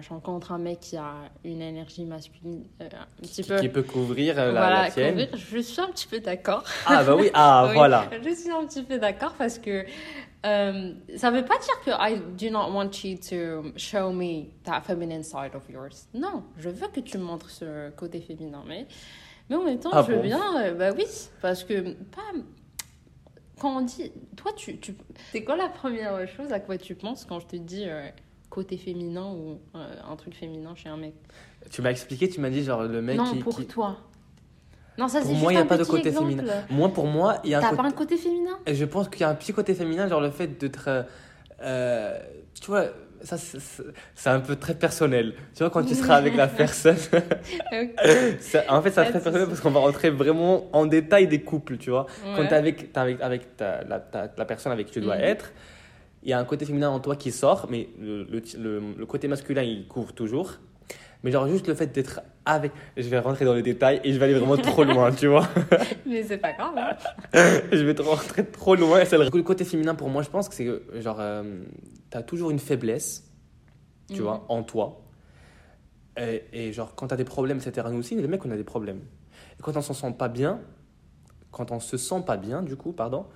je 0.00 0.08
rencontre 0.08 0.52
un 0.52 0.58
mec 0.58 0.80
qui 0.80 0.96
a 0.96 1.12
une 1.44 1.60
énergie 1.60 2.04
masculine 2.04 2.64
un 2.80 2.86
petit 3.20 3.42
Qui, 3.42 3.48
peu. 3.48 3.58
qui 3.60 3.68
peut 3.68 3.82
couvrir 3.82 4.36
la, 4.36 4.50
voilà, 4.52 4.82
la 4.84 4.90
tienne. 4.90 5.10
couvrir. 5.26 5.36
Je 5.36 5.58
suis 5.58 5.80
un 5.82 5.88
petit 5.88 6.06
peu 6.06 6.20
d'accord. 6.20 6.64
Ah 6.86 7.04
bah 7.04 7.14
oui, 7.16 7.28
ah 7.34 7.66
Oui, 7.68 7.74
voilà. 7.74 8.08
Je 8.24 8.34
suis 8.34 8.50
un 8.50 8.64
petit 8.66 8.82
peu 8.84 8.98
d'accord 8.98 9.34
parce 9.36 9.58
que 9.58 9.84
euh, 10.44 10.92
ça 11.16 11.30
veut 11.30 11.44
pas 11.44 11.58
dire 11.58 11.80
que 11.84 11.90
I 11.90 12.20
do 12.36 12.50
not 12.50 12.70
want 12.72 12.90
you 13.04 13.16
to 13.30 13.72
show 13.78 14.12
me 14.12 14.46
that 14.64 14.82
feminine 14.82 15.22
side 15.22 15.54
of 15.54 15.68
yours. 15.70 16.06
Non, 16.14 16.44
je 16.58 16.68
veux 16.68 16.88
que 16.88 17.00
tu 17.00 17.18
me 17.18 17.22
montres 17.24 17.50
ce 17.50 17.90
côté 17.90 18.20
féminin, 18.20 18.62
mais, 18.66 18.86
mais 19.48 19.56
en 19.56 19.64
même 19.64 19.78
temps, 19.78 19.90
Ah 19.92 20.02
je 20.06 20.12
veux 20.12 20.16
bon? 20.18 20.22
bien. 20.22 20.62
euh, 20.64 20.74
bah 20.74 20.90
oui, 20.96 21.04
parce 21.40 21.64
que 21.64 21.92
pas. 22.14 22.22
Quand 23.60 23.78
on 23.78 23.80
dit. 23.82 24.12
Toi, 24.36 24.52
tu. 24.56 24.78
tu 24.78 24.94
c'est 25.32 25.44
quoi 25.44 25.56
la 25.56 25.68
première 25.68 26.26
chose 26.28 26.52
à 26.52 26.60
quoi 26.60 26.76
tu 26.76 26.94
penses 26.94 27.24
quand 27.24 27.40
je 27.40 27.46
te 27.46 27.56
dis 27.56 27.84
euh, 27.86 28.08
côté 28.50 28.76
féminin 28.76 29.32
ou 29.32 29.58
euh, 29.76 29.94
un 30.08 30.16
truc 30.16 30.34
féminin 30.34 30.74
chez 30.74 30.88
un 30.88 30.96
mec? 30.96 31.14
Tu 31.70 31.80
m'as 31.80 31.90
expliqué, 31.90 32.28
tu 32.28 32.40
m'as 32.40 32.50
dit 32.50 32.62
genre 32.64 32.82
le 32.82 33.00
mec 33.00 33.16
Non, 33.16 33.24
qui. 33.24 33.38
pour 33.38 33.56
qui- 33.56 33.66
toi. 33.66 33.96
Non, 34.98 35.08
ça 35.08 35.20
Pour 35.20 35.30
c'est 35.30 35.36
moi, 35.36 35.52
il 35.52 35.56
y 35.56 35.58
a 35.58 35.62
un 35.62 35.66
pas 35.66 35.76
de 35.78 35.84
côté 35.84 36.08
exemple. 36.08 36.30
féminin. 36.30 36.52
Moi, 36.70 36.88
pour 36.92 37.06
moi, 37.06 37.38
il 37.44 37.50
y 37.50 37.54
a 37.54 37.58
un 37.58 37.60
T'as 37.60 37.70
côté. 37.70 37.82
pas 37.82 37.88
un 37.88 37.92
côté 37.92 38.16
féminin? 38.16 38.58
Et 38.66 38.74
Je 38.74 38.84
pense 38.84 39.08
qu'il 39.08 39.20
y 39.22 39.24
a 39.24 39.28
un 39.28 39.34
petit 39.34 39.52
côté 39.52 39.74
féminin, 39.74 40.06
genre 40.08 40.20
le 40.20 40.30
fait 40.30 40.46
d'être. 40.58 40.84
euh, 40.88 41.02
euh, 41.62 42.18
tu 42.60 42.66
vois, 42.70 42.84
ça, 43.22 43.36
c'est- 43.38 43.58
c'est 43.58 43.82
c'est 44.14 44.28
un 44.30 44.40
peu 44.40 44.54
très 44.56 44.74
personnel. 44.74 45.34
Tu 45.54 45.60
vois, 45.60 45.70
quand 45.70 45.82
tu 45.84 45.94
seras 45.94 46.16
avec 46.16 46.36
la 46.36 46.46
personne. 46.62 46.96
ça- 48.40 48.64
en 48.68 48.82
fait, 48.82 48.90
de 48.90 48.94
très 48.94 49.20
personnel 49.20 49.46
parce 49.48 49.60
qu'on 49.60 49.70
va 49.70 49.80
rentrer 49.80 50.10
vraiment 50.10 50.68
en 50.72 50.86
détail 50.86 51.26
des 51.26 51.40
couples, 51.42 51.76
tu 51.76 51.90
vois. 51.90 52.06
Quand 52.36 52.42
tu 52.46 52.52
es 52.52 52.56
avec, 52.56 52.92
t'es 52.92 52.98
avec, 53.00 53.20
avec 53.20 53.56
ta- 53.56 53.82
la, 53.84 53.98
ta- 54.00 54.30
la 54.36 54.44
personne 54.44 54.72
avec 54.72 54.86
qui 54.86 54.92
tu 54.92 55.00
dois 55.00 55.16
Mhm. 55.16 55.22
être, 55.24 55.52
il 56.22 56.30
y 56.30 56.32
a 56.32 56.38
un 56.38 56.44
côté 56.44 56.64
féminin 56.66 56.90
en 56.90 57.00
toi 57.00 57.16
qui 57.16 57.30
sort, 57.32 57.66
mais 57.70 57.88
le, 58.00 58.24
le, 58.24 58.42
le- 58.58 58.82
le 58.98 59.06
côté 59.06 59.28
masculin, 59.28 59.62
il 59.62 59.86
couvre 59.88 60.12
toujours. 60.12 60.52
Mais 61.24 61.30
genre 61.32 61.48
juste 61.48 61.66
le 61.66 61.74
fait 61.74 61.86
d'être 61.88 62.20
avec... 62.44 62.70
Je 62.96 63.08
vais 63.08 63.18
rentrer 63.18 63.44
dans 63.46 63.54
les 63.54 63.62
détails 63.62 64.00
et 64.04 64.12
je 64.12 64.18
vais 64.18 64.26
aller 64.26 64.34
vraiment 64.38 64.56
trop 64.58 64.84
loin, 64.84 65.10
tu 65.10 65.26
vois. 65.26 65.48
Mais 66.06 66.22
c'est 66.22 66.36
pas 66.38 66.52
grave. 66.52 66.74
hein. 66.76 66.96
je 67.72 67.78
vais 67.82 67.94
trop 67.94 68.10
rentrer 68.10 68.44
trop 68.46 68.74
loin. 68.76 69.00
Et 69.00 69.06
c'est 69.06 69.16
le... 69.18 69.24
le 69.24 69.42
côté 69.42 69.64
féminin 69.64 69.94
pour 69.94 70.10
moi, 70.10 70.22
je 70.22 70.28
pense 70.30 70.48
que 70.48 70.54
c'est 70.54 70.64
que 70.66 70.82
genre, 71.00 71.20
tu 72.10 72.16
as 72.16 72.22
toujours 72.22 72.50
une 72.50 72.58
faiblesse, 72.60 73.28
tu 74.08 74.16
Mhm. 74.16 74.20
vois, 74.22 74.44
en 74.50 74.62
toi. 74.62 75.00
Et, 76.16 76.44
et 76.52 76.72
genre, 76.72 76.94
quand 76.94 77.08
tu 77.08 77.14
as 77.14 77.16
des 77.16 77.24
problèmes, 77.24 77.56
etc., 77.58 77.88
nous 77.90 77.98
aussi, 77.98 78.14
les 78.14 78.28
mecs, 78.28 78.44
on 78.44 78.50
a 78.50 78.56
des 78.56 78.62
problèmes. 78.62 79.00
Et 79.58 79.62
quand 79.62 79.76
on 79.76 79.80
s'en 79.80 79.94
sent 79.94 80.14
pas 80.18 80.28
bien, 80.28 80.60
quand 81.50 81.70
on 81.72 81.80
se 81.80 81.96
sent 81.96 82.22
pas 82.26 82.36
bien, 82.36 82.62
du 82.62 82.76
coup, 82.76 82.92
pardon, 82.92 83.26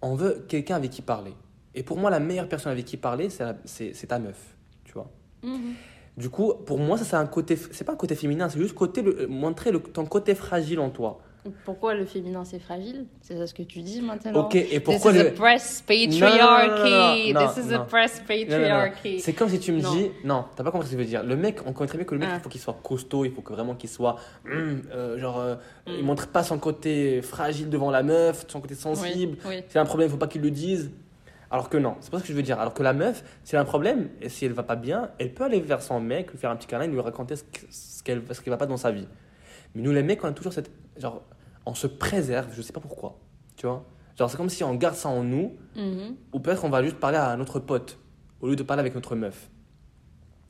on 0.00 0.14
veut 0.14 0.44
quelqu'un 0.48 0.76
avec 0.76 0.90
qui 0.90 1.02
parler. 1.02 1.34
Et 1.74 1.82
pour 1.82 1.98
moi, 1.98 2.08
la 2.10 2.18
meilleure 2.18 2.48
personne 2.48 2.72
avec 2.72 2.86
qui 2.86 2.96
parler, 2.96 3.28
c'est 3.30 4.06
ta 4.08 4.18
meuf, 4.18 4.56
tu 4.84 4.92
vois. 4.94 5.10
Mhm. 5.42 5.74
Du 6.18 6.30
coup, 6.30 6.52
pour 6.66 6.78
moi, 6.78 6.98
ça, 6.98 7.04
c'est 7.04 7.16
un 7.16 7.26
côté, 7.26 7.56
c'est 7.70 7.84
pas 7.84 7.92
un 7.92 7.96
côté 7.96 8.14
féminin, 8.16 8.48
c'est 8.48 8.58
juste 8.58 8.74
côté, 8.74 9.02
le- 9.02 9.26
montrer 9.28 9.70
le, 9.70 9.78
ton 9.80 10.04
côté 10.04 10.34
fragile 10.34 10.80
en 10.80 10.90
toi. 10.90 11.20
Pourquoi 11.64 11.94
le 11.94 12.04
féminin 12.04 12.44
c'est 12.44 12.58
fragile? 12.58 13.06
C'est 13.22 13.36
ça 13.38 13.46
ce 13.46 13.54
que 13.54 13.62
tu 13.62 13.80
dis 13.80 14.02
maintenant 14.02 14.40
Ok, 14.46 14.56
et 14.56 14.80
pourquoi 14.80 15.12
This 15.12 15.20
is 15.20 15.24
le. 15.24 15.30
a 15.30 15.34
breast 15.34 15.84
Non, 15.88 15.96
non, 15.96 16.30
non, 16.34 16.38
patriarchy. 16.68 17.32
non, 17.32 17.40
This 17.46 17.64
is 17.64 17.72
a 17.72 17.78
non. 17.78 17.84
patriarchy. 17.86 19.20
C'est 19.20 19.32
comme 19.32 19.48
si 19.48 19.58
tu 19.60 19.72
me 19.72 19.80
dis, 19.80 20.10
non, 20.24 20.44
t'as 20.56 20.64
pas 20.64 20.70
compris 20.72 20.88
ce 20.88 20.92
que 20.92 20.98
je 20.98 21.02
veux 21.04 21.08
dire. 21.08 21.22
Le 21.22 21.36
mec, 21.36 21.60
on 21.64 21.72
connaît 21.72 21.88
très 21.88 21.96
bien 21.96 22.04
que 22.04 22.14
le 22.14 22.20
mec, 22.20 22.28
Ah. 22.32 22.36
il 22.38 22.42
faut 22.42 22.48
qu'il 22.48 22.60
soit 22.60 22.76
costaud, 22.82 23.24
il 23.24 23.30
faut 23.30 23.40
que 23.40 23.52
vraiment 23.52 23.76
qu'il 23.76 23.88
soit, 23.88 24.16
hum, 24.50 24.82
euh, 24.92 25.18
genre, 25.18 25.38
euh, 25.38 25.54
Mm. 25.86 25.90
il 25.98 26.04
montre 26.04 26.26
pas 26.26 26.42
son 26.42 26.58
côté 26.58 27.22
fragile 27.22 27.70
devant 27.70 27.90
la 27.92 28.02
meuf, 28.02 28.44
son 28.48 28.60
côté 28.60 28.74
sensible. 28.74 29.38
Oui, 29.44 29.56
oui. 29.56 29.64
C'est 29.68 29.78
un 29.78 29.84
problème, 29.86 30.08
il 30.08 30.10
faut 30.10 30.18
pas 30.18 30.26
qu'il 30.26 30.42
le 30.42 30.50
dise. 30.50 30.90
Alors 31.50 31.68
que 31.70 31.76
non, 31.78 31.96
c'est 32.00 32.10
pas 32.10 32.18
ce 32.18 32.24
que 32.24 32.28
je 32.28 32.34
veux 32.34 32.42
dire. 32.42 32.60
Alors 32.60 32.74
que 32.74 32.82
la 32.82 32.92
meuf, 32.92 33.24
si 33.42 33.54
elle 33.54 33.58
a 33.60 33.62
un 33.62 33.64
problème 33.64 34.10
et 34.20 34.28
si 34.28 34.44
elle 34.44 34.52
va 34.52 34.62
pas 34.62 34.76
bien, 34.76 35.10
elle 35.18 35.32
peut 35.32 35.44
aller 35.44 35.60
vers 35.60 35.80
son 35.82 35.98
mec, 36.00 36.30
lui 36.30 36.38
faire 36.38 36.50
un 36.50 36.56
petit 36.56 36.66
câlin, 36.66 36.86
lui 36.86 37.00
raconter 37.00 37.36
ce 37.36 37.44
que- 37.44 37.66
ce 37.70 38.02
qu'elle 38.02 38.22
ce 38.30 38.40
qui 38.40 38.50
va 38.50 38.56
pas 38.58 38.66
dans 38.66 38.76
sa 38.76 38.90
vie. 38.90 39.08
Mais 39.74 39.82
nous 39.82 39.92
les 39.92 40.02
mecs, 40.02 40.22
on 40.24 40.28
a 40.28 40.32
toujours 40.32 40.52
cette 40.52 40.70
genre, 40.98 41.22
on 41.64 41.74
se 41.74 41.86
préserve, 41.86 42.48
je 42.54 42.60
sais 42.62 42.72
pas 42.72 42.80
pourquoi, 42.80 43.18
tu 43.56 43.66
vois. 43.66 43.84
Genre 44.18 44.28
c'est 44.30 44.36
comme 44.36 44.48
si 44.50 44.62
on 44.64 44.74
garde 44.74 44.94
ça 44.96 45.08
en 45.08 45.22
nous, 45.22 45.56
Mhm. 45.76 46.16
ou 46.32 46.40
peut-être 46.40 46.64
on 46.64 46.70
va 46.70 46.82
juste 46.82 46.96
parler 46.96 47.16
à 47.18 47.34
notre 47.36 47.60
pote 47.60 47.98
au 48.40 48.48
lieu 48.48 48.56
de 48.56 48.62
parler 48.62 48.80
avec 48.80 48.94
notre 48.94 49.14
meuf. 49.16 49.48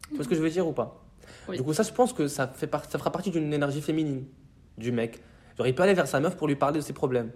Tu 0.08 0.14
vois 0.14 0.24
ce 0.24 0.28
que 0.28 0.34
je 0.34 0.40
veux 0.40 0.50
dire 0.50 0.66
ou 0.66 0.72
pas? 0.72 1.04
Oui. 1.48 1.56
Du 1.58 1.62
coup, 1.62 1.72
ça, 1.74 1.82
je 1.82 1.92
pense 1.92 2.12
que 2.12 2.26
ça, 2.28 2.48
fait 2.48 2.66
par- 2.66 2.84
ça 2.90 2.98
fera 2.98 3.12
partie 3.12 3.30
d'une 3.30 3.52
énergie 3.52 3.82
féminine 3.82 4.24
du 4.78 4.90
mec. 4.90 5.20
Genre, 5.56 5.66
il 5.66 5.74
peut 5.74 5.82
aller 5.82 5.94
vers 5.94 6.06
sa 6.08 6.18
meuf 6.20 6.36
pour 6.36 6.48
lui 6.48 6.56
parler 6.56 6.78
de 6.78 6.84
ses 6.84 6.92
problèmes. 6.92 7.30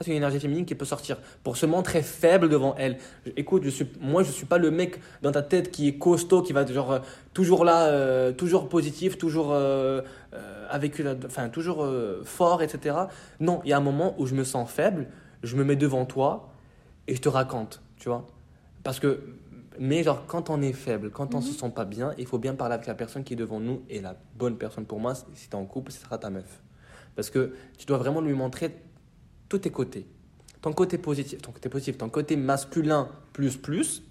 Ça, 0.00 0.06
c'est 0.06 0.12
une 0.12 0.16
énergie 0.16 0.40
féminine 0.40 0.64
qui 0.64 0.74
peut 0.74 0.86
sortir 0.86 1.18
pour 1.44 1.58
se 1.58 1.66
montrer 1.66 2.00
faible 2.00 2.48
devant 2.48 2.74
elle. 2.78 2.96
Écoute, 3.36 3.64
je 3.64 3.68
suis, 3.68 3.86
moi, 4.00 4.22
je 4.22 4.30
suis 4.30 4.46
pas 4.46 4.56
le 4.56 4.70
mec 4.70 4.98
dans 5.20 5.30
ta 5.30 5.42
tête 5.42 5.70
qui 5.70 5.88
est 5.88 5.98
costaud, 5.98 6.40
qui 6.40 6.54
va 6.54 6.64
genre 6.64 6.92
euh, 6.92 6.98
toujours 7.34 7.66
là, 7.66 7.88
euh, 7.88 8.32
toujours 8.32 8.70
positif, 8.70 9.18
toujours 9.18 9.50
euh, 9.52 10.00
avec 10.70 10.98
une, 10.98 11.18
enfin 11.26 11.50
toujours 11.50 11.86
fort, 12.24 12.62
etc. 12.62 12.96
Non, 13.40 13.60
il 13.64 13.68
y 13.68 13.72
a 13.74 13.76
un 13.76 13.82
moment 13.82 14.14
où 14.16 14.24
je 14.24 14.34
me 14.34 14.42
sens 14.42 14.70
faible, 14.70 15.06
je 15.42 15.54
me 15.54 15.64
mets 15.64 15.76
devant 15.76 16.06
toi 16.06 16.48
et 17.06 17.14
je 17.14 17.20
te 17.20 17.28
raconte, 17.28 17.82
tu 17.98 18.08
vois. 18.08 18.26
Parce 18.82 19.00
que, 19.00 19.20
mais 19.78 20.02
genre, 20.02 20.24
quand 20.26 20.48
on 20.48 20.62
est 20.62 20.72
faible, 20.72 21.10
quand 21.10 21.34
on 21.34 21.42
se 21.42 21.52
sent 21.52 21.72
pas 21.74 21.84
bien, 21.84 22.14
il 22.16 22.24
faut 22.24 22.38
bien 22.38 22.54
parler 22.54 22.72
avec 22.72 22.86
la 22.86 22.94
personne 22.94 23.22
qui 23.22 23.34
est 23.34 23.36
devant 23.36 23.60
nous 23.60 23.82
et 23.90 24.00
la 24.00 24.16
bonne 24.38 24.56
personne 24.56 24.86
pour 24.86 24.98
moi, 24.98 25.14
si 25.14 25.50
tu 25.50 25.50
es 25.50 25.54
en 25.56 25.66
couple, 25.66 25.92
ce 25.92 26.00
sera 26.00 26.16
ta 26.16 26.30
meuf. 26.30 26.62
Parce 27.16 27.28
que 27.28 27.52
tu 27.76 27.84
dois 27.84 27.98
vraiment 27.98 28.22
lui 28.22 28.32
montrer 28.32 28.74
tous 29.50 29.58
tes 29.58 29.70
côtés. 29.70 30.06
Ton 30.62 30.72
côté 30.72 30.96
positif, 30.96 31.42
ton 31.42 31.52
côté 31.52 31.68
positif, 31.68 31.98
ton 31.98 32.08
côté 32.08 32.36
masculin 32.36 33.10
plus 33.34 33.58
plus. 33.58 34.02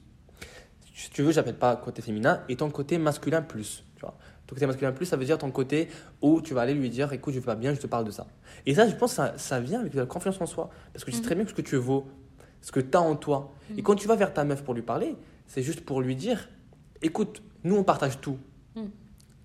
Si 0.94 1.10
tu 1.10 1.24
veux, 1.24 1.32
j'appelle 1.32 1.58
pas 1.58 1.76
côté 1.78 2.02
féminin, 2.02 2.44
et 2.50 2.56
ton 2.56 2.70
côté 2.70 3.00
masculin 3.00 3.42
plus. 3.42 3.84
Tu 3.96 4.02
vois. 4.02 4.16
Ton 4.46 4.56
côté 4.56 4.68
masculin 4.68 4.92
plus, 4.92 5.06
ça 5.06 5.16
veut 5.16 5.26
dire 5.26 5.38
ton 5.38 5.50
côté 5.50 5.88
où 6.22 6.42
tu 6.42 6.54
vas 6.54 6.62
aller 6.62 6.74
lui 6.74 6.90
dire, 6.90 7.14
écoute, 7.14 7.34
je 7.34 7.40
vais 7.40 7.46
pas 7.46 7.56
bien, 7.56 7.74
je 7.74 7.80
te 7.80 7.88
parle 7.88 8.04
de 8.04 8.12
ça. 8.12 8.28
Et 8.66 8.76
ça, 8.76 8.88
je 8.88 8.96
pense, 8.96 9.14
ça, 9.14 9.38
ça 9.38 9.60
vient 9.60 9.80
avec 9.80 9.94
la 9.94 10.06
confiance 10.06 10.42
en 10.42 10.46
soi. 10.46 10.70
Parce 10.92 11.06
que 11.06 11.12
je 11.12 11.16
sais 11.16 11.24
très 11.24 11.36
bien 11.36 11.48
ce 11.48 11.54
que 11.54 11.62
tu 11.62 11.78
vaux, 11.78 12.06
ce 12.62 12.72
que 12.72 12.82
tu 12.82 12.98
as 12.98 13.02
en 13.02 13.16
toi. 13.16 13.54
Et 13.78 13.82
quand 13.82 13.96
tu 13.96 14.08
vas 14.08 14.16
vers 14.16 14.34
ta 14.34 14.44
meuf 14.44 14.64
pour 14.64 14.74
lui 14.74 14.82
parler, 14.82 15.16
c'est 15.48 15.64
juste 15.64 15.82
pour 15.82 16.02
lui 16.02 16.16
dire, 16.16 16.50
écoute, 17.02 17.42
nous 17.64 17.78
on 17.78 17.84
partage 17.84 18.20
tout. 18.20 18.38
Mm. 18.76 18.86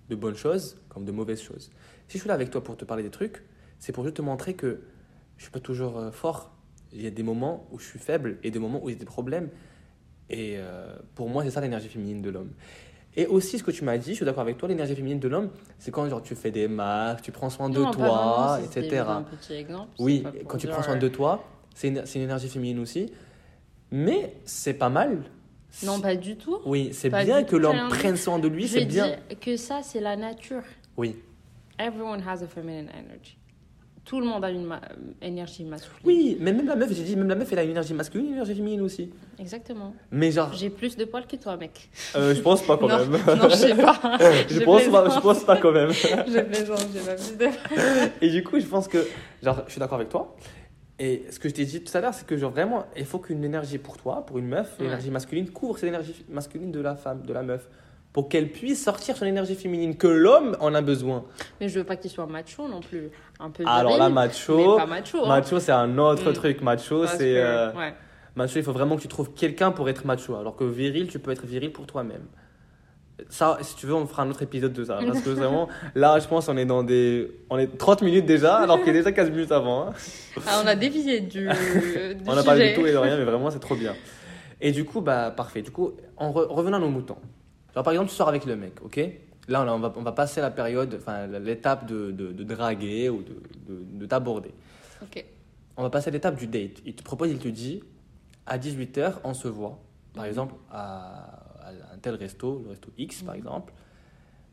De 0.09 0.15
bonnes 0.15 0.35
choses 0.35 0.77
comme 0.89 1.05
de 1.05 1.11
mauvaises 1.11 1.41
choses. 1.41 1.71
Si 2.07 2.17
je 2.17 2.19
suis 2.19 2.27
là 2.27 2.33
avec 2.33 2.49
toi 2.49 2.63
pour 2.63 2.75
te 2.75 2.83
parler 2.83 3.03
des 3.03 3.09
trucs, 3.09 3.43
c'est 3.79 3.91
pour 3.91 4.03
juste 4.03 4.17
te 4.17 4.21
montrer 4.21 4.55
que 4.55 4.81
je 5.37 5.43
suis 5.43 5.51
pas 5.51 5.59
toujours 5.59 5.97
euh, 5.97 6.11
fort. 6.11 6.51
Il 6.93 7.01
y 7.01 7.07
a 7.07 7.11
des 7.11 7.23
moments 7.23 7.67
où 7.71 7.79
je 7.79 7.85
suis 7.85 7.99
faible 7.99 8.37
et 8.43 8.51
des 8.51 8.59
moments 8.59 8.83
où 8.83 8.89
il 8.89 8.93
y 8.93 8.95
a 8.95 8.99
des 8.99 9.05
problèmes. 9.05 9.49
Et 10.29 10.55
euh, 10.57 10.95
pour 11.13 11.29
moi, 11.29 11.43
c'est 11.43 11.51
ça 11.51 11.61
l'énergie 11.61 11.89
féminine 11.89 12.21
de 12.21 12.29
l'homme. 12.29 12.51
Et 13.17 13.27
aussi, 13.27 13.57
ce 13.57 13.63
que 13.63 13.71
tu 13.71 13.83
m'as 13.83 13.97
dit, 13.97 14.11
je 14.11 14.15
suis 14.15 14.25
d'accord 14.25 14.41
avec 14.41 14.57
toi, 14.57 14.67
l'énergie 14.67 14.95
féminine 14.95 15.19
de 15.19 15.27
l'homme, 15.27 15.49
c'est 15.79 15.91
quand 15.91 16.07
genre, 16.09 16.21
tu 16.21 16.35
fais 16.35 16.51
des 16.51 16.67
marques, 16.67 17.21
tu 17.21 17.31
prends 17.31 17.49
soin 17.49 17.69
de 17.69 17.79
Non, 17.79 17.91
toi, 17.91 18.57
vraiment, 18.57 18.57
etc. 18.57 19.03
un 19.07 19.23
petit 19.23 19.53
exemple. 19.53 19.89
Oui, 19.99 20.23
quand 20.47 20.57
tu 20.57 20.67
prends 20.67 20.83
soin 20.83 20.97
de 20.97 21.07
toi, 21.07 21.45
c'est 21.73 21.87
une, 21.87 22.03
énergie 22.15 22.49
féminine 22.49 22.79
aussi. 22.79 23.11
Mais 23.91 24.35
c'est 24.43 24.73
pas 24.73 24.89
mal. 24.89 25.23
Non, 25.83 26.01
pas 26.01 26.15
du 26.15 26.35
tout. 26.35 26.59
Oui, 26.65 26.89
c'est 26.93 27.09
bien 27.09 27.43
que 27.43 27.55
l'homme 27.55 27.87
prenne 27.89 28.17
soin 28.17 28.39
de 28.39 28.47
lui, 28.47 28.67
c'est 28.67 28.85
bien. 28.85 29.15
que 29.39 29.55
ça, 29.55 29.81
c'est 29.81 30.01
la 30.01 30.15
nature. 30.17 30.63
Oui, 30.97 31.15
Everyone 31.77 32.21
has 32.21 32.41
a 32.41 32.47
feminine 32.47 32.89
energy. 32.89 33.37
Tout 34.05 34.19
le 34.19 34.25
monde 34.27 34.45
a 34.45 34.51
une 34.51 34.63
ma- 34.65 34.81
énergie 35.21 35.63
masculine. 35.65 35.99
Oui, 36.05 36.37
mais 36.39 36.53
même 36.53 36.67
la 36.67 36.75
meuf, 36.75 36.93
j'ai 36.93 37.03
dit, 37.03 37.15
même 37.15 37.27
la 37.27 37.33
meuf, 37.35 37.51
elle 37.51 37.59
a 37.59 37.63
une 37.63 37.71
énergie 37.71 37.93
masculine, 37.95 38.27
une 38.27 38.33
énergie 38.33 38.53
féminine 38.55 38.81
aussi. 38.81 39.09
Exactement. 39.39 39.93
Mais 40.11 40.31
genre, 40.31 40.53
J'ai 40.53 40.69
plus 40.69 40.95
de 40.95 41.05
poils 41.05 41.25
que 41.25 41.35
toi, 41.37 41.57
mec. 41.57 41.89
euh, 42.15 42.35
je 42.35 42.41
pense 42.41 42.61
pas 42.61 42.77
quand 42.77 42.87
non, 42.87 42.99
même. 42.99 43.11
non, 43.37 43.49
je 43.49 43.55
sais 43.55 43.75
pas. 43.75 43.99
je, 44.49 44.59
pense 44.63 44.83
pas, 44.89 45.09
je 45.09 45.19
pense 45.19 45.43
pas 45.43 45.57
quand 45.57 45.71
même. 45.71 45.91
Je 45.93 46.39
plaisante, 46.41 46.85
j'ai 46.93 46.99
pas 46.99 47.15
plus 47.15 47.35
de. 47.37 48.25
Et 48.25 48.29
du 48.29 48.43
coup, 48.43 48.59
je 48.59 48.65
pense 48.67 48.87
que, 48.87 49.05
genre, 49.41 49.63
je 49.65 49.71
suis 49.71 49.79
d'accord 49.79 49.97
avec 49.97 50.09
toi. 50.09 50.35
Et 50.99 51.25
ce 51.29 51.39
que 51.39 51.49
je 51.49 51.53
t'ai 51.55 51.65
dit 51.65 51.83
tout 51.83 51.97
à 51.97 51.99
l'heure, 51.99 52.13
c'est 52.13 52.25
que, 52.25 52.37
genre, 52.37 52.51
vraiment, 52.51 52.85
il 52.95 53.05
faut 53.05 53.19
qu'une 53.19 53.43
énergie 53.43 53.79
pour 53.79 53.97
toi, 53.97 54.25
pour 54.25 54.37
une 54.37 54.47
meuf, 54.47 54.75
Ouais. 54.77 54.85
l'énergie 54.85 55.09
masculine, 55.11 55.49
couvre 55.49 55.77
cette 55.77 55.89
énergie 55.89 56.23
masculine 56.29 56.71
de 56.71 56.79
la 56.79 56.95
femme, 56.95 57.23
de 57.25 57.33
la 57.33 57.43
meuf. 57.43 57.67
Pour 58.15 58.29
qu'elle 58.29 58.49
puisse 58.49 58.81
sortir 58.81 59.17
son 59.17 59.25
énergie 59.25 59.55
féminine, 59.55 59.97
que 59.97 60.07
l'homme 60.07 60.55
en 60.61 60.73
a 60.73 60.79
besoin. 60.79 61.25
Mais 61.59 61.67
je 61.67 61.79
veux 61.79 61.83
pas 61.83 61.97
qu'il 61.97 62.09
soit 62.09 62.25
macho 62.27 62.65
non 62.65 62.79
plus. 62.79 63.09
Un 63.41 63.49
peu 63.49 63.63
Alors 63.67 63.91
viril, 63.97 63.99
là, 63.99 64.09
macho, 64.09 64.77
pas 64.77 64.85
macho. 64.85 65.17
hein. 65.25 65.27
macho, 65.27 65.59
c'est 65.59 65.73
un 65.73 65.97
autre 65.97 66.29
Mm. 66.29 66.33
truc. 66.33 66.61
Macho, 66.61 67.05
c'est. 67.07 67.17
que- 67.17 67.23
euh, 67.35 67.73
ouais. 67.73 67.93
Macho, 68.37 68.53
il 68.57 68.63
faut 68.63 68.71
vraiment 68.71 68.95
que 68.95 69.01
tu 69.01 69.09
trouves 69.09 69.33
quelqu'un 69.33 69.71
pour 69.71 69.89
être 69.89 70.05
macho. 70.05 70.33
Alors 70.37 70.55
que 70.55 70.63
viril, 70.63 71.09
tu 71.09 71.19
peux 71.19 71.31
être 71.31 71.45
viril 71.45 71.73
pour 71.73 71.85
toi-même. 71.87 72.23
Ça, 73.29 73.57
si 73.61 73.75
tu 73.75 73.85
veux, 73.85 73.93
on 73.93 74.05
fera 74.07 74.23
un 74.23 74.29
autre 74.29 74.43
épisode 74.43 74.71
de 74.71 74.83
ça. 74.85 74.99
Parce 75.05 75.19
que 75.21 75.29
vraiment, 75.41 75.67
là, 75.93 76.17
je 76.19 76.27
pense 76.27 76.47
on 76.47 76.55
est 76.55 76.65
dans 76.65 76.83
des. 76.83 77.29
On 77.49 77.57
est 77.57 77.77
30 77.77 78.01
minutes 78.01 78.25
déjà, 78.25 78.55
alors 78.59 78.79
qu'il 78.79 78.89
est 78.89 78.99
déjà 78.99 79.11
15 79.11 79.29
minutes 79.29 79.51
avant. 79.51 79.87
hein. 79.89 79.93
Ah, 80.47 80.61
on 80.63 80.67
a 80.67 80.75
dévié 80.75 81.19
du, 81.19 81.47
du 81.49 81.49
On 82.27 82.33
n'a 82.35 82.43
pas 82.43 82.55
du 82.57 82.73
tout 82.75 82.85
et 82.87 82.93
de 82.93 82.97
rien, 82.97 83.17
mais 83.17 83.25
vraiment, 83.25 83.51
c'est 83.51 83.59
trop 83.59 83.75
bien. 83.75 83.93
Et 84.61 84.71
du 84.71 84.85
coup, 84.85 85.01
bah, 85.01 85.31
parfait. 85.35 85.61
Du 85.61 85.71
coup, 85.71 85.91
en 86.15 86.31
re- 86.31 86.47
revenant 86.47 86.77
à 86.77 86.79
nos 86.79 86.89
moutons. 86.89 87.17
Genre, 87.75 87.83
par 87.83 87.93
exemple, 87.93 88.09
tu 88.09 88.15
sors 88.15 88.29
avec 88.29 88.45
le 88.45 88.55
mec, 88.55 88.81
ok? 88.83 88.99
Là, 89.47 89.63
on, 89.71 89.79
va, 89.79 89.93
on 89.95 90.01
va 90.01 90.11
passer 90.11 90.41
la 90.41 90.49
période, 90.49 90.95
enfin, 90.99 91.27
l'étape 91.27 91.85
de, 91.85 92.09
de, 92.11 92.31
de 92.31 92.43
draguer 92.43 93.09
ou 93.09 93.21
de, 93.21 93.41
de, 93.67 93.83
de 93.99 94.05
t'aborder. 94.05 94.51
Ok. 95.03 95.23
On 95.77 95.83
va 95.83 95.89
passer 95.89 96.07
à 96.07 96.11
l'étape 96.11 96.35
du 96.37 96.47
date. 96.47 96.81
Il 96.85 96.95
te 96.95 97.03
propose, 97.03 97.29
il 97.29 97.37
te 97.37 97.47
dit, 97.49 97.83
à 98.47 98.57
18h, 98.57 99.15
on 99.23 99.33
se 99.33 99.47
voit. 99.47 99.79
Par 100.13 100.23
Mhm. 100.23 100.29
exemple, 100.29 100.55
à, 100.71 101.67
à 101.67 101.69
un 101.93 101.97
tel 102.01 102.15
resto, 102.15 102.61
le 102.63 102.69
resto 102.71 102.89
X, 102.97 103.21
par 103.23 103.33
Mhm. 103.35 103.39
exemple. 103.39 103.73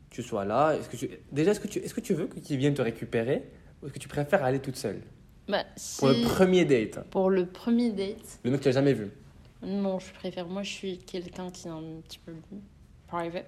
Tu 0.09 0.21
sois 0.21 0.45
là. 0.45 0.75
Est-ce 0.75 0.89
que 0.89 0.97
tu... 0.97 1.09
Déjà, 1.31 1.51
est-ce 1.51 1.59
que, 1.59 1.67
tu... 1.67 1.79
est-ce 1.79 1.93
que 1.93 2.01
tu 2.01 2.13
veux 2.13 2.27
qu'il 2.27 2.57
vienne 2.57 2.73
te 2.75 2.81
récupérer 2.83 3.49
ou 3.81 3.85
est-ce 3.87 3.93
que 3.93 3.99
tu 3.99 4.07
préfères 4.09 4.43
aller 4.43 4.59
toute 4.59 4.75
seule? 4.75 5.01
Bah, 5.47 5.63
si... 5.75 5.97
Pour 5.99 6.09
le 6.09 6.21
premier 6.23 6.65
date. 6.65 7.03
Pour 7.09 7.29
le 7.31 7.47
premier 7.47 7.89
date, 7.91 8.39
Le 8.43 8.51
mec 8.51 8.59
que 8.59 8.63
tu 8.63 8.69
n'as 8.69 8.73
jamais 8.75 8.93
vu. 8.93 9.09
non, 9.63 9.97
je 9.97 10.13
préfère. 10.13 10.45
Moi, 10.45 10.61
je 10.61 10.69
suis 10.71 10.97
quelqu'un 10.99 11.49
qui 11.49 11.67
est 11.67 11.71
un 11.71 11.81
petit 12.03 12.19
peu 12.19 12.33
private. 13.13 13.45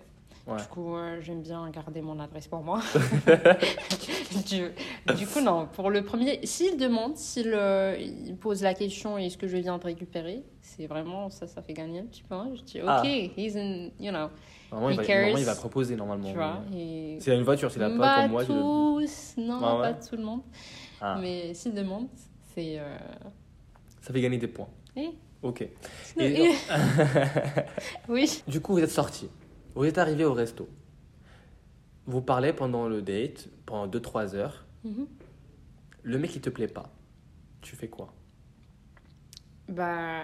Ouais. 0.47 0.57
Du 0.57 0.63
coup, 0.65 0.95
euh, 0.95 1.19
j'aime 1.21 1.41
bien 1.41 1.67
garder 1.71 2.01
mon 2.03 2.19
adresse 2.19 2.47
pour 2.47 2.61
moi. 2.61 2.79
du, 4.47 4.69
du 5.17 5.25
coup, 5.27 5.41
non. 5.41 5.67
Pour 5.73 5.89
le 5.89 6.03
premier, 6.03 6.39
s'il 6.45 6.77
demande, 6.77 7.17
s'il 7.17 7.51
euh, 7.51 7.97
pose 8.39 8.61
la 8.61 8.75
question 8.75 9.17
est-ce 9.17 9.37
que 9.39 9.47
je 9.47 9.57
viens 9.57 9.79
te 9.79 9.87
récupérer, 9.87 10.43
c'est 10.61 10.85
vraiment 10.85 11.31
ça, 11.31 11.47
ça 11.47 11.63
fait 11.63 11.73
gagner 11.73 11.99
un 12.01 12.05
petit 12.05 12.21
peu. 12.21 12.35
hein. 12.35 12.51
Je 12.53 12.61
dis 12.61 12.79
ok, 12.81 12.87
Ah. 12.87 13.01
he's 13.05 13.55
in, 13.55 13.89
you 13.99 14.11
know, 14.11 14.27
Normalement, 14.71 15.01
il 15.01 15.07
va, 15.07 15.13
normalement, 15.15 15.37
il 15.39 15.45
va 15.45 15.55
proposer 15.55 15.95
normalement. 15.95 16.29
tu 16.29 16.35
vois. 16.35 16.61
et- 16.75 17.17
S'il 17.19 17.31
a 17.33 17.35
une 17.35 17.43
voiture, 17.43 17.71
s'il 17.71 17.81
a 17.81 17.89
pas 17.89 17.97
Pas 17.97 18.21
comme 18.23 18.31
moi. 18.31 18.41
le- 18.43 18.47
tous, 18.47 19.33
non, 19.37 19.59
Ah 19.63 19.75
ouais 19.77 19.81
pas 19.81 19.93
tout 19.93 20.15
le 20.15 20.23
monde. 20.23 20.41
Ah, 21.01 21.17
Mais 21.19 21.55
s'il 21.55 21.73
demande, 21.73 22.07
c'est. 22.53 22.77
euh, 22.77 22.97
Ça 24.01 24.13
fait 24.13 24.21
gagner 24.21 24.37
des 24.37 24.47
points. 24.47 24.69
Eh 24.95 25.09
Ok. 25.41 25.61
Et- 26.19 26.51
oui. 28.09 28.43
Du 28.47 28.61
coup, 28.61 28.73
vous 28.73 28.79
êtes 28.83 28.91
sortis. 28.91 29.29
Vous 29.75 29.85
êtes 29.85 29.97
arrivé 29.97 30.23
au 30.25 30.33
resto. 30.33 30.67
Vous 32.07 32.21
parlez 32.21 32.53
pendant 32.53 32.87
le 32.87 33.01
date, 33.01 33.49
pendant 33.65 33.87
2-3 33.87 34.35
heures. 34.35 34.63
Mhm. 34.83 35.07
Le 36.03 36.17
mec, 36.19 36.35
il 36.35 36.41
te 36.41 36.49
plaît 36.49 36.67
pas. 36.67 36.89
Tu 37.61 37.75
fais 37.75 37.87
quoi? 37.87 38.13
Bah, 39.67 40.21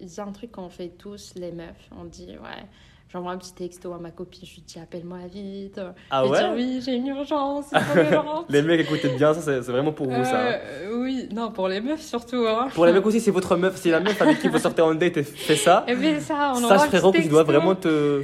il 0.00 0.12
y 0.12 0.20
a 0.20 0.24
un 0.24 0.32
truc 0.32 0.52
qu'on 0.52 0.68
fait 0.68 0.88
tous, 0.98 1.34
les 1.36 1.52
meufs. 1.52 1.88
On 1.96 2.04
dit, 2.04 2.26
ouais, 2.30 2.64
j'envoie 3.08 3.30
un 3.30 3.38
petit 3.38 3.54
texto 3.54 3.92
à 3.92 3.98
ma 3.98 4.10
copine, 4.10 4.44
je 4.44 4.54
lui 4.56 4.62
dis, 4.62 4.80
appelle-moi 4.80 5.18
vite. 5.32 5.80
Ah 6.10 6.24
je 6.26 6.30
lui 6.30 6.36
dis, 6.38 6.44
ouais? 6.44 6.52
oui, 6.56 6.82
j'ai 6.84 6.94
une 6.96 7.06
urgence, 7.06 7.66
c'est. 7.72 8.52
Les 8.52 8.62
mecs, 8.62 8.80
écoutez 8.80 9.10
bien, 9.16 9.32
ça, 9.32 9.40
c'est 9.40 9.62
c'est 9.62 9.70
vraiment 9.70 9.92
pour 9.92 10.08
vous, 10.10 10.24
ça. 10.24 10.48
hein. 10.48 10.58
Euh, 10.60 11.00
oui, 11.00 11.28
non, 11.32 11.52
pour 11.52 11.68
les 11.68 11.80
meufs 11.80 12.02
surtout. 12.02 12.44
Hein. 12.48 12.68
Pour 12.74 12.84
les 12.84 12.92
mecs 12.92 13.06
aussi, 13.06 13.20
c'est 13.20 13.30
votre 13.30 13.54
meuf. 13.56 13.76
Si 13.76 13.90
la 13.90 14.00
meuf 14.00 14.20
avec 14.20 14.40
qui 14.40 14.48
vous 14.48 14.58
sortez 14.58 14.82
en 14.82 14.92
date 14.96 15.16
et 15.18 15.22
fait 15.22 15.54
ça, 15.56 15.84
Eh 15.86 15.94
bien, 15.94 16.18
ça, 16.18 16.52
on 16.56 16.64
envoie 16.64 16.78
petit 16.78 16.88
frérot 16.88 17.12
que 17.12 17.18
tu 17.22 17.28
dois 17.28 17.44
vraiment 17.44 17.76
te. 17.76 18.22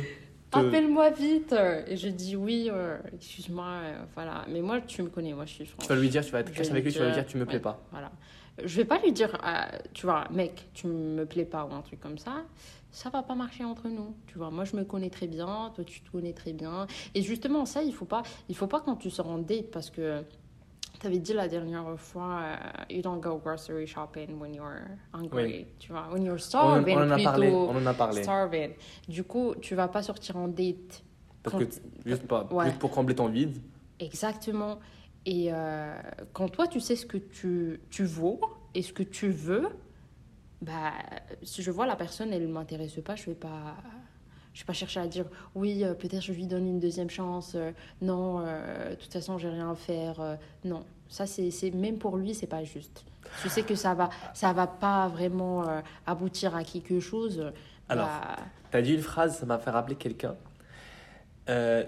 Appelle-moi 0.52 1.10
vite. 1.10 1.54
Et 1.86 1.96
je 1.96 2.08
dis, 2.08 2.36
oui, 2.36 2.68
euh, 2.72 2.96
excuse-moi, 3.14 3.64
euh, 3.66 3.98
voilà. 4.14 4.44
Mais 4.48 4.60
moi, 4.60 4.80
tu 4.80 5.02
me 5.02 5.08
connais, 5.08 5.32
moi, 5.32 5.44
je 5.44 5.52
suis 5.52 5.64
Tu 5.64 5.70
franche. 5.70 5.88
vas 5.88 5.96
lui 5.96 6.08
dire, 6.08 6.24
tu 6.24 6.32
vas 6.32 6.40
être 6.40 6.50
vais 6.50 6.70
avec 6.70 6.84
lui, 6.84 6.92
tu 6.92 6.98
vas 6.98 7.06
lui 7.06 7.12
dire, 7.12 7.22
dire, 7.22 7.30
tu 7.30 7.36
me 7.36 7.44
plais 7.44 7.56
ouais. 7.56 7.60
pas. 7.60 7.80
Voilà. 7.90 8.10
Je 8.64 8.76
vais 8.76 8.84
pas 8.84 8.98
lui 8.98 9.12
dire, 9.12 9.38
euh, 9.44 9.78
tu 9.94 10.06
vois, 10.06 10.24
mec, 10.30 10.68
tu 10.74 10.86
me 10.88 11.24
plais 11.26 11.44
pas 11.44 11.64
ou 11.64 11.72
un 11.74 11.82
truc 11.82 12.00
comme 12.00 12.18
ça. 12.18 12.42
Ça 12.90 13.10
va 13.10 13.22
pas 13.22 13.34
marcher 13.34 13.64
entre 13.64 13.86
nous. 13.88 14.16
Tu 14.26 14.38
vois, 14.38 14.50
moi 14.50 14.64
je 14.64 14.74
me 14.74 14.82
connais 14.82 15.10
très 15.10 15.26
bien, 15.26 15.70
toi 15.74 15.84
tu 15.84 16.00
te 16.00 16.10
connais 16.10 16.32
très 16.32 16.52
bien. 16.54 16.86
Et 17.14 17.22
justement, 17.22 17.66
ça, 17.66 17.82
il 17.82 17.94
faut 17.94 18.06
pas, 18.06 18.22
il 18.48 18.56
faut 18.56 18.66
pas 18.66 18.80
quand 18.80 18.96
tu 18.96 19.10
sors 19.10 19.28
en 19.28 19.38
date 19.38 19.70
parce 19.70 19.90
que 19.90 20.22
tu 21.00 21.06
avais 21.06 21.18
dit 21.18 21.32
la 21.32 21.48
dernière 21.48 21.98
fois, 21.98 22.40
euh, 22.42 22.56
you 22.90 23.02
don't 23.02 23.20
go 23.20 23.38
grocery 23.38 23.86
shopping 23.86 24.38
when 24.40 24.54
you're 24.54 24.80
hungry. 25.12 25.44
Oui. 25.44 25.66
Tu 25.78 25.92
vois, 25.92 26.08
when 26.12 26.22
you're 26.24 26.34
On, 26.34 26.36
en- 26.36 26.38
starving, 26.38 26.96
on 26.96 27.02
en 27.02 27.10
a 27.10 27.18
parlé. 27.22 27.50
On 27.50 27.70
en 27.76 27.86
a 27.86 27.94
parlé. 27.94 28.22
Starving. 28.22 28.72
Du 29.08 29.24
coup, 29.24 29.54
tu 29.60 29.74
vas 29.74 29.88
pas 29.88 30.02
sortir 30.02 30.36
en 30.36 30.48
date. 30.48 31.02
Parce 31.42 31.56
quand- 31.56 31.64
que 31.64 31.70
juste, 32.06 32.26
pas, 32.26 32.46
Ouais. 32.52 32.66
juste 32.66 32.78
pour 32.78 32.90
combler 32.90 33.14
ton 33.14 33.28
vide. 33.28 33.56
Exactement. 34.00 34.78
Et 35.26 35.48
euh, 35.52 35.94
quand 36.32 36.48
toi, 36.48 36.66
tu 36.66 36.80
sais 36.80 36.96
ce 36.96 37.06
que 37.06 37.18
tu, 37.18 37.80
tu 37.90 38.04
vaux 38.04 38.40
et 38.74 38.82
ce 38.82 38.92
que 38.92 39.02
tu 39.02 39.28
veux, 39.28 39.68
bah, 40.62 40.92
si 41.42 41.62
je 41.62 41.70
vois 41.70 41.86
la 41.86 41.96
personne, 41.96 42.32
elle 42.32 42.46
ne 42.46 42.52
m'intéresse 42.52 42.98
pas, 43.04 43.14
je 43.14 43.26
vais 43.26 43.34
pas... 43.36 43.76
Je 44.58 44.64
vais 44.64 44.66
pas 44.66 44.72
chercher 44.72 44.98
à 44.98 45.06
dire 45.06 45.24
oui, 45.54 45.84
euh, 45.84 45.94
peut-être 45.94 46.20
je 46.20 46.32
lui 46.32 46.48
donne 46.48 46.66
une 46.66 46.80
deuxième 46.80 47.08
chance. 47.10 47.52
euh, 47.54 47.70
non, 48.02 48.40
euh, 48.44 48.90
de 48.90 48.94
toute 48.96 49.12
façon, 49.12 49.38
j'ai 49.38 49.48
rien 49.48 49.70
à 49.70 49.76
faire. 49.76 50.36
non, 50.64 50.84
ça 51.08 51.26
c'est 51.26 51.52
c'est- 51.52 51.70
même 51.70 51.96
pour 51.98 52.16
lui, 52.16 52.34
c'est 52.34 52.48
pas 52.48 52.64
juste. 52.64 53.04
Je 53.44 53.48
sais 53.48 53.62
que 53.62 53.76
ça 53.76 53.94
va, 53.94 54.10
ça 54.34 54.52
va 54.52 54.66
pas 54.66 55.06
vraiment 55.06 55.64
aboutir 56.06 56.56
à 56.56 56.64
quelque 56.64 56.98
chose. 56.98 57.52
Alors, 57.88 58.06
bah, 58.08 58.36
T'as 58.72 58.82
dit 58.82 58.94
une 58.94 59.00
phrase, 59.00 59.38
ça 59.38 59.46
m'a 59.46 59.58
fait 59.60 59.70
rappeler 59.70 59.94
quelqu'un. 59.94 60.34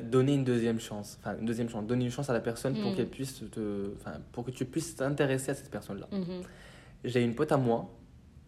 Donner 0.02 0.35
une 0.35 0.44
deuxième 0.44 0.78
chance. 0.78 1.18
Enfin, 1.20 1.37
une 1.40 1.46
deuxième 1.46 1.68
chance. 1.68 1.85
Donner 1.85 2.04
une 2.04 2.11
chance 2.12 2.30
à 2.30 2.33
la 2.35 2.40
personne 2.40 2.80
pour 2.80 2.92
Mm. 2.92 2.94
qu'elle 2.94 3.09
puisse 3.09 3.42
te. 3.50 3.94
Enfin, 3.96 4.12
pour 4.30 4.44
que 4.44 4.52
tu 4.52 4.64
puisses 4.64 4.94
t'intéresser 4.94 5.50
à 5.50 5.54
cette 5.54 5.70
personne-là. 5.72 6.06
mhm. 6.12 6.42
J'ai 7.02 7.22
une 7.24 7.35
pote 7.35 7.50
à 7.50 7.56
moi, 7.56 7.90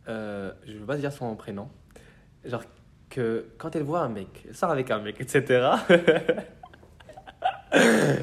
je 0.06 0.12
ne 0.72 0.78
veux 0.78 0.86
pas 0.86 0.96
dire 0.96 1.12
son 1.12 1.34
prénom, 1.34 1.68
genre 2.44 2.62
que 3.12 3.44
quand 3.58 3.76
elle 3.76 3.82
voit 3.82 4.00
un 4.00 4.08
mec, 4.08 4.44
elle 4.48 4.54
sort 4.54 4.70
avec 4.70 4.90
un 4.90 4.98
mec, 5.00 5.20
etc. 5.20 5.68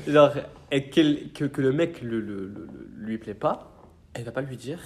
genre, 0.07 0.33
et 0.71 0.89
qu'elle- 0.89 1.31
que, 1.33 1.45
que 1.45 1.61
le 1.61 1.71
mec 1.71 2.01
le, 2.01 2.19
le- 2.19 2.47
le- 2.47 2.67
lui 2.97 3.17
plaît 3.17 3.33
pas, 3.33 3.71
elle 4.13 4.23
va 4.23 4.31
pas 4.31 4.41
lui 4.41 4.57
dire, 4.57 4.79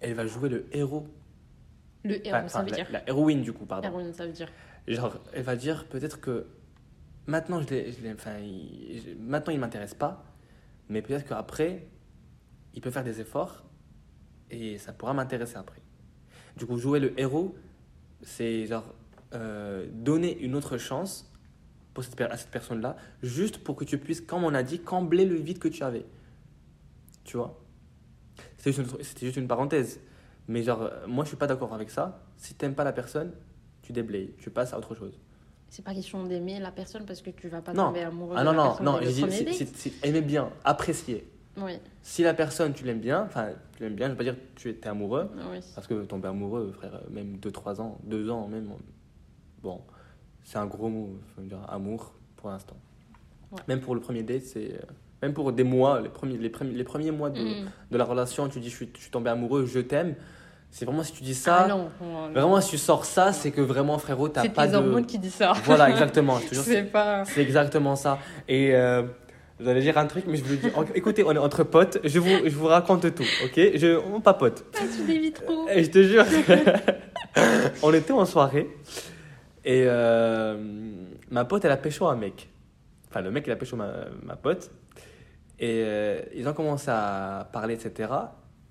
elle 0.00 0.14
va 0.14 0.26
jouer 0.26 0.48
le 0.48 0.66
héros. 0.72 1.06
Le 2.04 2.24
héros, 2.26 2.36
Enfin, 2.36 2.48
ça 2.48 2.62
veut 2.62 2.70
la, 2.70 2.76
dire. 2.76 2.86
la 2.90 3.08
héroïne 3.08 3.42
du 3.42 3.52
coup, 3.52 3.66
pardon. 3.66 3.88
Héroïne, 3.88 4.12
ça 4.12 4.26
veut 4.26 4.32
dire. 4.32 4.48
Genre, 4.88 5.18
elle 5.32 5.42
va 5.42 5.56
dire 5.56 5.86
peut-être 5.88 6.20
que 6.20 6.46
maintenant, 7.26 7.60
je 7.60 7.66
je 7.68 8.12
enfin, 8.14 8.38
il, 8.38 9.16
maintenant 9.20 9.52
il 9.52 9.58
m'intéresse 9.60 9.94
pas, 9.94 10.24
mais 10.88 11.02
peut-être 11.02 11.26
qu'après, 11.26 11.86
il 12.74 12.80
peut 12.80 12.90
faire 12.90 13.04
des 13.04 13.20
efforts 13.20 13.64
et 14.50 14.78
ça 14.78 14.92
pourra 14.92 15.12
m'intéresser 15.12 15.56
après. 15.56 15.80
Du 16.56 16.66
coup, 16.66 16.78
jouer 16.78 17.00
le 17.00 17.18
héros, 17.20 17.56
c'est 18.22 18.66
genre 18.66 18.84
euh, 19.34 19.86
donner 19.92 20.38
une 20.38 20.54
autre 20.54 20.78
chance 20.78 21.30
pour 21.94 22.04
cette, 22.04 22.20
à 22.20 22.36
cette 22.36 22.50
personne-là, 22.50 22.96
juste 23.22 23.58
pour 23.58 23.74
que 23.76 23.84
tu 23.84 23.98
puisses, 23.98 24.20
comme 24.20 24.44
on 24.44 24.54
a 24.54 24.62
dit, 24.62 24.80
combler 24.80 25.24
le 25.24 25.36
vide 25.36 25.58
que 25.58 25.68
tu 25.68 25.82
avais. 25.82 26.04
Tu 27.24 27.36
vois? 27.36 27.58
C'était 28.58 28.72
juste, 28.72 28.92
une- 28.98 29.02
c'était 29.04 29.26
juste 29.26 29.36
une 29.38 29.48
parenthèse. 29.48 30.00
Mais 30.48 30.62
genre, 30.62 30.82
euh, 30.82 31.06
moi, 31.08 31.24
je 31.24 31.28
suis 31.28 31.36
pas 31.36 31.46
d'accord 31.46 31.74
avec 31.74 31.90
ça. 31.90 32.22
Si 32.36 32.54
t'aimes 32.54 32.74
pas 32.74 32.84
la 32.84 32.92
personne, 32.92 33.32
tu 33.82 33.92
déblayes, 33.92 34.34
tu 34.38 34.50
passes 34.50 34.72
à 34.72 34.78
autre 34.78 34.94
chose. 34.94 35.18
C'est 35.68 35.84
pas 35.84 35.92
question 35.94 36.22
d'aimer 36.24 36.60
la 36.60 36.70
personne 36.70 37.04
parce 37.04 37.20
que 37.22 37.30
tu 37.30 37.48
vas 37.48 37.60
pas 37.62 37.72
Non. 37.72 37.86
tomber 37.86 38.02
amoureux 38.02 38.34
Ah 38.36 38.40
de 38.40 38.44
non, 38.44 38.52
la 38.52 38.56
non, 38.62 38.68
personne 38.68 38.84
non, 38.84 39.00
c'est- 39.54 39.74
c'est 39.76 40.04
aimer 40.06 40.20
bien, 40.20 40.50
apprécier. 40.64 41.28
Oui, 41.58 41.78
Si 42.02 42.22
la 42.22 42.34
personne, 42.34 42.72
tu 42.74 42.84
l'aimes 42.84 43.00
bien, 43.00 43.22
enfin, 43.26 43.48
tu 43.76 43.82
l'aimes 43.82 43.94
bien, 43.94 44.06
je 44.06 44.12
veux 44.12 44.16
pas 44.18 44.24
dire 44.24 44.34
que 44.34 44.60
tu 44.60 44.70
es 44.70 44.74
t'es 44.74 44.88
amoureux, 44.88 45.30
oui. 45.52 45.58
parce 45.74 45.86
que 45.86 45.94
tomber 46.04 46.28
amoureux, 46.28 46.72
frère, 46.76 47.00
même 47.10 47.36
2-3 47.38 47.80
ans, 47.80 47.98
2 48.04 48.28
ans 48.30 48.46
même, 48.48 48.68
bon, 49.62 49.80
c'est 50.44 50.58
un 50.58 50.66
gros 50.66 50.88
mot, 50.88 51.18
faut 51.34 51.42
dire 51.42 51.58
amour 51.68 52.12
pour 52.36 52.50
l'instant. 52.50 52.76
Ouais. 53.52 53.60
Même 53.68 53.80
pour 53.80 53.94
le 53.94 54.00
premier 54.00 54.22
date, 54.22 54.42
c'est. 54.42 54.72
euh, 54.74 54.78
Même 55.22 55.32
pour 55.32 55.50
des 55.52 55.64
mois, 55.64 56.00
les 56.02 56.08
premiers, 56.10 56.36
les 56.36 56.50
premiers, 56.50 56.72
les 56.74 56.84
premiers 56.84 57.10
mois 57.10 57.30
de, 57.30 57.40
Mm. 57.40 57.66
de 57.90 57.96
la 57.96 58.04
relation, 58.04 58.48
tu 58.48 58.60
dis 58.60 58.68
je 58.68 58.76
suis, 58.76 58.90
je 58.94 59.00
suis 59.02 59.10
tombé 59.10 59.30
amoureux, 59.30 59.64
je 59.64 59.80
t'aime. 59.80 60.14
C'est 60.70 60.84
vraiment 60.84 61.04
si 61.04 61.12
tu 61.12 61.22
dis 61.22 61.34
ça, 61.34 61.62
Ah 61.64 61.68
non, 61.68 61.88
non, 62.02 62.26
non. 62.26 62.32
vraiment 62.32 62.60
si 62.60 62.70
tu 62.70 62.76
sors 62.78 63.04
ça, 63.06 63.32
c'est 63.32 63.50
que 63.52 63.60
vraiment 63.62 63.96
frérot, 63.98 64.28
t'as 64.28 64.42
c'est 64.42 64.48
pas 64.50 64.66
tes 64.66 64.72
de. 64.72 64.76
hormones 64.76 65.06
qui 65.06 65.18
disent 65.18 65.34
ça. 65.36 65.54
Voilà, 65.64 65.88
exactement. 65.88 66.38
C'est 66.52 66.82
pas. 66.84 67.24
C'est 67.24 67.40
exactement 67.40 67.96
ça. 67.96 68.18
Et 68.48 68.74
euh, 68.74 69.04
Vous 69.58 69.68
allez 69.68 69.80
dire 69.80 69.96
un 69.96 70.06
truc, 70.06 70.24
mais 70.26 70.36
je 70.36 70.44
vous 70.44 70.50
le 70.50 70.56
dis. 70.58 70.68
Écoutez, 70.94 71.24
on 71.24 71.32
est 71.32 71.38
entre 71.38 71.64
potes, 71.64 71.98
je 72.04 72.18
vous, 72.18 72.28
je 72.44 72.54
vous 72.54 72.66
raconte 72.66 73.14
tout, 73.14 73.24
ok? 73.44 73.54
Je, 73.54 73.98
On 74.12 74.20
papote. 74.20 74.64
Ah, 74.78 74.82
tu 74.94 75.04
dévis 75.06 75.32
trop. 75.32 75.66
Et 75.68 75.82
je 75.82 75.90
te 75.90 76.02
jure, 76.02 76.24
on 77.82 77.92
était 77.94 78.12
en 78.12 78.26
soirée 78.26 78.68
et 79.66 79.84
euh, 79.86 80.56
ma 81.30 81.44
pote, 81.44 81.64
elle 81.64 81.72
a 81.72 81.76
pécho 81.76 82.06
un 82.06 82.14
mec. 82.14 82.48
Enfin, 83.08 83.20
le 83.20 83.32
mec, 83.32 83.44
il 83.48 83.50
a 83.50 83.56
pécho 83.56 83.76
ma, 83.76 83.92
ma 84.22 84.36
pote. 84.36 84.70
Et 85.58 85.82
euh, 85.84 86.20
ils 86.34 86.46
ont 86.46 86.52
commencé 86.52 86.88
à 86.88 87.48
parler, 87.52 87.74
etc. 87.74 88.12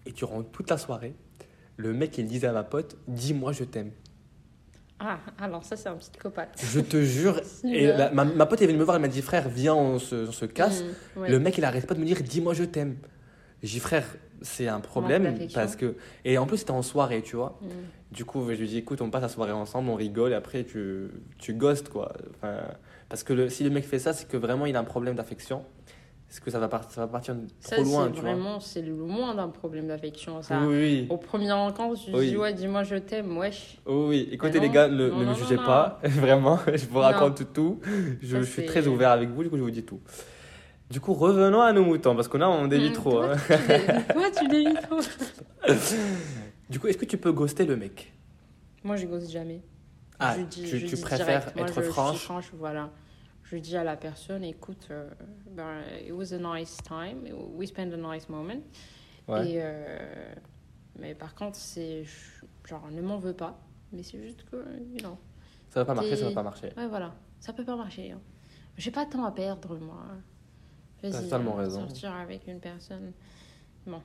Et 0.06 0.12
durant 0.12 0.42
toute 0.44 0.70
la 0.70 0.78
soirée, 0.78 1.14
le 1.76 1.94
mec, 1.94 2.18
il 2.18 2.28
disait 2.28 2.48
à 2.48 2.54
ma 2.54 2.64
pote 2.64 2.96
Dis-moi, 3.10 3.52
je 3.52 3.66
t'aime. 3.66 3.92
Ah, 5.00 5.20
alors 5.40 5.64
ça, 5.64 5.76
c'est 5.76 5.90
un 5.90 5.96
psychopathe. 5.96 6.58
Je 6.64 6.80
te 6.80 7.02
jure. 7.04 7.42
Et 7.66 7.88
la- 7.88 8.12
ma, 8.12 8.24
ma 8.24 8.46
pote, 8.46 8.62
est 8.62 8.68
venue 8.68 8.78
me 8.80 8.84
voir, 8.84 8.96
elle 8.96 9.02
m'a 9.02 9.08
dit 9.10 9.22
Frère, 9.22 9.50
viens, 9.50 9.76
on 9.76 10.00
se, 10.00 10.28
on 10.28 10.32
se 10.32 10.46
casse. 10.46 10.84
Mm, 11.16 11.20
ouais. 11.20 11.30
Le 11.30 11.40
mec, 11.40 11.58
il 11.58 11.66
arrête 11.66 11.86
pas 11.86 11.96
de 11.96 12.00
me 12.00 12.06
dire 12.06 12.22
Dis-moi, 12.24 12.54
je 12.54 12.64
t'aime. 12.64 12.98
J'ai 13.62 13.80
Frère, 13.80 14.06
c'est 14.42 14.68
un 14.68 14.80
problème. 14.80 15.38
Parce 15.54 15.76
que. 15.76 15.96
Et 16.24 16.38
en 16.38 16.46
plus, 16.46 16.58
c'était 16.58 16.72
en 16.72 16.82
soirée, 16.82 17.22
tu 17.22 17.36
vois. 17.36 17.60
Mm. 17.62 17.68
Du 18.12 18.24
coup, 18.26 18.46
je 18.50 18.56
lui 18.60 18.68
dis 18.68 18.78
écoute, 18.78 19.02
on 19.02 19.10
passe 19.10 19.24
la 19.24 19.28
soirée 19.30 19.52
ensemble, 19.52 19.90
on 19.90 19.96
rigole, 19.96 20.32
et 20.32 20.36
après 20.36 20.64
tu, 20.64 21.10
tu 21.40 21.54
ghostes, 21.54 21.90
quoi. 21.90 22.14
Enfin, 22.38 22.60
parce 23.10 23.24
que 23.24 23.34
le, 23.34 23.50
si 23.50 23.64
le 23.66 23.70
mec 23.72 23.84
fait 23.86 24.00
ça, 24.00 24.14
c'est 24.14 24.28
que 24.28 24.38
vraiment 24.38 24.66
il 24.66 24.76
a 24.78 24.80
un 24.80 24.84
problème 24.86 25.16
d'affection. 25.16 25.66
Est-ce 26.36 26.42
que 26.42 26.52
ça 26.52 26.60
va, 26.60 26.68
par- 26.68 26.92
ça 26.92 27.00
va 27.00 27.08
partir 27.08 27.34
Ça, 27.62 27.78
trop 27.78 27.86
loin, 27.86 28.08
c'est 28.08 28.12
tu 28.16 28.20
vraiment, 28.20 28.60
c'est 28.60 28.82
le 28.82 28.94
moins 28.94 29.34
d'un 29.36 29.48
problème 29.48 29.88
d'affection. 29.88 30.42
Ça. 30.42 30.58
vois 30.60 30.68
Oui, 30.68 30.76
oui, 30.76 31.08
Au 31.10 31.16
premier 31.16 31.50
rencontre, 31.50 31.98
tu 32.04 32.12
Oui. 32.14 32.32
dis, 32.32 32.36
ouais, 32.36 32.54
dis-moi, 32.54 32.84
je 32.84 32.98
t'aime, 32.98 33.38
wesh. 33.38 33.78
oui. 33.86 33.94
oui. 34.10 34.30
Écoutez, 34.34 34.60
les 34.60 34.70
gars, 34.70 34.90
ne, 34.90 35.10
non, 35.12 35.20
ne 35.20 35.26
me 35.28 35.34
jugez 35.34 35.56
pas, 35.56 35.98
vraiment, 36.04 36.60
je 36.76 36.86
vous 36.88 36.96
Non. 36.96 37.02
raconte 37.04 37.54
tout. 37.54 37.80
Je, 38.22 38.34
Ça, 38.34 38.40
je 38.42 38.44
suis 38.44 38.66
très 38.66 38.86
ouvert 38.86 39.12
avec 39.12 39.30
vous, 39.30 39.44
du 39.44 39.50
coup, 39.50 39.56
je 39.56 39.62
vous 39.62 39.72
dis 39.72 39.86
tout. 39.86 40.02
Du 40.90 41.00
coup, 41.00 41.14
revenons 41.14 41.62
à 41.62 41.72
nos 41.72 41.86
moutons, 41.86 42.16
parce 42.18 42.28
que 42.28 42.36
là, 42.38 42.50
on 42.50 42.68
dévie 42.68 42.90
Mm, 42.90 42.94
trop. 42.94 43.12
toi, 43.12 43.32
hein. 43.32 43.38
tu 43.48 44.14
Toi, 44.14 44.24
tu 44.38 44.48
dévis 44.50 44.74
trop. 44.84 45.00
Du 46.70 46.80
coup, 46.82 46.88
est-ce 46.88 46.98
que 46.98 47.06
tu 47.06 47.18
peux 47.18 47.32
ghoster 47.32 47.66
le 47.66 47.78
mec? 47.78 48.12
Moi, 48.84 48.98
je 48.98 49.06
gosse 49.06 49.32
jamais. 49.32 49.62
Ah, 50.20 50.36
Je 50.38 50.42
dis- 50.44 50.62
tu, 50.64 50.68
je 50.80 50.86
tu 50.86 50.96
dis 50.96 51.02
préfères 51.02 51.26
direct. 51.28 51.56
Moi, 51.56 51.66
être 51.66 51.76
je 51.76 51.82
suis 51.82 51.92
franche? 51.94 52.18
franche, 52.18 52.52
voilà. 52.54 52.90
Je 53.46 53.58
dis 53.58 53.78
à 53.78 53.84
la 53.84 53.96
personne, 53.96 54.44
écoute, 54.44 54.88
euh, 54.90 55.10
ben, 55.52 55.82
it 56.04 56.12
was 56.12 56.34
a 56.34 56.38
nice 56.40 56.78
time, 56.84 57.28
we 57.56 57.68
spent 57.68 57.94
a 57.94 57.98
nice 57.98 58.28
moment. 58.28 58.62
Ouais. 59.28 59.50
Et, 59.52 59.60
euh, 59.62 60.34
mais 61.00 61.14
par 61.14 61.36
contre, 61.36 61.56
c'est 61.58 62.04
genre, 62.68 62.90
ne 62.92 63.02
m'en 63.02 63.18
veux 63.18 63.34
pas. 63.36 63.60
Mais 63.92 64.02
c'est 64.04 64.20
juste 64.22 64.44
que, 64.50 64.56
you 64.92 64.98
know. 65.00 65.18
Ça 65.70 65.82
va 65.82 65.86
pas 65.86 65.94
marcher, 65.94 66.16
ça 66.16 66.26
va 66.30 66.34
pas 66.34 66.44
marcher. 66.44 66.74
Ouais, 66.76 66.88
voilà. 66.88 67.14
Ça 67.40 67.54
peut 67.54 67.64
pas 67.66 67.76
marcher. 67.76 68.12
hein. 68.12 68.22
J'ai 68.78 68.92
pas 68.92 69.06
de 69.06 69.12
temps 69.12 69.26
à 69.26 69.32
perdre, 69.32 69.78
moi. 69.78 70.04
T'as 71.02 71.10
Vas-y, 71.10 71.24
totalement 71.26 71.54
raison. 71.54 71.82
sortir 71.82 72.14
avec 72.14 72.48
une 72.48 72.60
personne. 72.60 73.14
Bon. 73.86 74.02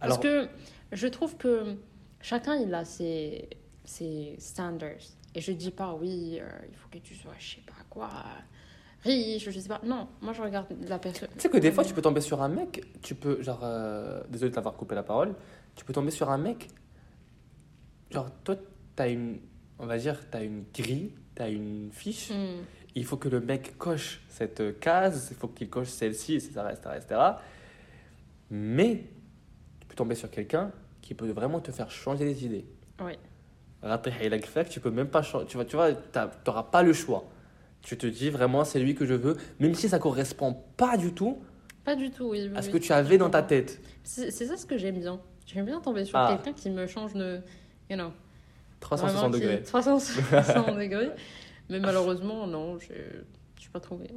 Alors, 0.00 0.18
Parce 0.18 0.18
que 0.20 0.48
je 0.92 1.06
trouve 1.08 1.36
que 1.36 1.76
chacun, 2.22 2.56
il 2.56 2.72
a 2.72 2.84
ses, 2.86 3.48
ses 3.84 4.36
standards. 4.38 5.17
Et 5.34 5.40
je 5.40 5.52
dis 5.52 5.70
pas, 5.70 5.94
oui, 5.94 6.38
euh, 6.40 6.48
il 6.70 6.76
faut 6.76 6.88
que 6.90 6.98
tu 6.98 7.14
sois, 7.14 7.32
je 7.38 7.56
sais 7.56 7.60
pas 7.66 7.74
quoi, 7.90 8.08
riche, 9.02 9.48
je 9.50 9.58
sais 9.60 9.68
pas. 9.68 9.80
Non, 9.84 10.08
moi, 10.20 10.32
je 10.32 10.42
regarde 10.42 10.66
la 10.88 10.98
personne. 10.98 11.28
Tu 11.34 11.40
sais 11.40 11.48
que 11.50 11.58
des 11.58 11.70
fois, 11.70 11.84
tu 11.84 11.94
peux 11.94 12.02
tomber 12.02 12.20
sur 12.20 12.42
un 12.42 12.48
mec, 12.48 12.84
tu 13.02 13.14
peux, 13.14 13.42
genre, 13.42 13.60
euh, 13.62 14.22
désolé 14.28 14.50
de 14.50 14.54
t'avoir 14.54 14.74
coupé 14.74 14.94
la 14.94 15.02
parole, 15.02 15.34
tu 15.76 15.84
peux 15.84 15.92
tomber 15.92 16.10
sur 16.10 16.30
un 16.30 16.38
mec, 16.38 16.68
genre, 18.10 18.30
toi, 18.42 18.56
t'as 18.96 19.08
une, 19.10 19.38
on 19.78 19.86
va 19.86 19.98
dire, 19.98 20.18
t'as 20.30 20.42
une 20.42 20.64
grille, 20.74 21.12
t'as 21.34 21.50
une 21.50 21.90
fiche, 21.92 22.30
Hmm. 22.30 22.62
il 22.94 23.04
faut 23.04 23.16
que 23.16 23.28
le 23.28 23.40
mec 23.40 23.76
coche 23.78 24.22
cette 24.28 24.80
case, 24.80 25.28
il 25.30 25.36
faut 25.36 25.48
qu'il 25.48 25.68
coche 25.70 25.88
celle-ci, 25.88 26.34
etc., 26.34 26.52
etc., 26.72 26.90
etc. 26.96 27.20
Mais, 28.50 29.04
tu 29.80 29.86
peux 29.86 29.94
tomber 29.94 30.14
sur 30.14 30.30
quelqu'un 30.30 30.72
qui 31.02 31.14
peut 31.14 31.28
vraiment 31.30 31.60
te 31.60 31.70
faire 31.70 31.90
changer 31.90 32.24
les 32.24 32.44
idées. 32.44 32.64
Oui. 33.00 33.12
Ilak 33.82 34.46
fak, 34.46 34.68
tu 34.68 34.80
peux 34.80 34.90
même 34.90 35.08
pas 35.08 35.22
changer, 35.22 35.46
tu 35.46 35.56
vois, 35.56 35.64
tu 35.64 35.76
vois, 35.76 35.92
t'auras 36.44 36.64
pas 36.64 36.82
le 36.82 36.92
choix. 36.92 37.24
Tu 37.82 37.96
te 37.96 38.06
dis 38.06 38.28
vraiment, 38.30 38.64
c'est 38.64 38.80
lui 38.80 38.94
que 38.94 39.06
je 39.06 39.14
veux, 39.14 39.36
même 39.60 39.74
si 39.74 39.88
ça 39.88 39.98
correspond 39.98 40.56
pas 40.76 40.96
du 40.96 41.12
tout 41.14 41.38
Pas 41.84 41.94
du 41.94 42.10
tout, 42.10 42.30
oui. 42.30 42.50
à 42.54 42.60
ce 42.62 42.66
oui, 42.66 42.72
que 42.72 42.78
tu 42.78 42.92
avais 42.92 43.18
dans 43.18 43.30
ta 43.30 43.42
tête. 43.42 43.80
C'est 44.02 44.30
ça 44.30 44.56
ce 44.56 44.66
que 44.66 44.76
j'aime 44.78 44.98
bien. 44.98 45.20
J'aime 45.46 45.64
bien 45.66 45.80
tomber 45.80 46.04
sur 46.04 46.18
Ah. 46.18 46.34
quelqu'un 46.34 46.52
qui 46.60 46.70
me 46.70 46.86
change 46.86 47.14
de. 47.14 47.40
You 47.88 47.96
know. 47.96 48.10
360 48.80 49.18
vraiment 49.18 49.34
qui- 49.34 49.40
degrés. 49.40 49.62
360 49.62 50.76
degrés. 50.78 51.10
Mais 51.70 51.78
malheureusement, 51.80 52.46
non, 52.46 52.78
je 52.78 52.92
suis 53.68 53.72
pas 53.72 53.80
trouvée. 53.80 54.08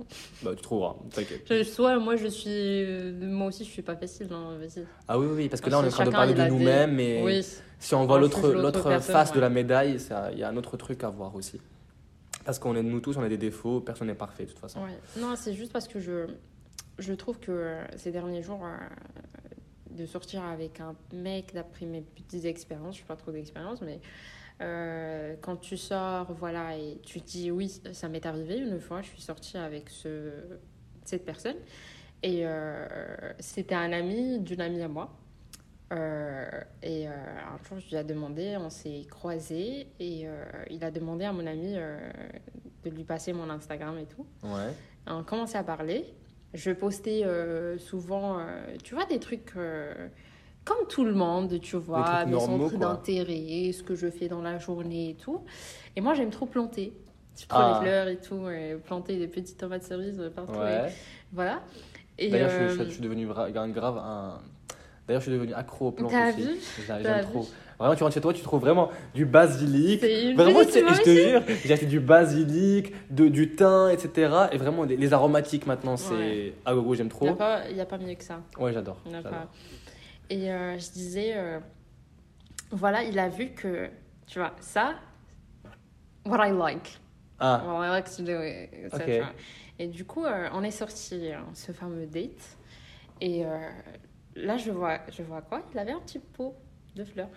Bah, 0.43 0.52
tu 0.56 0.62
trouveras, 0.62 0.95
t'inquiète. 1.14 1.64
Soit 1.66 1.99
moi, 1.99 2.16
je 2.16 2.28
suis. 2.28 2.49
euh, 2.49 3.12
Moi 3.28 3.47
aussi, 3.47 3.64
je 3.66 3.70
suis 3.70 3.82
pas 3.82 3.95
facile, 3.95 4.28
hein, 4.32 4.58
vas-y. 4.60 4.86
Ah 5.08 5.20
oui, 5.20 5.28
oui, 5.30 5.49
parce 5.49 5.62
que 5.62 5.70
Parce 5.70 5.72
là, 5.72 5.80
on 5.80 5.84
est 5.84 5.88
en 5.88 5.95
train 5.95 6.06
de 6.06 6.12
parler 6.12 6.34
de 6.34 6.41
a 6.41 6.45
des- 6.45 6.52
nous-mêmes, 6.52 6.95
mais 6.95 7.22
Oui. 7.24 7.45
si 7.80 7.95
on 7.95 8.06
voit 8.06 8.20
l'autre 8.20 8.99
face 8.99 9.34
de 9.34 9.39
la 9.39 9.49
médaille, 9.49 9.99
ça- 9.99 10.32
il 10.32 10.39
y 10.39 10.43
a 10.43 10.49
un 10.49 10.58
autre 10.58 10.78
truc 10.78 11.04
à 11.04 11.10
voir 11.10 11.36
aussi. 11.36 11.60
Parce 12.45 12.58
qu'on 12.58 12.76
est 12.76 12.82
nous 12.84 12.99
tous, 13.02 13.18
on 13.18 13.22
a 13.22 13.30
des 13.30 13.38
défauts, 13.38 13.82
personne 13.82 14.08
n'est 14.08 14.16
parfait 14.16 14.45
de 14.45 14.49
toute 14.49 14.60
façon. 14.60 14.80
Ouais. 14.82 14.97
Non, 15.20 15.36
c'est 15.36 15.54
juste 15.54 15.72
parce 15.72 15.88
que 15.88 15.99
je, 15.99 16.26
je 16.97 17.14
trouve 17.14 17.38
que 17.39 17.52
euh, 17.52 17.84
ces 17.97 18.12
derniers 18.12 18.41
jours, 18.41 18.62
euh, 18.66 18.78
de 19.91 20.06
sortir 20.08 20.43
avec 20.43 20.80
un 20.80 20.95
mec, 21.14 21.54
d'après 21.54 21.86
mes 21.86 22.02
petites 22.02 22.45
expériences, 22.45 22.95
je 22.95 23.02
n'ai 23.02 23.08
pas 23.08 23.16
trop 23.16 23.32
d'expérience, 23.32 23.82
mais 23.82 23.99
euh, 24.62 25.36
quand 25.41 25.57
tu 25.57 25.76
sors, 25.78 26.32
voilà, 26.34 26.78
et 26.78 26.99
tu 27.03 27.20
dis 27.20 27.51
oui, 27.51 27.82
ça 27.93 28.07
m'est 28.09 28.26
arrivé 28.26 28.57
une 28.57 28.80
fois, 28.80 29.01
je 29.01 29.07
suis 29.07 29.22
sortie 29.22 29.57
avec 29.57 29.89
ce, 29.89 30.32
cette 31.03 31.26
personne, 31.26 31.55
et 32.22 32.45
euh, 32.45 32.88
c'était 33.39 33.76
un 33.76 33.91
ami 33.91 34.39
d'une 34.39 34.62
amie 34.62 34.82
à 34.82 34.88
moi. 34.88 35.18
Euh, 35.93 36.49
et 36.82 37.07
un 37.07 37.59
jour, 37.68 37.80
je 37.80 37.89
lui 37.89 37.95
ai 37.97 38.03
demandé, 38.03 38.55
on 38.57 38.70
s'est 38.70 39.05
croisés, 39.09 39.88
et 39.99 40.26
il 40.70 40.84
a 40.84 40.91
demandé 40.91 41.26
à 41.26 41.34
mon 41.34 41.45
ami 41.45 41.74
de 41.74 42.89
lui 42.89 43.03
passer 43.03 43.34
mon 43.34 43.49
Instagram 43.49 43.97
et 43.97 44.05
tout. 44.05 44.26
Ouais. 44.43 44.74
On 45.07 45.24
commençait 45.24 45.57
à 45.57 45.64
parler. 45.64 46.05
Je 46.53 46.72
postais 46.72 47.26
souvent, 47.78 48.45
tu 48.84 48.95
vois, 48.95 49.05
des 49.05 49.20
trucs 49.20 49.53
comme 50.66 50.88
tout 50.88 51.03
le 51.03 51.14
monde, 51.14 51.59
tu 51.62 51.76
vois, 51.78 52.26
mes 52.26 52.39
centres 52.39 52.78
d'intérêt, 52.78 53.72
ce 53.72 53.84
que 53.84 53.95
je 53.95 54.07
fais 54.09 54.28
dans 54.28 54.41
la 54.41 54.57
journée 54.59 55.09
et 55.12 55.16
tout. 55.16 55.41
Et 55.95 56.01
moi, 56.01 56.14
j'aime 56.14 56.30
trop 56.30 56.45
planter. 56.45 56.93
Je 57.39 57.47
trouve 57.47 57.62
Ah. 57.64 57.80
les 57.82 57.88
fleurs 57.88 58.07
et 58.09 58.18
tout, 58.18 58.49
et 58.49 58.76
planter 58.86 59.18
des 59.18 59.28
petites 59.28 59.57
tomates 59.57 59.84
cerises 59.84 60.22
partout. 60.36 60.53
et 60.55 60.57
Ouais. 60.59 60.93
voilà. 61.34 61.62
Et 62.20 62.30
D'ailleurs, 62.30 62.49
je, 62.49 62.55
euh, 62.55 62.70
je- 62.78 62.84
je 62.84 62.89
suis 62.89 63.01
devenu 63.01 63.26
grave 63.26 63.97
un. 63.97 64.39
D'ailleurs, 65.07 65.22
je 65.22 65.30
suis 65.30 65.32
devenu 65.38 65.53
accro 65.53 65.88
aux 65.88 65.91
plantes 65.91 66.12
aussi. 66.12 66.59
J'aime 66.86 67.22
trop. 67.24 67.47
Vraiment, 67.80 67.95
tu 67.95 68.03
rentres 68.03 68.14
chez 68.14 68.22
toi, 68.22 68.32
tu 68.32 68.43
trouves 68.43 68.62
vraiment 68.62 68.91
du 69.16 69.26
basilic. 69.26 70.01
c'est 70.01 70.30
une 70.30 70.36
Vraiment, 70.38 70.64
tu 70.64 70.70
sais, 70.72 70.84
je 70.88 71.01
te 71.01 71.09
jure, 71.09 71.41
j'ai 71.66 71.74
acheté 71.74 71.88
du 71.88 71.99
basilic, 71.99 72.93
de, 73.09 73.28
du 73.28 73.55
thym, 73.55 73.89
etc. 73.91 74.32
Et 74.51 74.57
vraiment, 74.57 74.84
les, 74.84 74.95
les 74.97 75.14
aromatiques 75.14 75.66
maintenant, 75.66 75.97
c'est. 75.97 76.14
Ouais. 76.14 76.53
Ah, 76.64 76.76
gogo, 76.76 76.93
j'aime 76.93 77.07
Il 77.22 77.28
n'y 77.28 77.34
trop. 77.34 77.41
a, 77.41 77.62
a 77.82 77.86
pas 77.86 77.97
mieux 77.97 78.14
que 78.14 78.24
ça. 78.24 78.39
Ouais, 78.59 78.72
j'adore. 78.72 78.97
Et 80.32 80.50
euh, 80.50 80.80
je 80.80 80.92
disais, 80.92 81.34
euh, 81.36 81.60
voilà, 82.72 83.04
il 83.04 83.20
a 83.20 83.28
vu 83.28 83.50
que, 83.50 83.90
tu 84.28 84.40
vois, 84.40 84.54
ça, 84.62 84.96
what 86.26 86.48
I 86.48 86.54
like. 86.54 87.00
Ah, 87.38 87.62
What 87.66 87.86
I 87.86 87.90
like 87.90 88.16
to 88.16 88.24
do, 88.24 88.42
etc. 88.42 89.24
Ok. 89.24 89.36
Et 89.80 89.88
du 89.88 90.06
coup, 90.06 90.24
euh, 90.24 90.48
on 90.54 90.64
est 90.64 90.72
sorti 90.72 91.34
hein, 91.34 91.48
ce 91.54 91.74
fameux 91.74 92.06
date. 92.06 92.58
Et 93.20 93.44
là, 94.36 94.58
je 94.58 94.72
vois, 94.72 95.00
je 95.12 95.22
vois 95.22 95.42
quoi? 95.42 95.64
Il 95.74 95.80
avait 95.80 95.92
un 95.92 96.00
petit 96.00 96.20
pot 96.20 96.56
de 96.96 97.04
fleurs. 97.04 97.28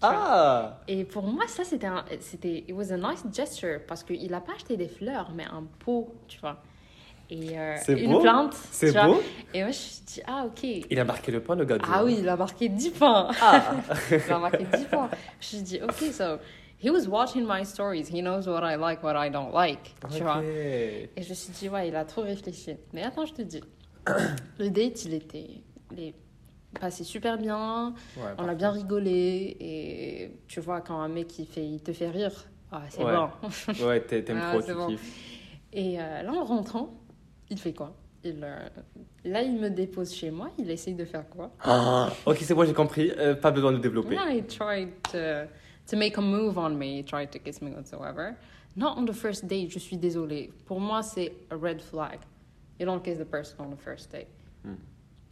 ah 0.00 0.80
Et 0.86 1.04
pour 1.04 1.24
moi, 1.24 1.48
ça, 1.48 1.64
c'était 1.64 1.88
un, 1.88 2.04
c'était, 2.20 2.58
it 2.68 2.72
was 2.72 2.92
a 2.92 2.96
nice 2.96 3.24
gesture 3.32 3.80
parce 3.88 4.04
qu'il 4.04 4.30
n'a 4.30 4.40
pas 4.40 4.54
acheté 4.54 4.76
des 4.76 4.88
fleurs, 4.88 5.32
mais 5.34 5.44
un 5.46 5.64
pot, 5.80 6.14
tu 6.28 6.38
vois. 6.38 6.62
Et 7.30 7.58
euh, 7.58 7.76
une 7.88 8.12
beau. 8.12 8.20
plante. 8.20 8.54
C'est 8.70 8.86
tu 8.86 8.92
vois. 8.92 9.06
beau. 9.06 9.20
Et 9.52 9.62
moi, 9.62 9.70
je 9.72 9.78
me 9.78 9.82
suis 9.82 10.02
dit, 10.04 10.20
ah, 10.26 10.44
ok. 10.46 10.62
Il 10.90 10.98
a 11.00 11.04
marqué 11.04 11.32
le 11.32 11.40
point, 11.40 11.56
le 11.56 11.64
gars. 11.64 11.78
Ah 11.90 12.04
oui, 12.04 12.16
il 12.20 12.28
a 12.28 12.36
marqué 12.36 12.68
10 12.68 12.90
points. 12.90 13.30
Ah 13.40 13.74
il 14.10 14.32
a 14.32 14.38
marqué 14.38 14.64
10 14.76 14.84
points. 14.84 15.08
Je 15.12 15.16
me 15.16 15.40
suis 15.40 15.62
dit, 15.62 15.80
ok, 15.82 16.12
so 16.12 16.38
he 16.78 16.90
was 16.90 17.06
watching 17.08 17.44
my 17.48 17.64
stories. 17.64 18.08
He 18.12 18.20
knows 18.22 18.46
what 18.46 18.60
I 18.62 18.76
like, 18.76 19.02
what 19.02 19.14
I 19.16 19.30
don't 19.30 19.52
like. 19.52 19.94
Tu 20.14 20.22
vois. 20.22 20.40
Et 20.44 21.10
je 21.16 21.28
me 21.28 21.34
suis 21.34 21.52
dit, 21.52 21.68
ouais, 21.68 21.88
il 21.88 21.96
a 21.96 22.04
trop 22.04 22.22
réfléchi. 22.22 22.76
Mais 22.92 23.02
attends, 23.02 23.26
je 23.26 23.34
te 23.34 23.42
dis. 23.42 23.60
Le 24.58 24.70
date, 24.70 25.04
il 25.04 25.14
était 25.14 25.48
il 25.92 26.00
est 26.00 26.14
passé 26.80 27.02
super 27.04 27.38
bien. 27.38 27.94
Ouais, 28.16 28.22
On 28.38 28.46
a 28.48 28.54
bien 28.54 28.70
rigolé. 28.70 29.56
Et 29.58 30.30
tu 30.46 30.60
vois, 30.60 30.80
quand 30.80 31.00
un 31.00 31.08
mec, 31.08 31.36
il, 31.38 31.46
fait, 31.46 31.64
il 31.64 31.80
te 31.82 31.92
fait 31.92 32.08
rire, 32.08 32.32
ah, 32.70 32.82
c'est 32.88 33.02
Ouais. 33.02 33.14
bon. 33.14 33.84
Ouais, 33.86 34.00
t'a- 34.00 34.20
t'aimes 34.22 34.40
Ah, 34.44 34.50
trop, 34.52 34.62
tu 34.62 34.74
bon. 34.74 34.86
kiffes. 34.88 35.32
Et 35.72 36.00
euh, 36.00 36.22
là, 36.22 36.32
en 36.32 36.44
rentrant, 36.44 36.94
il 37.50 37.58
fait 37.58 37.72
quoi? 37.72 37.94
Il, 38.24 38.40
euh, 38.42 38.68
Là, 39.24 39.42
il 39.42 39.58
me 39.58 39.68
dépose 39.70 40.12
chez 40.12 40.30
moi. 40.30 40.50
Il 40.58 40.70
essaye 40.70 40.94
de 40.94 41.04
faire 41.04 41.28
quoi? 41.28 41.52
Ah, 41.62 42.10
ok, 42.24 42.38
c'est 42.40 42.54
bon, 42.54 42.64
j'ai 42.64 42.72
compris. 42.72 43.12
Euh, 43.18 43.34
pas 43.34 43.50
besoin 43.50 43.72
de 43.72 43.78
développer. 43.78 44.14
Yeah, 44.14 44.32
he 44.32 44.42
tried 44.42 44.88
to, 45.12 45.48
to 45.86 45.96
make 45.96 46.18
a 46.18 46.20
move 46.20 46.58
on 46.58 46.70
me, 46.70 46.98
he 46.98 47.04
tried 47.04 47.30
to 47.30 47.38
kiss 47.38 47.60
me 47.62 47.70
whatsoever. 47.70 48.34
Not 48.76 48.98
on 48.98 49.06
the 49.06 49.12
first 49.14 49.46
date, 49.46 49.70
je 49.70 49.78
suis 49.78 49.96
désolée. 49.96 50.52
Pour 50.66 50.80
moi, 50.80 51.02
c'est 51.02 51.32
a 51.50 51.56
red 51.56 51.80
flag. 51.80 52.18
You 52.78 52.86
don't 52.86 53.02
kiss 53.02 53.18
the 53.18 53.24
person 53.24 53.56
on 53.60 53.70
the 53.70 53.80
first 53.80 54.10
date. 54.10 54.28
Hmm. 54.64 54.74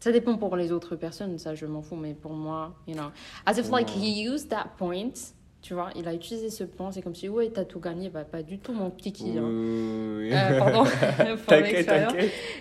Ça 0.00 0.12
dépend 0.12 0.36
pour 0.36 0.54
les 0.56 0.70
autres 0.70 0.96
personnes, 0.96 1.38
ça 1.38 1.54
je 1.54 1.66
m'en 1.66 1.82
fous, 1.82 1.96
mais 1.96 2.14
pour 2.14 2.32
moi, 2.32 2.74
you 2.86 2.94
know. 2.94 3.10
As 3.46 3.58
if 3.58 3.70
like 3.70 3.88
he 3.88 4.22
used 4.26 4.50
that 4.50 4.76
point, 4.76 5.32
tu 5.64 5.72
vois, 5.72 5.88
il 5.96 6.06
a 6.06 6.12
utilisé 6.12 6.50
ce 6.50 6.62
point, 6.64 6.92
c'est 6.92 7.00
comme 7.00 7.14
si, 7.14 7.26
ouais, 7.30 7.48
t'as 7.48 7.64
tout 7.64 7.80
gagné, 7.80 8.10
bah 8.10 8.24
pas 8.24 8.42
du 8.42 8.58
tout 8.58 8.74
mon 8.74 8.90
petit 8.90 9.12
qui. 9.14 9.30
hein. 9.38 9.42
Euh, 9.42 10.58
pardon 10.58 10.84
pour 11.46 11.54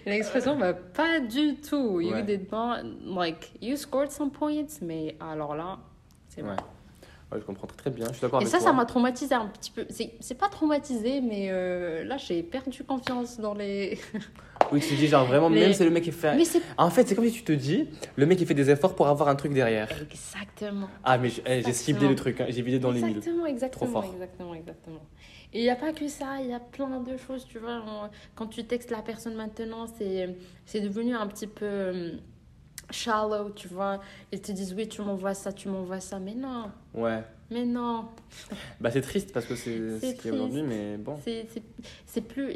l'expression. 0.06 0.58
bah 0.58 0.74
pas 0.74 1.20
du 1.20 1.56
tout. 1.56 2.00
You 2.00 2.14
Ouais. 2.14 2.24
did 2.24 2.50
not, 2.50 2.78
like, 3.06 3.52
you 3.62 3.76
scored 3.76 4.10
some 4.10 4.32
points, 4.32 4.80
mais 4.82 5.18
alors 5.20 5.54
là, 5.54 5.80
c'est 6.30 6.42
bon. 6.44 6.52
Ouais, 6.52 6.56
je 7.40 7.44
comprends 7.46 7.68
très, 7.68 7.90
bien. 7.90 8.06
Je 8.10 8.14
suis 8.14 8.22
d'accord 8.22 8.40
Et 8.42 8.44
avec 8.44 8.52
ça, 8.52 8.58
toi. 8.60 8.68
ça 8.68 8.74
m'a 8.74 8.86
traumatisé 8.86 9.34
un 9.36 9.48
petit 9.48 9.72
peu. 9.72 9.86
C'est 9.90 10.14
c'est 10.20 10.38
pas 10.38 10.50
traumatisé, 10.50 11.22
mais 11.22 11.48
euh, 11.52 12.04
là, 12.04 12.18
j'ai 12.18 12.44
perdu 12.44 12.84
confiance 12.84 13.40
dans 13.40 13.54
les. 13.54 13.98
Oui, 14.72 14.80
tu 14.80 14.88
te 14.90 14.94
dis 14.96 15.08
genre 15.08 15.26
vraiment, 15.26 15.50
Mais- 15.50 15.60
même 15.60 15.74
si 15.74 15.84
le 15.84 15.90
mec 15.92 16.08
il 16.08 16.14
fait. 16.14 16.36
Mais 16.36 16.46
c'est. 16.46 16.62
En 16.78 16.90
fait, 16.90 17.08
c'est 17.08 17.16
comme 17.16 17.26
si 17.26 17.34
tu 17.34 17.44
te 17.44 17.52
dis, 17.52 17.88
le 18.16 18.26
mec 18.26 18.40
il 18.40 18.48
fait 18.48 18.54
des 18.54 18.70
efforts 18.72 18.96
pour 18.96 19.08
avoir 19.08 19.28
un 19.30 19.36
truc 19.36 19.54
derrière. 19.54 19.90
Exactement. 20.02 20.88
Ah, 21.04 21.18
mais 21.18 21.30
je- 21.30 21.42
eh, 21.46 21.62
j'ai 21.62 21.74
ciblé 21.74 22.08
le 22.08 22.16
truc, 22.16 22.40
hein. 22.42 22.46
j'ai 22.50 22.62
vidé 22.62 22.80
dans 22.80 22.90
les 22.92 23.02
mille. 23.02 23.18
Exactement, 23.18 23.46
exactement, 23.46 23.92
Trop 23.92 24.02
fort. 24.02 24.12
exactement, 24.14 24.54
exactement. 24.56 25.02
Et 25.52 25.60
il 25.60 25.64
n'y 25.64 25.70
a 25.70 25.76
pas 25.76 25.92
que 25.92 26.08
ça, 26.08 26.38
il 26.42 26.48
y 26.50 26.54
a 26.54 26.60
plein 26.60 27.02
de 27.02 27.18
choses, 27.18 27.46
tu 27.46 27.60
vois. 27.60 27.84
on- 27.86 28.10
quand 28.36 28.48
tu 28.48 28.64
textes 28.64 28.90
la 28.90 29.02
personne 29.04 29.36
maintenant, 29.36 29.86
c'est 30.00 30.36
c'est 30.66 30.80
devenu 30.82 31.14
un 31.14 31.28
petit 31.28 31.48
peu 31.48 31.66
euh, 31.66 32.12
shallow, 32.94 33.50
tu 33.52 33.68
vois. 33.68 34.00
Ils 34.32 34.40
te 34.42 34.52
disent, 34.52 34.74
oui, 34.74 34.88
tu 34.88 35.02
m'envoies 35.02 35.34
ça, 35.34 35.52
tu 35.52 35.68
m'envoies 35.70 36.00
ça. 36.00 36.20
Mais 36.20 36.34
non, 36.36 36.72
Ouais. 36.94 37.24
mais 37.52 37.66
non. 37.66 38.06
Bah, 38.80 38.92
c'est 38.92 39.02
triste 39.02 39.32
parce 39.34 39.46
que 39.46 39.56
c'est 39.56 40.00
ce 40.00 40.16
qui 40.16 40.28
est 40.28 40.32
aujourd'hui, 40.32 40.64
mais 40.64 40.98
bon. 40.98 41.18
C'est- 41.24 42.22
plus. 42.22 42.54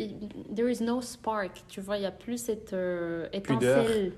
There 0.56 0.72
is 0.72 0.82
no 0.84 1.02
spark, 1.02 1.64
tu 1.68 1.82
vois. 1.82 1.98
Il 1.98 2.02
n'y 2.02 2.06
a 2.06 2.12
plus 2.12 2.38
cette 2.38 2.74
euh, 2.74 3.28
Pudeur. 3.42 3.82
étincelle. 3.82 4.14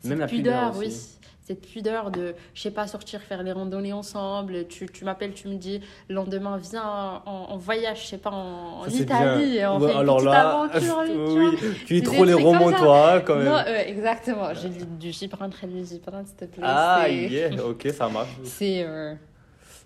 Cette 0.00 0.10
Même 0.10 0.18
la 0.20 0.26
pudeur 0.26 0.76
oui 0.76 0.94
cette 1.42 1.66
pudeur 1.66 2.10
de, 2.10 2.34
je 2.54 2.62
sais 2.62 2.70
pas, 2.70 2.86
sortir 2.86 3.20
faire 3.20 3.42
les 3.42 3.52
randonnées 3.52 3.92
ensemble. 3.92 4.66
Tu, 4.68 4.86
tu 4.86 5.04
m'appelles, 5.04 5.34
tu 5.34 5.48
me 5.48 5.56
dis, 5.56 5.80
le 6.08 6.14
lendemain, 6.14 6.56
viens 6.56 7.22
en, 7.26 7.56
voyage, 7.56 8.02
je 8.02 8.06
sais 8.08 8.18
pas, 8.18 8.30
en, 8.30 8.86
Italie. 8.86 9.56
Et 9.56 9.58
fait 9.58 9.64
alors 9.64 10.20
là, 10.20 10.50
aventure, 10.50 11.02
tu, 11.04 11.12
oui, 11.12 11.74
tu 11.86 11.94
lis 11.94 12.02
trop 12.02 12.24
les 12.24 12.34
romans, 12.34 12.70
toi, 12.70 13.14
hein, 13.14 13.20
quand 13.20 13.36
même. 13.36 13.46
Non, 13.46 13.58
euh, 13.66 13.82
exactement. 13.86 14.54
J'ai 14.54 14.68
lu 14.68 14.84
du 14.98 15.12
Gibran, 15.12 15.50
très 15.50 15.66
du 15.66 15.84
Gibran, 15.84 16.24
s'il 16.24 16.36
te 16.36 16.44
plaît. 16.44 16.62
Ah, 16.64 17.08
yeah, 17.08 17.50
ok, 17.64 17.88
ça 17.92 18.08
marche. 18.08 18.30
C'est. 18.44 18.84
Euh, 18.84 19.14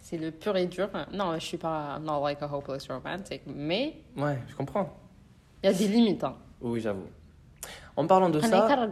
c'est 0.02 0.18
le 0.18 0.30
pur 0.30 0.56
et 0.56 0.66
dur. 0.66 0.88
Non, 1.12 1.34
je 1.34 1.44
suis 1.44 1.56
pas 1.56 1.96
I'm 1.96 2.04
not 2.04 2.22
like 2.22 2.40
a 2.40 2.46
hopeless 2.46 2.86
romantic, 2.86 3.42
mais. 3.44 3.96
Ouais, 4.16 4.38
je 4.46 4.54
comprends. 4.54 4.96
Il 5.64 5.66
y 5.66 5.70
a 5.70 5.72
des 5.72 5.88
limites. 5.88 6.22
Hein. 6.22 6.36
Oui, 6.60 6.80
j'avoue. 6.80 7.08
En 7.96 8.06
parlant 8.06 8.28
de 8.28 8.40
ça. 8.40 8.68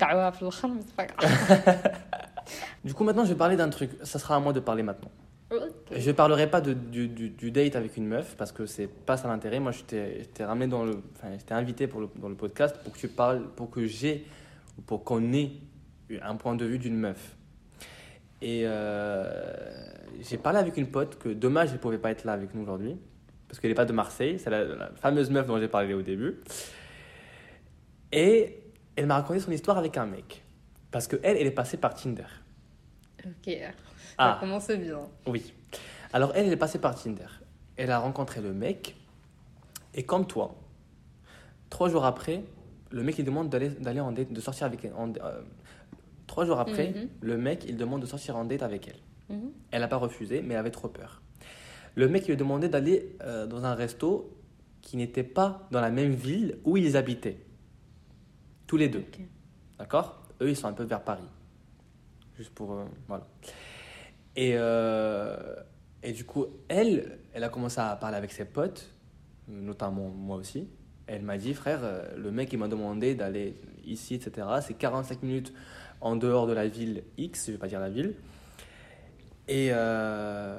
du 2.85 2.95
coup, 2.95 3.05
maintenant, 3.05 3.25
je 3.25 3.31
vais 3.31 3.39
parler 3.39 3.57
d'un 3.57 3.71
truc. 3.71 3.91
Ça 4.03 4.19
sera 4.19 4.37
à 4.37 4.41
moi 4.41 4.53
de 4.53 4.61
parler 4.61 4.83
maintenant. 4.83 5.11
Ok. 5.51 5.61
Je 5.97 6.11
parlerai 6.11 6.51
pas 6.51 6.61
de, 6.61 6.73
du, 6.73 7.09
du, 7.09 7.31
du 7.31 7.51
date 7.51 7.77
avec 7.77 7.97
une 7.97 8.07
meuf 8.07 8.35
parce 8.37 8.53
que 8.53 8.67
c'est 8.67 8.87
pas 8.89 9.17
ça 9.17 9.29
l'intérêt. 9.29 9.61
Moi, 9.61 9.73
je 9.73 9.83
t'ai 9.83 10.45
ramené 10.45 10.67
dans 10.67 10.85
le, 10.85 11.03
enfin, 11.17 11.29
je 11.33 11.55
invité 11.55 11.87
pour 11.87 12.01
le, 12.01 12.09
dans 12.17 12.29
le 12.29 12.35
podcast 12.35 12.77
pour 12.83 12.93
que 12.93 12.99
tu 12.99 13.09
parles, 13.09 13.43
pour 13.57 13.71
que 13.71 13.87
j'ai, 13.87 14.27
ou 14.79 14.83
pour 14.83 15.05
qu'on 15.05 15.33
ait 15.33 15.53
un 16.23 16.37
point 16.37 16.57
de 16.57 16.65
vue 16.65 16.79
d'une 16.79 16.97
meuf. 16.97 17.37
Et 18.43 18.63
euh, 18.65 19.33
j'ai 20.21 20.37
parlé 20.37 20.59
avec 20.59 20.77
une 20.77 20.89
pote 20.89 21.19
que 21.19 21.31
dommage, 21.31 21.71
elle 21.73 21.79
pouvait 21.79 21.99
pas 21.99 22.11
être 22.11 22.25
là 22.25 22.33
avec 22.33 22.55
nous 22.55 22.63
aujourd'hui 22.63 22.97
parce 23.49 23.61
qu'elle 23.61 23.71
n'est 23.71 23.77
pas 23.77 23.85
de 23.85 23.93
Marseille. 23.93 24.39
C'est 24.39 24.51
la, 24.51 24.65
la 24.65 24.91
fameuse 24.97 25.31
meuf 25.31 25.47
dont 25.47 25.59
j'ai 25.59 25.69
parlé 25.69 25.95
au 25.95 26.03
début. 26.03 26.41
Et 28.13 28.59
elle 28.97 29.07
m'a 29.07 29.15
raconté 29.15 29.41
son 29.41 29.53
histoire 29.53 29.79
avec 29.79 29.97
un 29.97 30.07
mec 30.07 30.43
parce 30.91 31.07
que 31.07 31.17
elle, 31.23 31.37
elle 31.37 31.47
est 31.47 31.53
passée 31.53 31.77
par 31.77 31.95
Tinder. 31.95 32.25
Ok. 33.27 33.53
Ça 33.53 33.73
Ah. 34.19 34.37
commence 34.41 34.69
bien. 34.71 35.01
Oui. 35.27 35.53
Alors, 36.13 36.33
elle, 36.35 36.47
elle 36.47 36.53
est 36.53 36.57
passée 36.57 36.79
par 36.79 36.95
Tinder. 37.01 37.27
Elle 37.77 37.91
a 37.91 37.99
rencontré 37.99 38.41
le 38.41 38.53
mec. 38.53 38.97
Et 39.95 40.05
comme 40.05 40.27
toi, 40.27 40.55
trois 41.71 41.89
jours 41.89 42.05
après, 42.05 42.45
le 42.91 43.03
mec, 43.03 43.19
il 43.19 43.25
demande 43.25 43.49
d'aller 43.49 44.01
en 44.01 44.13
date, 44.13 44.33
de 44.33 44.41
sortir 44.41 44.67
avec 44.67 44.85
elle. 44.85 44.93
en- 44.95 45.13
euh, 45.13 45.41
trois 46.27 46.45
jours 46.45 46.59
après, 46.61 46.91
Mhm. 46.91 47.09
le 47.21 47.37
mec, 47.37 47.65
il 47.69 47.77
demande 47.77 48.03
de 48.03 48.07
sortir 48.07 48.37
en 48.37 48.45
date 48.45 48.63
avec 48.63 48.89
elle. 48.89 49.37
Mhm. 49.37 49.51
Elle 49.71 49.81
n'a 49.81 49.89
pas 49.89 49.97
refusé, 49.97 50.43
mais 50.43 50.55
elle 50.55 50.61
avait 50.61 50.71
trop 50.71 50.89
peur. 50.89 51.23
Le 51.97 52.09
mec, 52.09 52.23
il 52.25 52.27
lui 52.27 52.33
a 52.35 52.37
demandé 52.37 52.69
d'aller 52.69 53.17
euh, 53.23 53.47
dans 53.47 53.65
un 53.65 53.75
resto 53.75 54.37
qui 54.83 54.97
n'était 54.97 55.23
pas 55.25 55.67
dans 55.71 55.81
la 55.81 55.91
même 55.91 56.13
ville 56.13 56.59
où 56.65 56.77
ils 56.77 56.97
habitaient. 56.97 57.39
Tous 58.67 58.77
les 58.77 58.89
deux. 58.89 59.05
D'accord? 59.79 60.23
Eux, 60.41 60.51
ils 60.51 60.57
sont 60.57 60.67
un 60.69 60.73
peu 60.73 60.85
vers 60.85 61.03
Paris. 61.03 61.23
Juste 62.37 62.51
pour. 62.55 62.73
euh, 62.73 62.85
voilà. 63.09 63.27
Et, 64.37 64.53
euh, 64.57 65.37
et 66.03 66.13
du 66.13 66.25
coup, 66.25 66.47
elle, 66.69 67.19
elle 67.33 67.45
a 67.45 67.49
commencé 67.49 67.81
à 67.81 67.95
parler 67.97 68.17
avec 68.17 68.33
ses 68.33 68.45
potes, 68.45 68.91
notamment 69.49 70.09
moi 70.09 70.37
aussi. 70.37 70.69
Elle 71.07 71.23
m'a 71.23 71.37
dit, 71.39 71.55
frère, 71.55 71.81
euh, 71.83 72.17
le 72.17 72.31
mec, 72.31 72.53
il 72.53 72.59
m'a 72.59 72.69
demandé 72.69 73.15
d'aller 73.15 73.55
ici, 73.85 74.15
etc. 74.15 74.47
C'est 74.63 74.75
45 74.75 75.23
minutes 75.23 75.53
en 76.01 76.17
dehors 76.17 76.47
de 76.47 76.53
la 76.53 76.67
ville 76.67 77.05
X, 77.19 77.47
je 77.47 77.53
vais 77.53 77.59
pas 77.59 77.69
dire 77.69 77.81
la 77.81 77.91
ville. 77.91 78.15
Et 79.47 79.69
euh, 79.73 80.59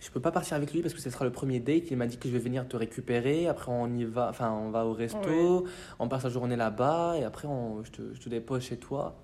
je 0.00 0.10
peux 0.10 0.20
pas 0.20 0.32
partir 0.32 0.56
avec 0.56 0.72
lui 0.72 0.82
parce 0.82 0.92
que 0.94 1.00
ce 1.00 1.10
sera 1.10 1.24
le 1.24 1.30
premier 1.30 1.60
date. 1.60 1.90
Il 1.92 1.96
m'a 1.96 2.06
dit 2.06 2.18
que 2.18 2.28
je 2.28 2.32
vais 2.32 2.40
venir 2.40 2.66
te 2.66 2.76
récupérer. 2.76 3.46
Après, 3.46 3.70
on 3.70 3.86
y 3.94 4.04
va, 4.04 4.28
enfin, 4.28 4.50
on 4.50 4.70
va 4.70 4.84
au 4.84 4.92
resto, 4.92 5.66
on 6.00 6.08
passe 6.08 6.24
la 6.24 6.30
journée 6.30 6.56
là-bas 6.56 7.16
et 7.18 7.24
après, 7.24 7.46
on, 7.46 7.82
je, 7.84 7.90
te, 7.92 8.14
je 8.14 8.20
te 8.20 8.28
dépose 8.28 8.62
chez 8.64 8.76
toi. 8.78 9.16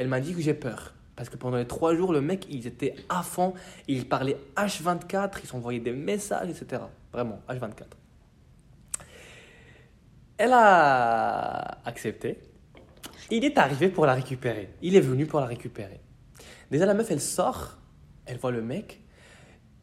Elle 0.00 0.08
m'a 0.08 0.20
dit 0.20 0.34
que 0.34 0.40
j'ai 0.40 0.54
peur. 0.54 0.94
Parce 1.14 1.28
que 1.28 1.36
pendant 1.36 1.58
les 1.58 1.66
trois 1.66 1.94
jours, 1.94 2.14
le 2.14 2.22
mec, 2.22 2.46
il 2.48 2.66
était 2.66 2.94
à 3.10 3.22
fond. 3.22 3.52
Il 3.86 4.08
parlait 4.08 4.38
H24, 4.56 5.32
il 5.42 5.46
s'envoyait 5.46 5.78
des 5.78 5.92
messages, 5.92 6.48
etc. 6.48 6.80
Vraiment, 7.12 7.42
H24. 7.50 7.84
Elle 10.38 10.54
a 10.54 11.82
accepté. 11.84 12.38
Il 13.30 13.44
est 13.44 13.58
arrivé 13.58 13.90
pour 13.90 14.06
la 14.06 14.14
récupérer. 14.14 14.70
Il 14.80 14.96
est 14.96 15.02
venu 15.02 15.26
pour 15.26 15.40
la 15.40 15.44
récupérer. 15.44 16.00
Déjà, 16.70 16.86
la 16.86 16.94
meuf, 16.94 17.10
elle 17.10 17.20
sort, 17.20 17.76
elle 18.24 18.38
voit 18.38 18.52
le 18.52 18.62
mec, 18.62 19.02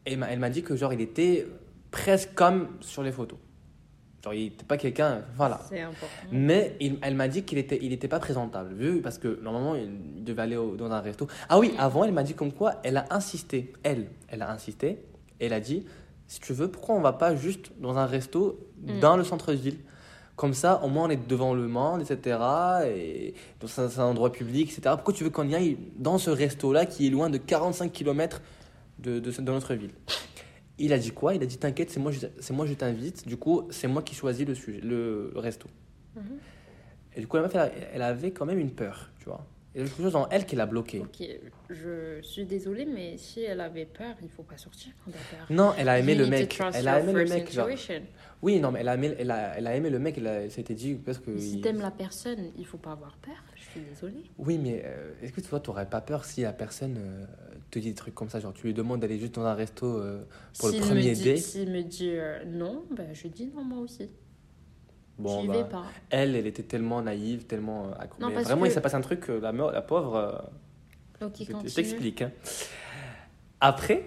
et 0.04 0.14
elle 0.14 0.40
m'a 0.40 0.50
dit 0.50 0.64
que 0.64 0.74
genre, 0.74 0.92
il 0.92 1.00
était 1.00 1.46
presque 1.92 2.34
comme 2.34 2.76
sur 2.80 3.04
les 3.04 3.12
photos. 3.12 3.38
Genre, 4.24 4.34
il 4.34 4.44
n'était 4.44 4.64
pas 4.64 4.76
quelqu'un, 4.76 5.22
voilà. 5.36 5.60
Mais 6.32 6.76
il- 6.80 6.98
elle 7.02 7.14
m'a 7.14 7.28
dit 7.28 7.44
qu'il 7.44 7.56
était, 7.58 7.78
il 7.80 7.92
était 7.92 8.08
pas 8.08 8.18
présentable, 8.18 8.74
vu 8.74 9.00
parce 9.00 9.16
que 9.18 9.38
normalement 9.42 9.76
il 9.76 10.24
devait 10.24 10.42
aller 10.42 10.56
au- 10.56 10.74
dans 10.76 10.90
un 10.90 11.00
resto. 11.00 11.28
Ah 11.48 11.58
oui, 11.58 11.72
avant 11.78 12.02
elle 12.04 12.12
m'a 12.12 12.24
dit 12.24 12.34
comme 12.34 12.52
quoi 12.52 12.74
elle 12.82 12.96
a 12.96 13.06
insisté, 13.10 13.72
elle, 13.84 14.08
elle 14.28 14.42
a 14.42 14.50
insisté, 14.50 14.98
elle 15.38 15.52
a 15.52 15.60
dit 15.60 15.86
si 16.26 16.40
tu 16.40 16.52
veux, 16.52 16.68
pourquoi 16.68 16.96
on 16.96 17.00
va 17.00 17.12
pas 17.12 17.34
juste 17.36 17.70
dans 17.80 17.96
un 17.96 18.06
resto 18.06 18.58
Mm. 18.82 19.00
dans 19.00 19.16
le 19.16 19.22
centre-ville? 19.24 19.78
Comme 20.36 20.52
ça, 20.54 20.82
au 20.84 20.88
moins 20.88 21.06
on 21.06 21.10
est 21.10 21.26
devant 21.28 21.54
le 21.54 21.66
monde, 21.68 22.00
etc. 22.02 22.38
Et 22.86 23.34
dans 23.60 24.00
un 24.00 24.04
endroit 24.04 24.30
public, 24.32 24.68
etc. 24.70 24.94
Pourquoi 24.96 25.14
tu 25.14 25.24
veux 25.24 25.30
qu'on 25.30 25.48
y 25.48 25.54
aille 25.54 25.78
dans 25.96 26.18
ce 26.18 26.30
resto-là 26.30 26.86
qui 26.86 27.06
est 27.06 27.10
loin 27.10 27.30
de 27.30 27.38
45 27.38 27.92
km 27.92 28.40
de, 28.98 29.18
de, 29.20 29.30
de 29.30 29.40
notre 29.52 29.74
ville? 29.74 29.90
Il 30.78 30.92
a 30.92 30.98
dit 30.98 31.10
quoi? 31.10 31.34
Il 31.34 31.42
a 31.42 31.46
dit 31.46 31.58
T'inquiète, 31.58 31.90
c'est 31.90 32.00
moi, 32.00 32.12
je- 32.12 32.26
c'est 32.40 32.52
moi 32.52 32.66
je 32.66 32.74
t'invite. 32.74 33.26
Du 33.26 33.36
coup, 33.36 33.66
c'est 33.70 33.88
moi 33.88 34.02
qui 34.02 34.14
choisis 34.14 34.46
le, 34.46 34.54
sujet, 34.54 34.80
le, 34.80 35.30
le 35.32 35.40
resto. 35.40 35.68
Mhm. 36.16 36.22
Et 37.16 37.20
du 37.20 37.26
coup, 37.26 37.36
la 37.36 37.42
meuf, 37.42 37.56
elle, 37.92 38.02
avait 38.02 38.30
quand 38.30 38.46
même 38.46 38.58
une 38.58 38.70
peur, 38.70 39.10
tu 39.18 39.24
vois. 39.24 39.44
Il 39.74 39.80
y 39.80 39.84
a 39.84 39.86
quelque 39.86 40.02
chose 40.02 40.16
en 40.16 40.28
elle 40.30 40.46
qui 40.46 40.56
l'a 40.56 40.66
bloquée. 40.66 41.00
Ok, 41.00 41.26
je 41.68 42.20
suis 42.22 42.44
désolée, 42.44 42.86
mais 42.86 43.16
si 43.16 43.42
elle 43.42 43.60
avait 43.60 43.84
peur, 43.86 44.14
il 44.22 44.28
faut 44.28 44.42
pas 44.42 44.56
sortir 44.56 44.92
quand 45.04 45.10
elle 45.12 45.18
a 45.36 45.38
peur. 45.38 45.46
Non, 45.50 45.74
elle 45.78 45.88
a 45.88 45.98
aimé 45.98 46.12
You 46.14 46.18
le 46.20 46.26
mec. 46.26 46.60
Elle 46.74 46.88
a 46.88 47.00
aimé 47.00 47.12
le 47.12 47.24
mec, 47.26 47.52
genre. 47.52 47.68
Oui, 48.40 48.60
non, 48.60 48.70
mais 48.70 48.80
elle 48.80 48.88
a 48.88 48.94
aimé, 48.94 49.14
elle 49.18 49.30
a, 49.32 49.58
elle 49.58 49.66
a 49.66 49.74
aimé 49.74 49.90
le 49.90 49.98
mec. 49.98 50.16
Elle, 50.16 50.26
a- 50.28 50.42
elle 50.42 50.50
s'était 50.52 50.74
dit 50.74 50.94
parce 50.94 51.18
que. 51.18 51.36
Si 51.38 51.56
il- 51.56 51.60
t'aimes 51.60 51.80
la 51.80 51.90
personne, 51.90 52.50
il 52.56 52.64
faut 52.64 52.78
pas 52.78 52.92
avoir 52.92 53.16
peur. 53.16 53.34
Je 53.56 53.62
suis 53.62 53.80
désolée. 53.80 54.22
Oui, 54.38 54.58
mais 54.58 54.82
euh, 54.84 55.12
est-ce 55.22 55.32
que 55.32 55.40
toi, 55.40 55.58
t'aurais 55.58 55.86
pas 55.90 56.00
peur 56.00 56.24
si 56.24 56.42
la 56.42 56.52
personne 56.52 56.96
euh, 56.98 57.24
te 57.70 57.78
dit 57.80 57.88
des 57.88 57.94
trucs 57.94 58.14
comme 58.14 58.28
ça 58.28 58.38
Genre, 58.38 58.52
tu 58.54 58.66
lui 58.68 58.74
demandes 58.74 59.00
d'aller 59.00 59.18
juste 59.18 59.34
dans 59.34 59.44
un 59.44 59.54
resto 59.54 59.86
euh, 59.86 60.24
pour 60.58 60.68
S'il 60.70 60.78
le 60.80 60.86
premier 60.86 61.08
me 61.10 61.14
dit, 61.14 61.24
date? 61.24 61.38
S'il 61.38 61.70
me 61.72 61.82
dit 61.82 62.10
euh, 62.12 62.44
non, 62.46 62.84
ben 62.96 63.12
je 63.12 63.26
dis 63.26 63.50
non 63.54 63.64
moi 63.64 63.78
aussi. 63.78 64.08
Bon, 65.18 65.40
J'y 65.40 65.48
bah, 65.48 65.54
vais 65.62 65.68
pas. 65.68 65.84
elle, 66.10 66.36
elle 66.36 66.46
était 66.46 66.62
tellement 66.62 67.02
naïve, 67.02 67.44
tellement. 67.46 67.88
Non, 68.20 68.28
mais 68.28 68.42
vraiment, 68.44 68.62
que- 68.62 68.68
il 68.68 68.70
s'est 68.72 68.80
passé 68.80 68.94
un 68.94 69.00
truc, 69.00 69.28
euh, 69.30 69.40
la, 69.40 69.50
meuf- 69.52 69.72
la 69.72 69.82
pauvre. 69.82 70.14
euh, 70.14 71.26
Ok, 71.26 71.32
Je 71.40 71.44
continue. 71.50 71.68
je 71.70 71.74
t'explique. 71.74 72.22
hein. 72.22 72.30
Après, 73.60 74.06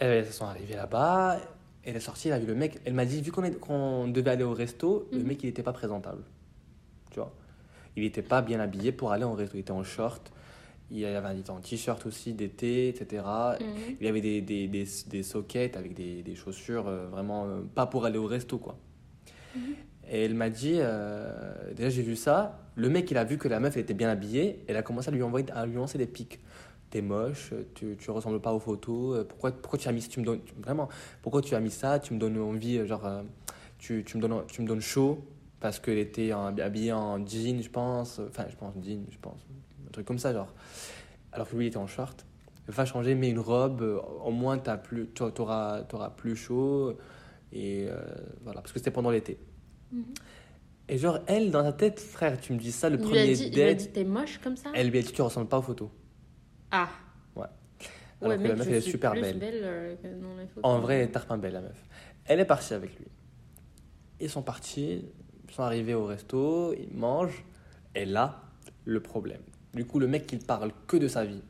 elles 0.00 0.26
sont 0.32 0.44
arrivées 0.46 0.74
là-bas. 0.74 1.38
Elle 1.86 1.96
est 1.96 2.00
sortie, 2.00 2.28
elle 2.28 2.34
a 2.34 2.38
vu 2.38 2.46
le 2.46 2.54
mec. 2.54 2.78
Elle 2.84 2.94
m'a 2.94 3.04
dit, 3.04 3.20
vu 3.20 3.30
qu'on 3.30 4.08
devait 4.08 4.30
aller 4.30 4.44
au 4.44 4.54
resto, 4.54 5.08
le 5.12 5.18
Mhm. 5.18 5.26
mec, 5.26 5.42
il 5.42 5.46
n'était 5.46 5.62
pas 5.62 5.72
présentable. 5.72 6.22
Tu 7.10 7.16
vois 7.20 7.32
Il 7.96 8.02
n'était 8.02 8.22
pas 8.22 8.42
bien 8.42 8.58
habillé 8.60 8.90
pour 8.92 9.12
aller 9.12 9.24
au 9.24 9.34
resto. 9.34 9.56
Il 9.56 9.60
était 9.60 9.70
en 9.70 9.84
short. 9.84 10.32
Il 10.90 11.04
avait 11.04 11.28
un, 11.28 11.60
t-shirt 11.60 12.04
aussi 12.06 12.32
d'été, 12.34 12.88
etc. 12.88 13.22
Mhm. 13.60 13.66
Il 14.00 14.06
avait 14.06 14.20
des, 14.20 14.40
des, 14.40 14.66
des, 14.68 14.86
des 15.08 15.22
sockets 15.22 15.76
avec 15.76 15.94
des, 15.94 16.22
des 16.22 16.34
chaussures 16.34 16.88
euh, 16.88 17.06
vraiment 17.08 17.44
euh, 17.46 17.60
pas 17.74 17.86
pour 17.86 18.04
aller 18.04 18.18
au 18.18 18.26
resto, 18.26 18.58
quoi. 18.58 18.76
Mhm. 19.54 19.62
Et 20.10 20.24
elle 20.24 20.34
m'a 20.34 20.50
dit, 20.50 20.74
euh, 20.76 21.72
déjà 21.74 21.88
j'ai 21.88 22.02
vu 22.02 22.14
ça, 22.14 22.58
le 22.76 22.90
mec 22.90 23.10
il 23.10 23.16
a 23.16 23.24
vu 23.24 23.38
que 23.38 23.48
la 23.48 23.58
meuf 23.58 23.74
elle 23.76 23.82
était 23.84 23.94
bien 23.94 24.10
habillée, 24.10 24.62
elle 24.68 24.76
a 24.76 24.82
commencé 24.82 25.08
à 25.08 25.12
lui 25.12 25.22
envoyer, 25.22 25.46
à 25.52 25.64
lui 25.64 25.76
lancer 25.76 25.96
des 25.96 26.06
pics. 26.06 26.40
T'es 26.94 27.02
moche, 27.02 27.52
tu, 27.74 27.96
tu 27.98 28.10
ressembles 28.12 28.40
pas 28.40 28.52
aux 28.52 28.60
photos, 28.60 29.18
euh, 29.18 29.24
pourquoi, 29.24 29.50
pourquoi 29.50 29.80
tu 29.80 29.88
as 29.88 29.90
mis, 29.90 30.06
tu 30.06 30.20
me 30.20 30.24
donnes, 30.24 30.38
vraiment, 30.62 30.88
pourquoi 31.22 31.42
tu 31.42 31.56
as 31.56 31.58
mis 31.58 31.72
ça, 31.72 31.98
tu 31.98 32.14
me 32.14 32.20
donnes 32.20 32.38
envie, 32.38 32.78
euh, 32.78 32.86
genre, 32.86 33.04
euh, 33.04 33.22
tu, 33.78 34.04
tu 34.06 34.16
me 34.16 34.22
donnes, 34.22 34.44
tu 34.46 34.62
me 34.62 34.68
donnes 34.68 34.80
chaud, 34.80 35.18
parce 35.58 35.80
qu'elle 35.80 35.98
était 35.98 36.30
habillée 36.30 36.92
en 36.92 37.26
jean, 37.26 37.60
je 37.60 37.68
pense, 37.68 38.20
enfin 38.20 38.44
je 38.48 38.54
pense 38.54 38.74
jean, 38.80 39.04
je 39.10 39.18
pense, 39.20 39.44
un 39.88 39.90
truc 39.90 40.06
comme 40.06 40.20
ça, 40.20 40.32
genre. 40.32 40.54
Alors 41.32 41.48
que 41.50 41.56
lui 41.56 41.64
il 41.64 41.66
était 41.66 41.78
en 41.78 41.88
short. 41.88 42.24
Va 42.68 42.84
changer, 42.84 43.16
mets 43.16 43.30
une 43.30 43.40
robe, 43.40 44.00
au 44.24 44.30
moins 44.30 44.58
t'as 44.58 44.76
plus, 44.76 45.08
tu 45.12 45.24
auras, 45.40 45.82
plus 46.16 46.36
chaud, 46.36 46.96
et 47.52 47.86
euh, 47.88 47.96
voilà, 48.44 48.60
parce 48.60 48.72
que 48.72 48.78
c'était 48.78 48.92
pendant 48.92 49.10
l'été. 49.10 49.36
Mhm. 49.90 50.04
Et 50.90 50.98
genre, 50.98 51.18
elle, 51.26 51.50
dans 51.50 51.64
sa 51.64 51.72
tête, 51.72 51.98
frère, 51.98 52.40
tu 52.40 52.52
me 52.52 52.58
dis 52.60 52.70
ça 52.70 52.88
le 52.88 52.98
Il 52.98 53.02
premier 53.02 53.32
dit, 53.34 53.46
il 53.46 53.54
lui 53.54 53.62
a 53.62 53.66
date, 53.70 53.78
dit 53.78 53.88
t'es 53.90 54.04
moche 54.04 54.38
comme 54.44 54.56
ça? 54.56 54.70
elle 54.76 54.90
lui 54.90 55.00
a 55.00 55.02
dit 55.02 55.10
tu 55.10 55.22
ressembles 55.22 55.48
pas 55.48 55.58
aux 55.58 55.62
photos. 55.62 55.88
Ah. 56.76 56.88
Alors 58.20 58.30
ouais, 58.30 58.36
que 58.38 58.42
mec, 58.42 58.50
la 58.52 58.56
meuf, 58.56 58.68
elle 58.68 58.74
est 58.74 58.80
super 58.80 59.12
belle. 59.12 59.40
euh, 59.42 59.96
que 59.96 60.06
dans 60.08 60.36
les 60.36 60.46
photos. 60.46 60.62
En 60.64 60.78
vrai, 60.80 60.96
elle 60.96 61.08
est 61.08 61.12
tarpin 61.12 61.36
belle, 61.36 61.52
la 61.52 61.60
meuf. 61.60 61.84
Elle 62.24 62.40
est 62.40 62.44
partie 62.44 62.72
avec 62.72 62.96
lui. 62.98 63.06
Ils 64.20 64.30
sont 64.30 64.42
partis, 64.42 65.04
ils 65.48 65.54
sont 65.54 65.62
arrivés 65.62 65.94
au 65.94 66.06
resto, 66.06 66.72
ils 66.74 66.96
mangent, 66.96 67.44
et 67.94 68.04
là, 68.06 68.40
le 68.84 69.00
problème. 69.00 69.42
Du 69.74 69.84
coup, 69.84 69.98
le 69.98 70.06
mec, 70.06 70.30
il 70.32 70.38
parle 70.38 70.72
que 70.86 70.96
de 70.96 71.06
sa 71.08 71.24
vie. 71.24 71.42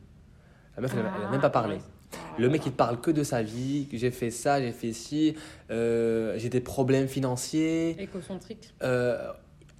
La 0.75 0.81
meuf, 0.81 0.91
elle, 0.93 1.05
elle 1.17 1.25
a 1.27 1.31
même 1.31 1.39
pas 1.41 1.49
parlé. 1.49 1.77
Ah, 2.13 2.17
Le 2.37 2.49
mec, 2.49 2.65
il 2.65 2.71
parle 2.73 2.99
que 2.99 3.11
de 3.11 3.23
sa 3.23 3.41
vie, 3.41 3.87
j'ai 3.93 4.11
fait 4.11 4.31
ça, 4.31 4.59
j'ai 4.59 4.73
fait 4.73 4.91
ci, 4.91 5.35
euh, 5.69 6.33
j'ai 6.37 6.49
des 6.49 6.61
problèmes 6.61 7.07
financiers. 7.07 8.01
Écocentrique. 8.01 8.73
Euh, 8.83 9.31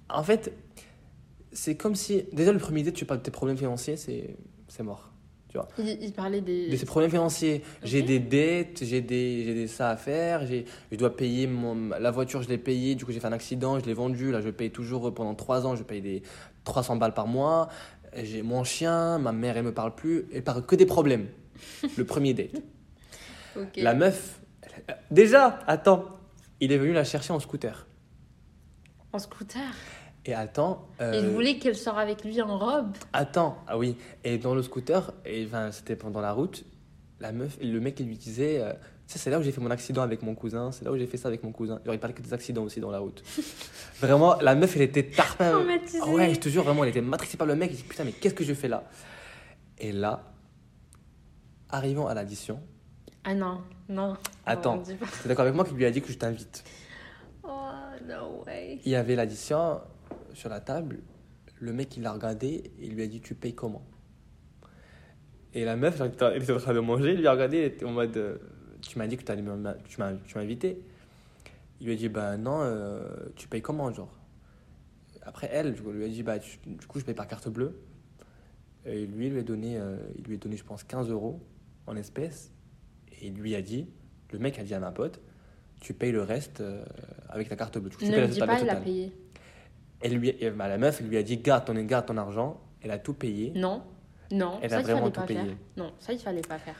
en 0.08 0.22
fait, 0.22 0.52
c'est 1.52 1.76
comme 1.76 1.94
si. 1.94 2.24
Déjà, 2.32 2.52
le 2.52 2.58
premier 2.58 2.82
date, 2.84 2.94
tu 2.94 3.04
parles 3.04 3.20
de 3.20 3.24
tes 3.24 3.30
problèmes 3.30 3.58
financiers, 3.58 3.96
c'est 3.96 4.34
Il, 5.78 5.88
il 6.02 6.12
parlait 6.12 6.40
des. 6.40 6.68
De 6.68 6.76
ses 6.76 6.86
problèmes 6.86 7.10
financiers. 7.10 7.62
J'ai 7.82 8.02
des 8.02 8.18
dettes, 8.18 8.80
j'ai 8.84 9.00
des, 9.00 9.44
j'ai 9.44 9.54
des 9.54 9.66
ça 9.68 9.90
à 9.90 9.96
faire, 9.96 10.46
j'ai- 10.46 10.64
je 10.92 10.96
dois 10.96 11.14
payer 11.16 11.46
mon, 11.46 11.90
la 11.98 12.10
voiture, 12.10 12.42
je 12.42 12.48
l'ai 12.48 12.58
payée, 12.58 12.94
du 12.94 13.04
coup 13.04 13.12
j'ai 13.12 13.20
fait 13.20 13.26
un 13.26 13.32
accident, 13.32 13.78
je 13.78 13.84
l'ai 13.86 13.94
vendue, 13.94 14.30
là 14.32 14.40
je 14.40 14.50
paye 14.50 14.70
toujours 14.70 15.12
pendant 15.14 15.34
3 15.34 15.66
ans, 15.66 15.76
je 15.76 15.82
paye 15.82 16.00
des 16.02 16.22
300 16.64 16.96
balles 16.96 17.14
par 17.14 17.26
mois. 17.26 17.68
J'ai 18.22 18.42
mon 18.42 18.64
chien, 18.64 19.18
ma 19.18 19.32
mère 19.32 19.56
elle 19.56 19.64
me 19.64 19.72
parle 19.74 19.94
plus, 19.94 20.26
elle 20.32 20.42
parle 20.42 20.64
que 20.64 20.74
des 20.76 20.86
problèmes. 20.86 21.26
Le 21.96 22.04
premier 22.04 22.34
date. 22.34 22.50
La 23.76 23.94
meuf, 23.94 24.40
elle- 24.88 24.96
déjà, 25.10 25.60
attends, 25.66 26.04
il 26.60 26.72
est 26.72 26.78
venu 26.78 26.92
la 26.92 27.04
chercher 27.04 27.32
en 27.32 27.40
scooter. 27.40 27.86
En 29.12 29.18
scooter? 29.18 29.62
Et 30.26 30.34
attends. 30.34 30.88
Il 30.98 31.04
euh, 31.04 31.30
voulait 31.30 31.58
qu'elle 31.58 31.76
sorte 31.76 31.98
avec 31.98 32.24
lui 32.24 32.42
en 32.42 32.58
robe. 32.58 32.92
Attends, 33.12 33.58
ah 33.68 33.78
oui, 33.78 33.96
et 34.24 34.38
dans 34.38 34.54
le 34.54 34.62
scooter, 34.62 35.14
et 35.24 35.46
enfin, 35.46 35.70
c'était 35.70 35.94
pendant 35.94 36.20
la 36.20 36.32
route, 36.32 36.64
la 37.20 37.30
meuf, 37.30 37.56
le 37.62 37.78
mec 37.78 38.00
il 38.00 38.06
lui 38.06 38.18
disait, 38.18 38.60
euh, 38.60 38.72
Tu 39.06 39.12
sais, 39.12 39.18
c'est 39.20 39.30
là 39.30 39.38
où 39.38 39.42
j'ai 39.42 39.52
fait 39.52 39.60
mon 39.60 39.70
accident 39.70 40.02
avec 40.02 40.22
mon 40.22 40.34
cousin, 40.34 40.72
c'est 40.72 40.84
là 40.84 40.90
où 40.90 40.96
j'ai 40.96 41.06
fait 41.06 41.16
ça 41.16 41.28
avec 41.28 41.44
mon 41.44 41.52
cousin. 41.52 41.80
Genre, 41.84 41.94
il 41.94 42.00
parlait 42.00 42.14
que 42.14 42.22
des 42.22 42.34
accidents 42.34 42.64
aussi 42.64 42.80
dans 42.80 42.90
la 42.90 42.98
route. 42.98 43.22
vraiment, 44.00 44.36
la 44.40 44.56
meuf 44.56 44.74
elle 44.74 44.82
était 44.82 45.04
tarpin. 45.04 45.52
Traumatisée. 45.52 46.00
Ah 46.02 46.08
ouais, 46.08 46.34
je 46.34 46.40
te 46.40 46.48
jure, 46.48 46.64
vraiment, 46.64 46.82
elle 46.82 46.90
était 46.90 47.00
matrixée 47.00 47.36
par 47.36 47.46
le 47.46 47.54
mec, 47.54 47.70
il 47.70 47.76
dit 47.76 47.84
putain, 47.84 48.02
mais 48.02 48.12
qu'est-ce 48.12 48.34
que 48.34 48.44
je 48.44 48.52
fais 48.52 48.68
là? 48.68 48.82
Et 49.78 49.92
là, 49.92 50.24
arrivons 51.70 52.08
à 52.08 52.14
l'addition, 52.14 52.60
Ah 53.22 53.34
non, 53.34 53.60
non. 53.88 54.16
Attends. 54.44 54.82
T'es 54.82 55.28
d'accord 55.28 55.44
avec 55.44 55.54
moi 55.54 55.64
qu'il 55.64 55.76
lui 55.76 55.84
a 55.84 55.90
dit 55.92 56.02
que 56.02 56.10
je 56.10 56.18
t'invite? 56.18 56.64
Oh, 57.44 57.48
no 58.08 58.42
way. 58.44 58.80
Il 58.84 58.90
y 58.90 58.96
avait 58.96 59.14
l'addition 59.14 59.80
sur 60.36 60.48
la 60.48 60.60
table. 60.60 60.98
Le 61.58 61.72
mec, 61.72 61.96
il 61.96 62.02
l'a 62.02 62.12
regardé 62.12 62.46
et 62.48 62.72
il 62.86 62.94
lui 62.94 63.02
a 63.02 63.06
dit 63.06 63.20
Tu 63.20 63.34
payes 63.34 63.54
comment? 63.54 63.82
Et 65.54 65.64
la 65.64 65.76
meuf, 65.76 66.00
elle 66.00 66.42
était 66.42 66.52
en 66.52 66.58
train 66.58 66.74
de 66.74 66.80
manger. 66.80 67.12
Il 67.14 67.18
lui 67.20 67.26
a 67.26 67.32
regardé, 67.32 67.58
elle 67.58 67.72
était 67.72 67.84
en 67.86 67.92
mode 67.92 68.16
euh, 68.16 68.36
Tu 68.82 68.98
m'as 68.98 69.06
dit 69.06 69.16
que 69.16 69.22
tu 69.24 70.00
m'as 70.00 70.40
invité. 70.42 70.82
Il 71.80 71.86
lui 71.86 71.94
a 71.94 71.96
dit 71.96 72.08
Bah 72.08 72.36
non, 72.36 72.60
euh, 72.62 73.08
tu 73.36 73.48
payes 73.48 73.62
comment 73.62 73.90
genre? 73.92 74.12
Après, 75.22 75.48
elle, 75.50 75.74
coup, 75.80 75.90
lui 75.90 76.04
a 76.04 76.08
dit 76.08 76.22
Bah 76.22 76.38
tu- 76.38 76.58
du 76.66 76.86
coup, 76.86 77.00
je 77.00 77.04
paye 77.04 77.14
par 77.14 77.26
carte 77.26 77.48
bleue. 77.48 77.78
Et 78.84 79.06
lui, 79.06 79.26
il 79.26 79.32
lui 79.32 79.40
a 79.40 79.42
donné, 79.42 79.78
euh, 79.78 79.96
il 80.16 80.24
lui 80.24 80.34
a 80.34 80.38
donné 80.38 80.56
je 80.56 80.62
pense, 80.64 80.84
15 80.84 81.08
euros 81.10 81.40
en 81.86 81.96
espèces. 81.96 82.52
Et 83.20 83.28
il 83.28 83.34
lui 83.34 83.54
a 83.54 83.62
dit 83.62 83.88
Le 84.32 84.38
mec 84.38 84.58
a 84.58 84.62
dit 84.62 84.74
à 84.74 84.78
ma 84.80 84.92
pote 84.92 85.20
Tu 85.80 85.94
payes 85.94 86.12
le 86.12 86.22
reste 86.22 86.60
euh, 86.60 86.84
avec 87.30 87.48
ta 87.48 87.56
carte 87.56 87.78
bleue. 87.78 87.90
Tu 87.98 88.04
Ne 88.04 88.10
payes 88.10 88.20
me 88.20 88.26
le 88.26 88.32
dis 88.34 88.38
pas, 88.40 88.46
il 88.60 88.68
a 88.68 88.74
total. 88.74 88.84
payé. 88.84 89.12
Et 90.06 90.08
lui, 90.10 90.34
et, 90.40 90.50
bah, 90.50 90.68
la 90.68 90.78
meuf, 90.78 91.00
elle 91.00 91.08
lui 91.08 91.16
a 91.16 91.22
dit 91.22 91.36
garde 91.38 91.64
ton, 91.64 91.74
garde 91.74 92.06
ton 92.06 92.16
argent. 92.16 92.60
Elle 92.82 92.90
a 92.92 92.98
tout 92.98 93.14
payé. 93.14 93.52
Non, 93.56 93.82
non, 94.30 94.58
Elle 94.62 94.70
ça 94.70 94.76
a 94.76 94.80
il 94.80 94.82
vraiment 94.84 95.00
fallait 95.00 95.12
tout 95.12 95.20
pas 95.20 95.26
payé. 95.26 95.40
faire. 95.40 95.48
Non, 95.76 95.92
ça 95.98 96.12
il 96.12 96.18
fallait 96.18 96.40
pas 96.42 96.58
faire. 96.58 96.76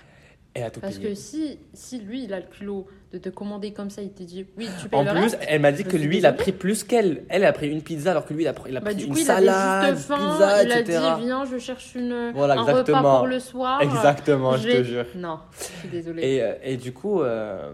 Elle 0.55 0.63
a 0.63 0.71
tout 0.71 0.81
Parce 0.81 0.97
payé. 0.97 1.09
que 1.11 1.15
si, 1.15 1.59
si 1.75 1.99
lui 2.01 2.25
il 2.25 2.33
a 2.33 2.41
le 2.41 2.47
culot 2.47 2.87
de 3.13 3.19
te 3.19 3.29
commander 3.29 3.73
comme 3.73 3.91
ça, 3.91 4.01
il 4.01 4.13
te 4.13 4.23
dit 4.23 4.47
oui, 4.57 4.69
tu 4.81 4.89
payes 4.89 4.99
En 4.99 5.03
le 5.05 5.11
plus, 5.11 5.21
reste. 5.21 5.39
elle 5.49 5.61
m'a 5.61 5.71
dit 5.73 5.85
que 5.85 5.97
lui, 5.99 6.17
il 6.19 6.25
a 6.27 6.33
pris 6.33 6.53
plus 6.53 6.83
qu'elle. 6.85 7.25
Elle 7.29 7.45
a 7.45 7.53
pris 7.53 7.69
une 7.69 7.83
pizza 7.83 8.13
alors 8.13 8.25
que 8.25 8.33
lui, 8.33 8.45
il 8.45 8.49
a 8.49 8.53
pris, 8.55 8.71
il 8.71 8.77
a 8.77 8.81
Bah, 8.81 8.87
pris 8.87 8.95
du 8.97 9.05
une 9.05 9.13
coup, 9.13 9.19
il 9.19 9.25
salade, 9.25 9.85
avait 9.85 9.97
juste 9.97 10.07
faim, 10.09 10.17
pizza, 10.17 10.63
il 10.63 10.73
a 10.73 10.81
etc. 10.81 10.99
dit 11.19 11.25
viens, 11.25 11.45
je 11.45 11.59
cherche 11.59 11.95
une, 11.95 12.31
Voilà, 12.35 12.55
un 12.55 12.61
repas 12.63 12.71
exactement. 12.81 13.19
pour 13.19 13.27
le 13.27 13.39
soir. 13.41 13.83
Exactement, 13.83 14.57
je 14.57 14.67
vais- 14.69 14.79
te 14.79 14.83
jure. 14.85 15.05
Non, 15.17 15.41
je 15.59 15.65
suis 15.65 15.89
désolée. 15.89 16.23
Et, 16.27 16.43
euh, 16.43 16.55
et 16.63 16.77
du 16.79 16.93
coup, 16.95 17.21
euh, 17.21 17.73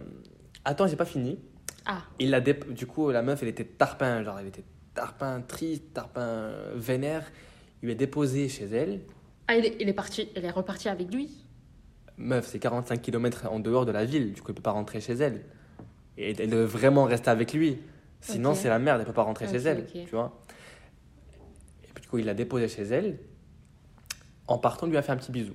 attends, 0.64 0.86
j'ai 0.88 0.96
pas 0.96 1.05
fini. 1.05 1.38
Ah, 1.86 1.98
Il 2.18 2.30
dé- 2.44 2.59
Du 2.70 2.86
coup, 2.86 3.11
la 3.11 3.22
meuf, 3.22 3.42
elle 3.42 3.48
était 3.48 3.64
tarpin, 3.64 4.22
genre, 4.24 4.38
elle 4.40 4.48
était 4.48 4.64
tarpin 4.95 5.40
triste, 5.40 5.93
tarpin 5.95 6.53
vénère. 6.74 7.30
Il 7.82 7.86
lui 7.86 7.93
a 7.93 7.95
déposé 7.97 8.49
chez 8.49 8.64
elle. 8.66 9.01
ah 9.49 9.57
il, 9.57 9.66
est, 9.66 9.76
il 9.80 9.88
est 9.88 9.93
parti, 9.95 10.28
elle 10.34 10.45
est 10.45 10.51
repartie 10.51 10.88
avec 10.88 11.12
lui. 11.12 11.30
Meuf, 12.16 12.47
c'est 12.47 12.59
45 12.59 13.01
km 13.01 13.47
en 13.51 13.59
dehors 13.59 13.86
de 13.86 13.93
la 13.93 14.05
ville, 14.05 14.32
du 14.32 14.40
coup, 14.40 14.49
elle 14.51 14.55
peut 14.55 14.62
pas 14.62 14.70
rentrer 14.70 15.01
chez 15.01 15.14
elle. 15.14 15.43
Et 16.18 16.30
elle 16.38 16.51
devait 16.51 16.64
vraiment 16.66 17.05
rester 17.05 17.30
avec 17.30 17.53
lui. 17.53 17.78
Sinon, 18.20 18.55
c'est 18.55 18.68
la 18.68 18.78
merde, 18.78 19.01
elle 19.01 19.07
peut 19.07 19.12
pas 19.12 19.22
rentrer 19.22 19.49
chez 19.49 19.57
elle, 19.57 19.86
tu 19.86 20.07
vois. 20.12 20.40
Et 21.82 21.88
puis, 21.93 22.03
du 22.03 22.09
coup, 22.09 22.18
il 22.18 22.26
l'a 22.26 22.34
déposé 22.34 22.68
chez 22.68 22.82
elle. 22.82 23.18
En 24.47 24.59
partant, 24.59 24.86
il 24.86 24.90
lui 24.90 24.99
a 24.99 25.03
fait 25.03 25.12
un 25.12 25.16
petit 25.16 25.32
bisou. 25.32 25.55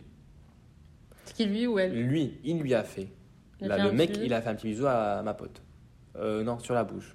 C'est 1.26 1.36
qui 1.36 1.46
lui 1.46 1.68
ou 1.68 1.78
elle? 1.80 1.94
Lui, 1.94 2.40
il 2.44 2.60
lui 2.60 2.74
a 2.74 2.84
fait. 2.84 3.08
Il 3.62 3.68
Là, 3.68 3.78
fait 3.78 3.84
le 3.84 3.92
mec, 3.92 4.18
il 4.22 4.34
a 4.34 4.42
fait 4.42 4.50
un 4.50 4.56
petit 4.56 4.68
bisou 4.68 4.88
à 4.88 5.22
ma 5.24 5.34
pote. 5.34 5.62
Euh, 6.18 6.44
non, 6.44 6.60
sur 6.60 6.74
la 6.74 6.84
bouche. 6.84 7.14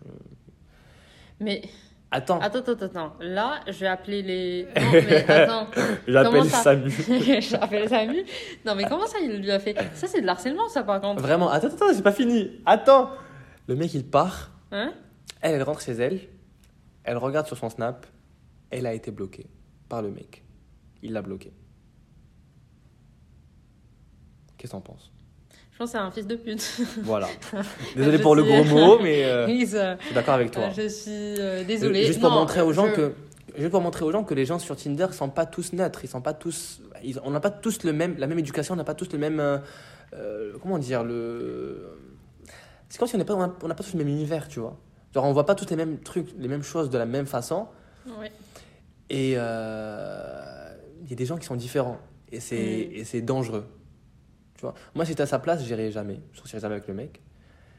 Mais 1.40 1.62
Attends, 2.14 2.40
attends, 2.40 2.58
attends, 2.58 2.84
attends. 2.84 3.12
Là, 3.20 3.60
je 3.66 3.72
vais 3.72 3.86
appeler 3.86 4.22
les. 4.22 4.68
Non, 4.76 4.92
mais 4.92 5.30
attends. 5.30 5.66
j'appelle 6.06 6.44
ça 6.44 6.62
Samu. 6.62 6.90
J'appelle 7.40 7.88
Samy. 7.88 8.24
Non, 8.66 8.74
mais 8.74 8.84
comment 8.84 9.06
ça, 9.06 9.18
il 9.18 9.40
lui 9.40 9.50
a 9.50 9.58
fait? 9.58 9.74
Ça, 9.94 10.06
c'est 10.06 10.20
de 10.20 10.26
l'harcèlement, 10.26 10.68
ça, 10.68 10.82
par 10.82 11.00
contre. 11.00 11.22
Vraiment, 11.22 11.48
attends, 11.48 11.68
attends, 11.68 11.92
j'ai 11.94 12.02
pas 12.02 12.12
fini. 12.12 12.60
Attends. 12.66 13.10
Le 13.66 13.76
mec, 13.76 13.94
il 13.94 14.04
part. 14.04 14.50
Hein? 14.72 14.92
Elle, 15.40 15.54
elle 15.54 15.62
rentre 15.62 15.80
chez 15.80 15.92
elle. 15.92 16.20
Elle 17.04 17.16
regarde 17.16 17.46
sur 17.46 17.56
son 17.56 17.70
snap. 17.70 18.06
Elle 18.70 18.86
a 18.86 18.92
été 18.92 19.10
bloquée 19.10 19.46
par 19.88 20.02
le 20.02 20.10
mec. 20.10 20.44
Il 21.02 21.14
l'a 21.14 21.22
bloquée. 21.22 21.54
Qu'est-ce 24.58 24.72
que 24.72 24.76
t'en 24.76 24.80
penses? 24.82 25.10
Pense 25.82 25.90
c'est 25.92 25.98
un 25.98 26.10
fils 26.10 26.26
de 26.26 26.36
pute. 26.36 26.80
Voilà. 27.02 27.28
Désolé 27.96 28.18
pour 28.18 28.34
le 28.34 28.42
gros 28.42 28.64
mot, 28.64 28.98
mais 29.00 29.24
euh, 29.24 29.46
je 29.48 29.64
suis 30.04 30.14
d'accord 30.14 30.34
avec 30.34 30.50
toi. 30.50 30.70
Je 30.76 30.88
suis 30.88 31.10
euh, 31.38 31.64
désolée. 31.64 32.06
Juste 32.06 32.20
pour 32.20 32.30
Non, 32.30 32.40
montrer 32.40 32.60
aux 32.60 32.72
gens 32.72 32.88
je- 32.88 32.94
que 32.94 33.12
juste 33.58 33.70
pour 33.70 33.80
montrer 33.82 34.04
aux 34.04 34.12
gens 34.12 34.24
que 34.24 34.34
les 34.34 34.44
gens 34.46 34.58
sur 34.58 34.76
Tinder 34.76 35.08
sont 35.12 35.28
pas 35.28 35.46
tous 35.46 35.72
neutres, 35.72 36.00
ils 36.04 36.08
sont 36.08 36.22
pas 36.22 36.34
tous 36.34 36.80
ils- 37.04 37.18
on 37.24 37.30
n'a 37.30 37.40
pas 37.40 37.50
tous 37.50 37.82
le 37.84 37.92
même 37.92 38.16
la 38.18 38.26
même 38.26 38.38
éducation, 38.38 38.74
on 38.74 38.76
n'a 38.76 38.84
pas 38.84 38.94
tous 38.94 39.12
le 39.12 39.18
même 39.18 39.40
euh, 39.40 39.58
euh, 40.14 40.52
comment 40.62 40.78
dire 40.78 41.02
le 41.04 41.86
c'est 42.88 42.98
comme 42.98 43.08
si 43.08 43.14
on 43.14 43.18
n'est 43.18 43.24
pas 43.24 43.34
on 43.34 43.68
n'a 43.68 43.74
pas 43.74 43.82
tous 43.84 43.92
le 43.94 43.98
même 43.98 44.08
univers, 44.08 44.48
tu 44.48 44.60
vois. 44.60 44.76
Genre 45.14 45.24
on 45.24 45.32
voit 45.32 45.46
pas 45.46 45.54
tous 45.54 45.68
les 45.70 45.76
mêmes 45.76 45.98
trucs, 45.98 46.28
les 46.38 46.48
mêmes 46.48 46.62
choses 46.62 46.88
de 46.90 46.96
la 46.98 47.06
même 47.06 47.26
façon 47.26 47.66
Ouais. 48.18 48.32
et 49.10 49.34
euh, 49.36 50.74
il 51.02 51.10
y 51.10 51.12
a 51.12 51.16
des 51.16 51.26
gens 51.26 51.36
qui 51.36 51.46
sont 51.46 51.56
différents 51.56 51.98
et 52.30 52.40
c'est 52.40 52.56
Mm. 52.90 52.96
et 52.96 53.04
c'est 53.04 53.20
dangereux. 53.20 53.64
Tu 54.62 54.66
vois. 54.66 54.74
Moi 54.94 55.04
si 55.04 55.10
j'étais 55.10 55.24
à 55.24 55.26
sa 55.26 55.40
place, 55.40 55.64
j'irais 55.64 55.90
jamais, 55.90 56.20
je 56.32 56.38
sortirais 56.38 56.60
jamais 56.60 56.76
avec 56.76 56.86
le 56.86 56.94
mec. 56.94 57.20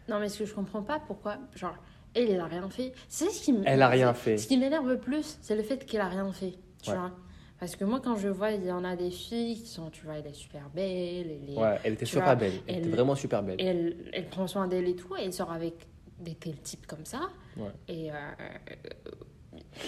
Non, 0.09 0.19
mais 0.19 0.27
ce 0.27 0.39
que 0.39 0.45
je 0.45 0.53
comprends 0.53 0.81
pas, 0.83 0.99
pourquoi. 0.99 1.37
Genre, 1.55 1.77
elle, 2.13 2.29
elle 2.29 2.41
a 2.41 2.45
rien 2.45 2.69
fait. 2.69 2.91
C'est 3.07 3.29
ce 3.29 3.41
qui. 3.41 3.55
Elle 3.65 3.81
a 3.81 3.87
rien 3.87 4.13
fait. 4.13 4.37
Ce 4.37 4.47
qui 4.47 4.57
m'énerve 4.57 4.89
le 4.89 4.97
plus, 4.99 5.37
c'est 5.41 5.55
le 5.55 5.63
fait 5.63 5.85
qu'elle 5.85 6.01
a 6.01 6.09
rien 6.09 6.29
fait. 6.33 6.55
Tu 6.81 6.89
Ouais. 6.89 6.97
vois 6.97 7.11
Parce 7.57 7.77
que 7.77 7.85
moi, 7.85 8.01
quand 8.03 8.17
je 8.17 8.27
vois, 8.27 8.51
il 8.51 8.65
y 8.65 8.71
en 8.73 8.83
a 8.83 8.97
des 8.97 9.11
filles 9.11 9.55
qui 9.61 9.65
sont, 9.69 9.89
tu 9.91 10.03
vois, 10.05 10.15
elle 10.17 10.27
est 10.27 10.33
super 10.33 10.69
belle, 10.75 11.31
elle, 11.31 11.49
est- 11.53 11.57
Ouais, 11.57 11.79
elle 11.85 11.93
était 11.93 12.05
super 12.05 12.25
vois, 12.25 12.35
belle, 12.35 12.51
elle, 12.67 12.75
était 12.79 12.85
elle- 12.87 12.91
vraiment 12.91 13.15
super 13.15 13.41
belle. 13.43 13.55
elle, 13.59 13.95
elle 14.11 14.27
prend 14.27 14.45
soin 14.47 14.67
d'elle 14.67 14.89
et 14.89 14.95
tout, 14.97 15.15
et 15.15 15.23
elle 15.23 15.31
sort 15.31 15.53
avec 15.53 15.87
des 16.19 16.35
tels 16.35 16.59
types 16.59 16.85
comme 16.85 17.05
ça. 17.05 17.21
Ouais. 17.55 17.69
Et 17.87 18.11
euh, 18.11 18.15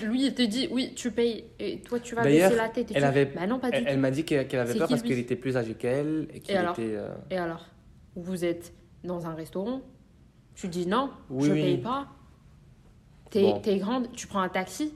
lui, 0.04 0.26
il 0.28 0.34
te 0.34 0.42
dit, 0.42 0.68
oui, 0.72 0.94
tu 0.96 1.12
payes, 1.12 1.46
et 1.60 1.82
toi, 1.82 2.00
tu 2.00 2.16
vas 2.16 2.24
baisser 2.24 2.56
la 2.56 2.70
tête. 2.70 2.92
Et 2.92 2.96
elle 2.96 3.02
tu... 3.04 3.08
avait- 3.08 3.26
Bah 3.26 3.48
non, 3.48 3.60
pas 3.60 3.70
du 3.72 3.78
Elle, 3.78 3.84
tout. 3.84 3.90
elle 3.92 4.00
m'a 4.00 4.12
dit 4.12 4.24
qu'elle 4.26 4.40
avait 4.60 4.76
peur 4.78 4.88
parce 4.90 5.02
qu'elle 5.02 5.20
était 5.20 5.36
plus 5.36 5.58
âgée 5.58 5.74
qu'elle 5.76 6.28
et 6.34 6.40
qu'il 6.40 6.56
était. 6.56 6.96
euh, 6.96 7.10
Et 7.30 7.38
alors 7.38 7.66
Vous 8.16 8.44
êtes 8.46 8.74
dans 9.04 9.28
un 9.28 9.34
restaurant, 9.36 9.82
tu 10.56 10.68
dis 10.68 10.88
non, 10.88 11.10
Oui, 11.30 11.48
je 11.48 11.54
oui. 11.54 11.62
paye 11.62 11.78
pas. 11.78 12.08
T'es 13.30 13.42
Bon. 13.42 13.62
grande, 13.78 14.12
tu 14.14 14.28
prends 14.28 14.42
un 14.42 14.50
taxi. 14.50 14.94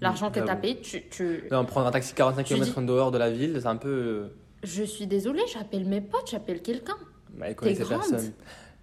L'argent 0.00 0.30
que 0.30 0.38
t'as 0.38 0.46
j'avoue. 0.46 0.60
payé, 0.60 0.80
tu, 0.80 1.08
tu... 1.08 1.44
Non, 1.50 1.64
prendre 1.64 1.88
un 1.88 1.90
taxi 1.90 2.14
45 2.14 2.44
Tu 2.44 2.54
dis- 2.54 2.60
km 2.60 2.78
en 2.78 2.82
dehors 2.82 3.10
de 3.10 3.18
la 3.18 3.30
ville, 3.30 3.58
c'est 3.60 3.66
un 3.66 3.74
peu. 3.76 3.88
euh, 3.88 4.28
Je 4.62 4.84
suis 4.84 5.06
désolée, 5.08 5.42
j'appelle 5.52 5.84
mes 5.86 6.00
potes, 6.00 6.30
j'appelle 6.30 6.62
quelqu'un. 6.62 6.96
Bah, 7.34 7.46
elle 7.48 7.56
connaissait 7.56 7.84
personne. 7.84 8.32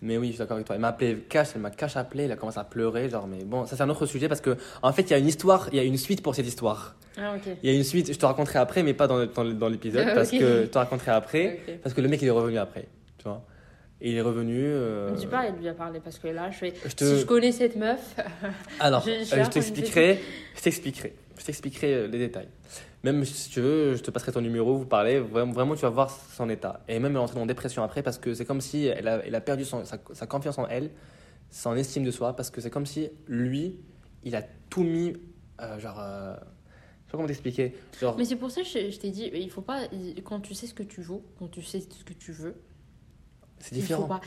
Mais 0.01 0.17
oui, 0.17 0.27
je 0.27 0.31
suis 0.33 0.39
d'accord 0.39 0.55
avec 0.55 0.67
toi. 0.67 0.75
Elle 0.75 0.81
m'a 0.81 0.89
appelé 0.89 1.15
cash, 1.29 1.49
elle 1.55 1.61
m'a 1.61 1.71
cash 1.71 1.95
appelé, 1.95 2.25
elle 2.25 2.31
a 2.31 2.35
commencé 2.35 2.59
à 2.59 2.63
pleurer, 2.63 3.09
genre, 3.09 3.27
mais 3.27 3.43
bon, 3.43 3.65
ça 3.65 3.75
c'est 3.75 3.83
un 3.83 3.89
autre 3.89 4.05
sujet 4.05 4.27
parce 4.27 4.41
que, 4.41 4.55
en 4.83 4.91
fait, 4.93 5.03
il 5.03 5.11
y 5.11 5.13
a 5.13 5.17
une 5.17 5.27
histoire, 5.27 5.69
il 5.71 5.77
y 5.77 5.79
a 5.79 5.83
une 5.83 5.97
suite 5.97 6.21
pour 6.21 6.35
cette 6.35 6.45
histoire. 6.47 6.95
Ah, 7.17 7.33
ok. 7.35 7.53
Il 7.63 7.69
y 7.69 7.73
a 7.73 7.75
une 7.77 7.83
suite, 7.85 8.11
je 8.13 8.17
te 8.19 8.25
raconterai 8.25 8.59
après, 8.59 8.83
mais 8.83 8.93
pas 8.93 9.07
dans, 9.07 9.25
dans, 9.25 9.69
l'épisode, 9.69 10.05
Ah, 10.09 10.13
parce 10.15 10.31
que 10.31 10.63
je 10.63 10.65
te 10.67 10.77
raconterai 10.77 11.11
après, 11.11 11.59
parce 11.81 11.95
que 11.95 12.01
le 12.01 12.09
mec 12.09 12.21
il 12.21 12.27
est 12.27 12.31
revenu 12.31 12.57
après, 12.57 12.87
tu 13.17 13.23
vois. 13.23 13.41
Et 14.01 14.11
il 14.11 14.17
est 14.17 14.21
revenu. 14.21 14.57
euh, 14.59 15.11
Ne 15.11 15.15
dis 15.15 15.25
pas, 15.27 15.45
elle 15.47 15.55
lui 15.55 15.69
a 15.69 15.73
parlé 15.73 16.01
parce 16.01 16.19
que 16.19 16.27
là, 16.27 16.51
je 16.51 16.57
fais. 16.57 16.73
Je 16.85 16.93
te- 16.93 17.05
Si 17.15 17.21
je 17.21 17.25
connais 17.25 17.53
cette 17.53 17.77
meuf, 17.77 18.15
Alors, 18.81 19.01
Je- 19.01 19.23
je 19.23 19.35
euh, 19.35 19.43
je 19.45 19.49
t'expliquerai, 19.49 20.19
je 20.57 20.61
t'expliquerai, 20.61 21.15
je 21.39 21.45
t'expliquerai 21.45 21.93
euh, 21.93 22.07
les 22.07 22.19
détails. 22.19 22.49
Même 23.05 23.23
si 23.23 23.51
tu 23.51 23.61
veux, 23.61 23.95
je 23.95 24.01
te 24.01 24.09
passerai 24.09 24.31
ton 24.31 24.41
numéro, 24.41 24.75
vous 24.75 24.87
parlez, 24.87 25.19
vraiment, 25.19 25.75
tu 25.75 25.83
vas 25.83 25.91
voir 25.91 26.09
son 26.09 26.49
état. 26.49 26.81
Et 26.87 26.97
même 26.97 27.11
elle 27.11 27.17
est 27.17 27.23
entrée 27.23 27.39
en 27.39 27.45
dépression 27.45 27.83
après 27.83 28.01
parce 28.01 28.17
que 28.17 28.33
c'est 28.33 28.45
comme 28.45 28.61
si 28.61 28.87
elle 28.87 29.07
a, 29.07 29.41
perdu 29.41 29.63
sa, 29.63 30.25
confiance 30.25 30.57
en 30.57 30.67
elle, 30.67 30.89
son 31.51 31.75
estime 31.75 32.03
de 32.03 32.09
soi, 32.09 32.35
parce 32.35 32.49
que 32.49 32.61
c'est 32.61 32.71
comme 32.71 32.87
si 32.87 33.09
lui, 33.27 33.75
il 34.23 34.35
a 34.35 34.41
tout 34.71 34.81
mis, 34.81 35.15
euh, 35.61 35.77
genre, 35.77 35.99
euh, 35.99 36.33
je 36.33 36.39
sais 36.39 37.11
pas 37.11 37.17
comment 37.17 37.27
t'expliquer, 37.27 37.75
Mais 38.17 38.25
c'est 38.25 38.37
pour 38.37 38.49
ça 38.49 38.63
que 38.63 38.67
je, 38.67 38.97
t'ai 38.97 39.11
dit, 39.11 39.29
il 39.35 39.51
faut 39.51 39.61
pas. 39.61 39.81
Quand 40.23 40.39
tu 40.39 40.55
sais 40.55 40.65
ce 40.65 40.73
que 40.73 40.81
tu 40.81 41.03
vaux, 41.03 41.23
quand 41.37 41.47
tu 41.47 41.61
sais 41.61 41.81
ce 41.81 42.03
que 42.03 42.13
tu 42.13 42.31
veux, 42.31 42.55
c'est 43.69 43.75
il 43.75 43.81
faut 43.81 43.87
différent. 43.87 44.07
pas. 44.07 44.21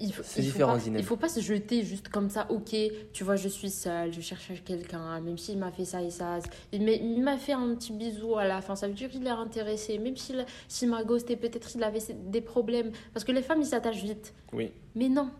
Il 0.00 0.12
faut, 0.12 0.22
C'est 0.24 0.40
il 0.40 0.44
faut 0.46 0.52
différent, 0.52 0.78
Zineb. 0.78 1.00
Il 1.00 1.04
faut 1.04 1.16
pas 1.16 1.28
se 1.28 1.40
jeter 1.40 1.84
juste 1.84 2.08
comme 2.08 2.28
ça. 2.30 2.46
Ok, 2.50 2.74
tu 3.12 3.24
vois, 3.24 3.36
je 3.36 3.48
suis 3.48 3.70
seule, 3.70 4.12
je 4.12 4.20
cherche 4.20 4.50
quelqu'un, 4.64 5.20
même 5.20 5.38
s'il 5.38 5.58
m'a 5.58 5.70
fait 5.72 5.84
ça 5.84 6.02
et 6.02 6.10
ça. 6.10 6.38
Il 6.72 6.84
m'a- 6.84 6.92
il 6.92 7.38
fait 7.38 7.52
un 7.52 7.74
petit 7.74 7.92
bisou 7.92 8.36
à 8.36 8.46
la 8.46 8.60
fin. 8.60 8.76
Ça 8.76 8.88
veut 8.88 8.94
dire 8.94 9.08
qu'il 9.08 9.26
est 9.26 9.30
intéressé. 9.30 9.98
Même 9.98 10.16
s'il 10.16 10.44
s'il 10.68 10.88
m'a 10.90 11.02
ghosté, 11.04 11.36
peut-être 11.36 11.68
qu'il 11.68 11.82
avait 11.82 12.00
des 12.26 12.40
problèmes. 12.40 12.92
Parce 13.14 13.24
que 13.24 13.32
les 13.32 13.42
femmes, 13.42 13.60
ils 13.62 13.66
s'attachent 13.66 14.02
vite. 14.02 14.34
Oui, 14.52 14.70
Mais 14.94 15.08
non. 15.08 15.30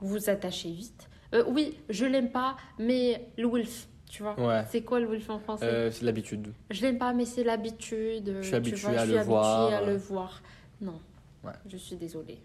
Vous 0.00 0.08
vous 0.08 0.30
attachez 0.30 0.70
vite. 0.70 1.08
Euh, 1.34 1.44
oui, 1.48 1.74
je 1.88 2.04
l'aime 2.04 2.30
pas, 2.30 2.56
mais 2.78 3.28
le 3.38 3.46
wolf, 3.46 3.88
tu 4.08 4.22
vois. 4.22 4.38
ouais. 4.40 4.62
C'est 4.70 4.82
quoi 4.82 5.00
le 5.00 5.06
wolf 5.06 5.28
en 5.30 5.38
français? 5.38 5.64
Euh, 5.64 5.90
c'est 5.90 6.04
l'habitude. 6.04 6.52
Je 6.70 6.82
l'aime 6.82 6.98
pas, 6.98 7.12
mais 7.12 7.24
c'est 7.24 7.42
l'habitude. 7.44 8.36
Je 8.38 8.42
suis 8.42 8.50
tu 8.50 8.54
habitué 8.56 8.96
à 8.96 9.04
le 9.06 9.18
voir. 9.22 9.62
habituée 9.62 9.76
à 9.76 9.86
le 9.90 9.96
voir. 9.96 10.42
Non. 10.80 11.00
Ouais. 11.44 11.52
Je 11.70 11.76
suis 11.76 11.96
désolée. 11.96 12.38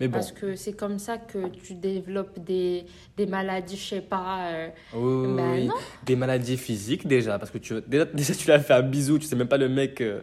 Mais 0.00 0.08
bon, 0.08 0.14
Parce 0.14 0.32
que 0.32 0.56
c'est 0.56 0.72
comme 0.72 0.98
ça 0.98 1.18
que 1.18 1.46
tu 1.48 1.74
développes 1.74 2.38
des, 2.44 2.84
des 3.16 3.26
maladies, 3.26 3.76
je 3.76 3.84
sais 3.94 4.00
pas. 4.00 4.48
euh, 4.52 4.68
oui, 4.92 5.26
oui, 5.28 5.36
ben 5.36 5.50
oui. 5.52 5.66
non. 5.68 5.74
des 6.04 6.16
maladies 6.16 6.56
physiques 6.56 7.06
déjà, 7.06 7.38
parce 7.38 7.52
que 7.52 7.58
tu, 7.58 7.74
déjà, 7.86 8.04
déjà, 8.12 8.34
tu 8.34 8.44
lui 8.44 8.52
as 8.52 8.58
fait 8.60 8.74
un 8.74 8.82
bisou, 8.82 9.18
tu 9.20 9.26
sais 9.26 9.36
même 9.36 9.46
pas 9.46 9.56
le 9.56 9.68
mec 9.68 10.00
euh, 10.00 10.20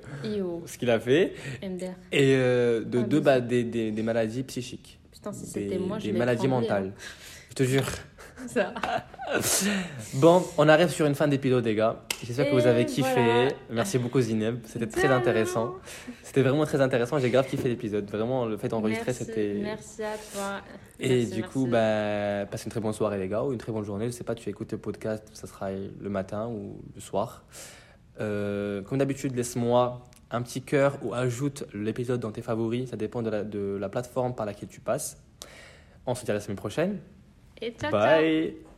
ce 0.66 0.78
qu'il 0.78 0.90
a 0.90 1.00
fait. 1.00 1.34
MDR. 1.64 1.86
Et 2.12 2.36
euh, 2.36 2.84
de 2.84 3.00
Ah, 3.00 3.04
deux, 3.04 3.20
bah, 3.22 3.40
des, 3.40 3.64
des, 3.64 3.92
des 3.92 4.04
maladies 4.04 4.44
psychiques. 4.44 5.00
Putain, 5.12 5.32
si 5.32 5.46
c'était 5.46 5.78
moi, 5.78 6.00
je 6.00 6.06
des 6.12 6.18
maladies 6.18 6.48
tremblé, 6.48 6.68
mentales. 6.68 6.94
Je 7.50 7.56
te 7.56 7.64
jure. 7.64 7.86
Ça. 8.48 8.74
Bon, 10.16 10.44
on 10.58 10.68
arrive 10.68 10.90
sur 10.90 11.06
une 11.06 11.16
fin 11.16 11.28
d'épisode, 11.28 11.66
les 11.66 11.76
gars. 11.76 12.02
J'espère 12.24 12.50
que 12.50 12.56
vous 12.56 12.68
avez 12.68 12.86
kiffé. 12.86 13.14
voilà. 13.14 13.50
Merci 13.70 13.98
beaucoup, 13.98 14.20
Zineb. 14.20 14.60
C'était 14.66 14.88
très 14.88 15.08
intéressant. 15.08 15.76
C'était 16.24 16.42
vraiment 16.42 16.66
très 16.66 16.82
intéressant. 16.82 17.20
J'ai 17.20 17.30
grave 17.30 17.48
kiffé 17.48 17.70
l'épisode. 17.70 18.10
Vraiment, 18.10 18.46
le 18.46 18.58
fait 18.58 18.68
d'enregistrer, 18.68 19.14
c'était. 19.14 19.60
Merci 19.62 20.04
à 20.04 20.16
toi. 20.34 20.62
Et 21.00 21.20
Merci, 21.20 21.34
du 21.34 21.44
coup, 21.44 21.66
bah, 21.66 22.46
passez 22.50 22.66
une 22.66 22.72
très 22.72 22.80
bonne 22.80 22.94
soirée, 22.94 23.20
les 23.20 23.28
gars, 23.28 23.44
ou 23.44 23.54
une 23.54 23.58
très 23.58 23.72
bonne 23.72 23.86
journée. 23.86 24.06
Je 24.06 24.12
sais 24.12 24.24
pas, 24.24 24.36
tu 24.36 24.50
écoutes 24.50 24.72
le 24.72 24.78
podcast, 24.78 25.28
ça 25.34 25.48
sera 25.48 25.72
le 25.72 26.10
matin 26.10 26.48
ou 26.48 26.82
le 26.94 27.02
soir. 27.02 27.44
Euh, 28.20 28.82
comme 28.82 28.98
d'habitude, 28.98 29.36
laisse-moi 29.36 30.04
un 30.30 30.42
petit 30.42 30.62
cœur 30.62 30.98
ou 31.04 31.14
ajoute 31.14 31.66
l'épisode 31.74 32.20
dans 32.20 32.32
tes 32.32 32.42
favoris. 32.42 32.90
Ça 32.90 32.98
dépend 32.98 33.22
de 33.22 33.30
la, 33.30 33.44
de 33.44 33.78
la 33.80 33.90
plateforme 33.90 34.36
par 34.36 34.46
laquelle 34.46 34.70
tu 34.70 34.82
passes. 34.82 35.18
On 36.06 36.16
se 36.16 36.26
dit 36.26 36.32
à 36.32 36.34
la 36.34 36.40
semaine 36.40 36.58
prochaine. 36.58 37.00
Okay, 37.62 37.76
ciao, 37.78 37.92
Bye. 37.92 38.00
ciao. 38.00 38.71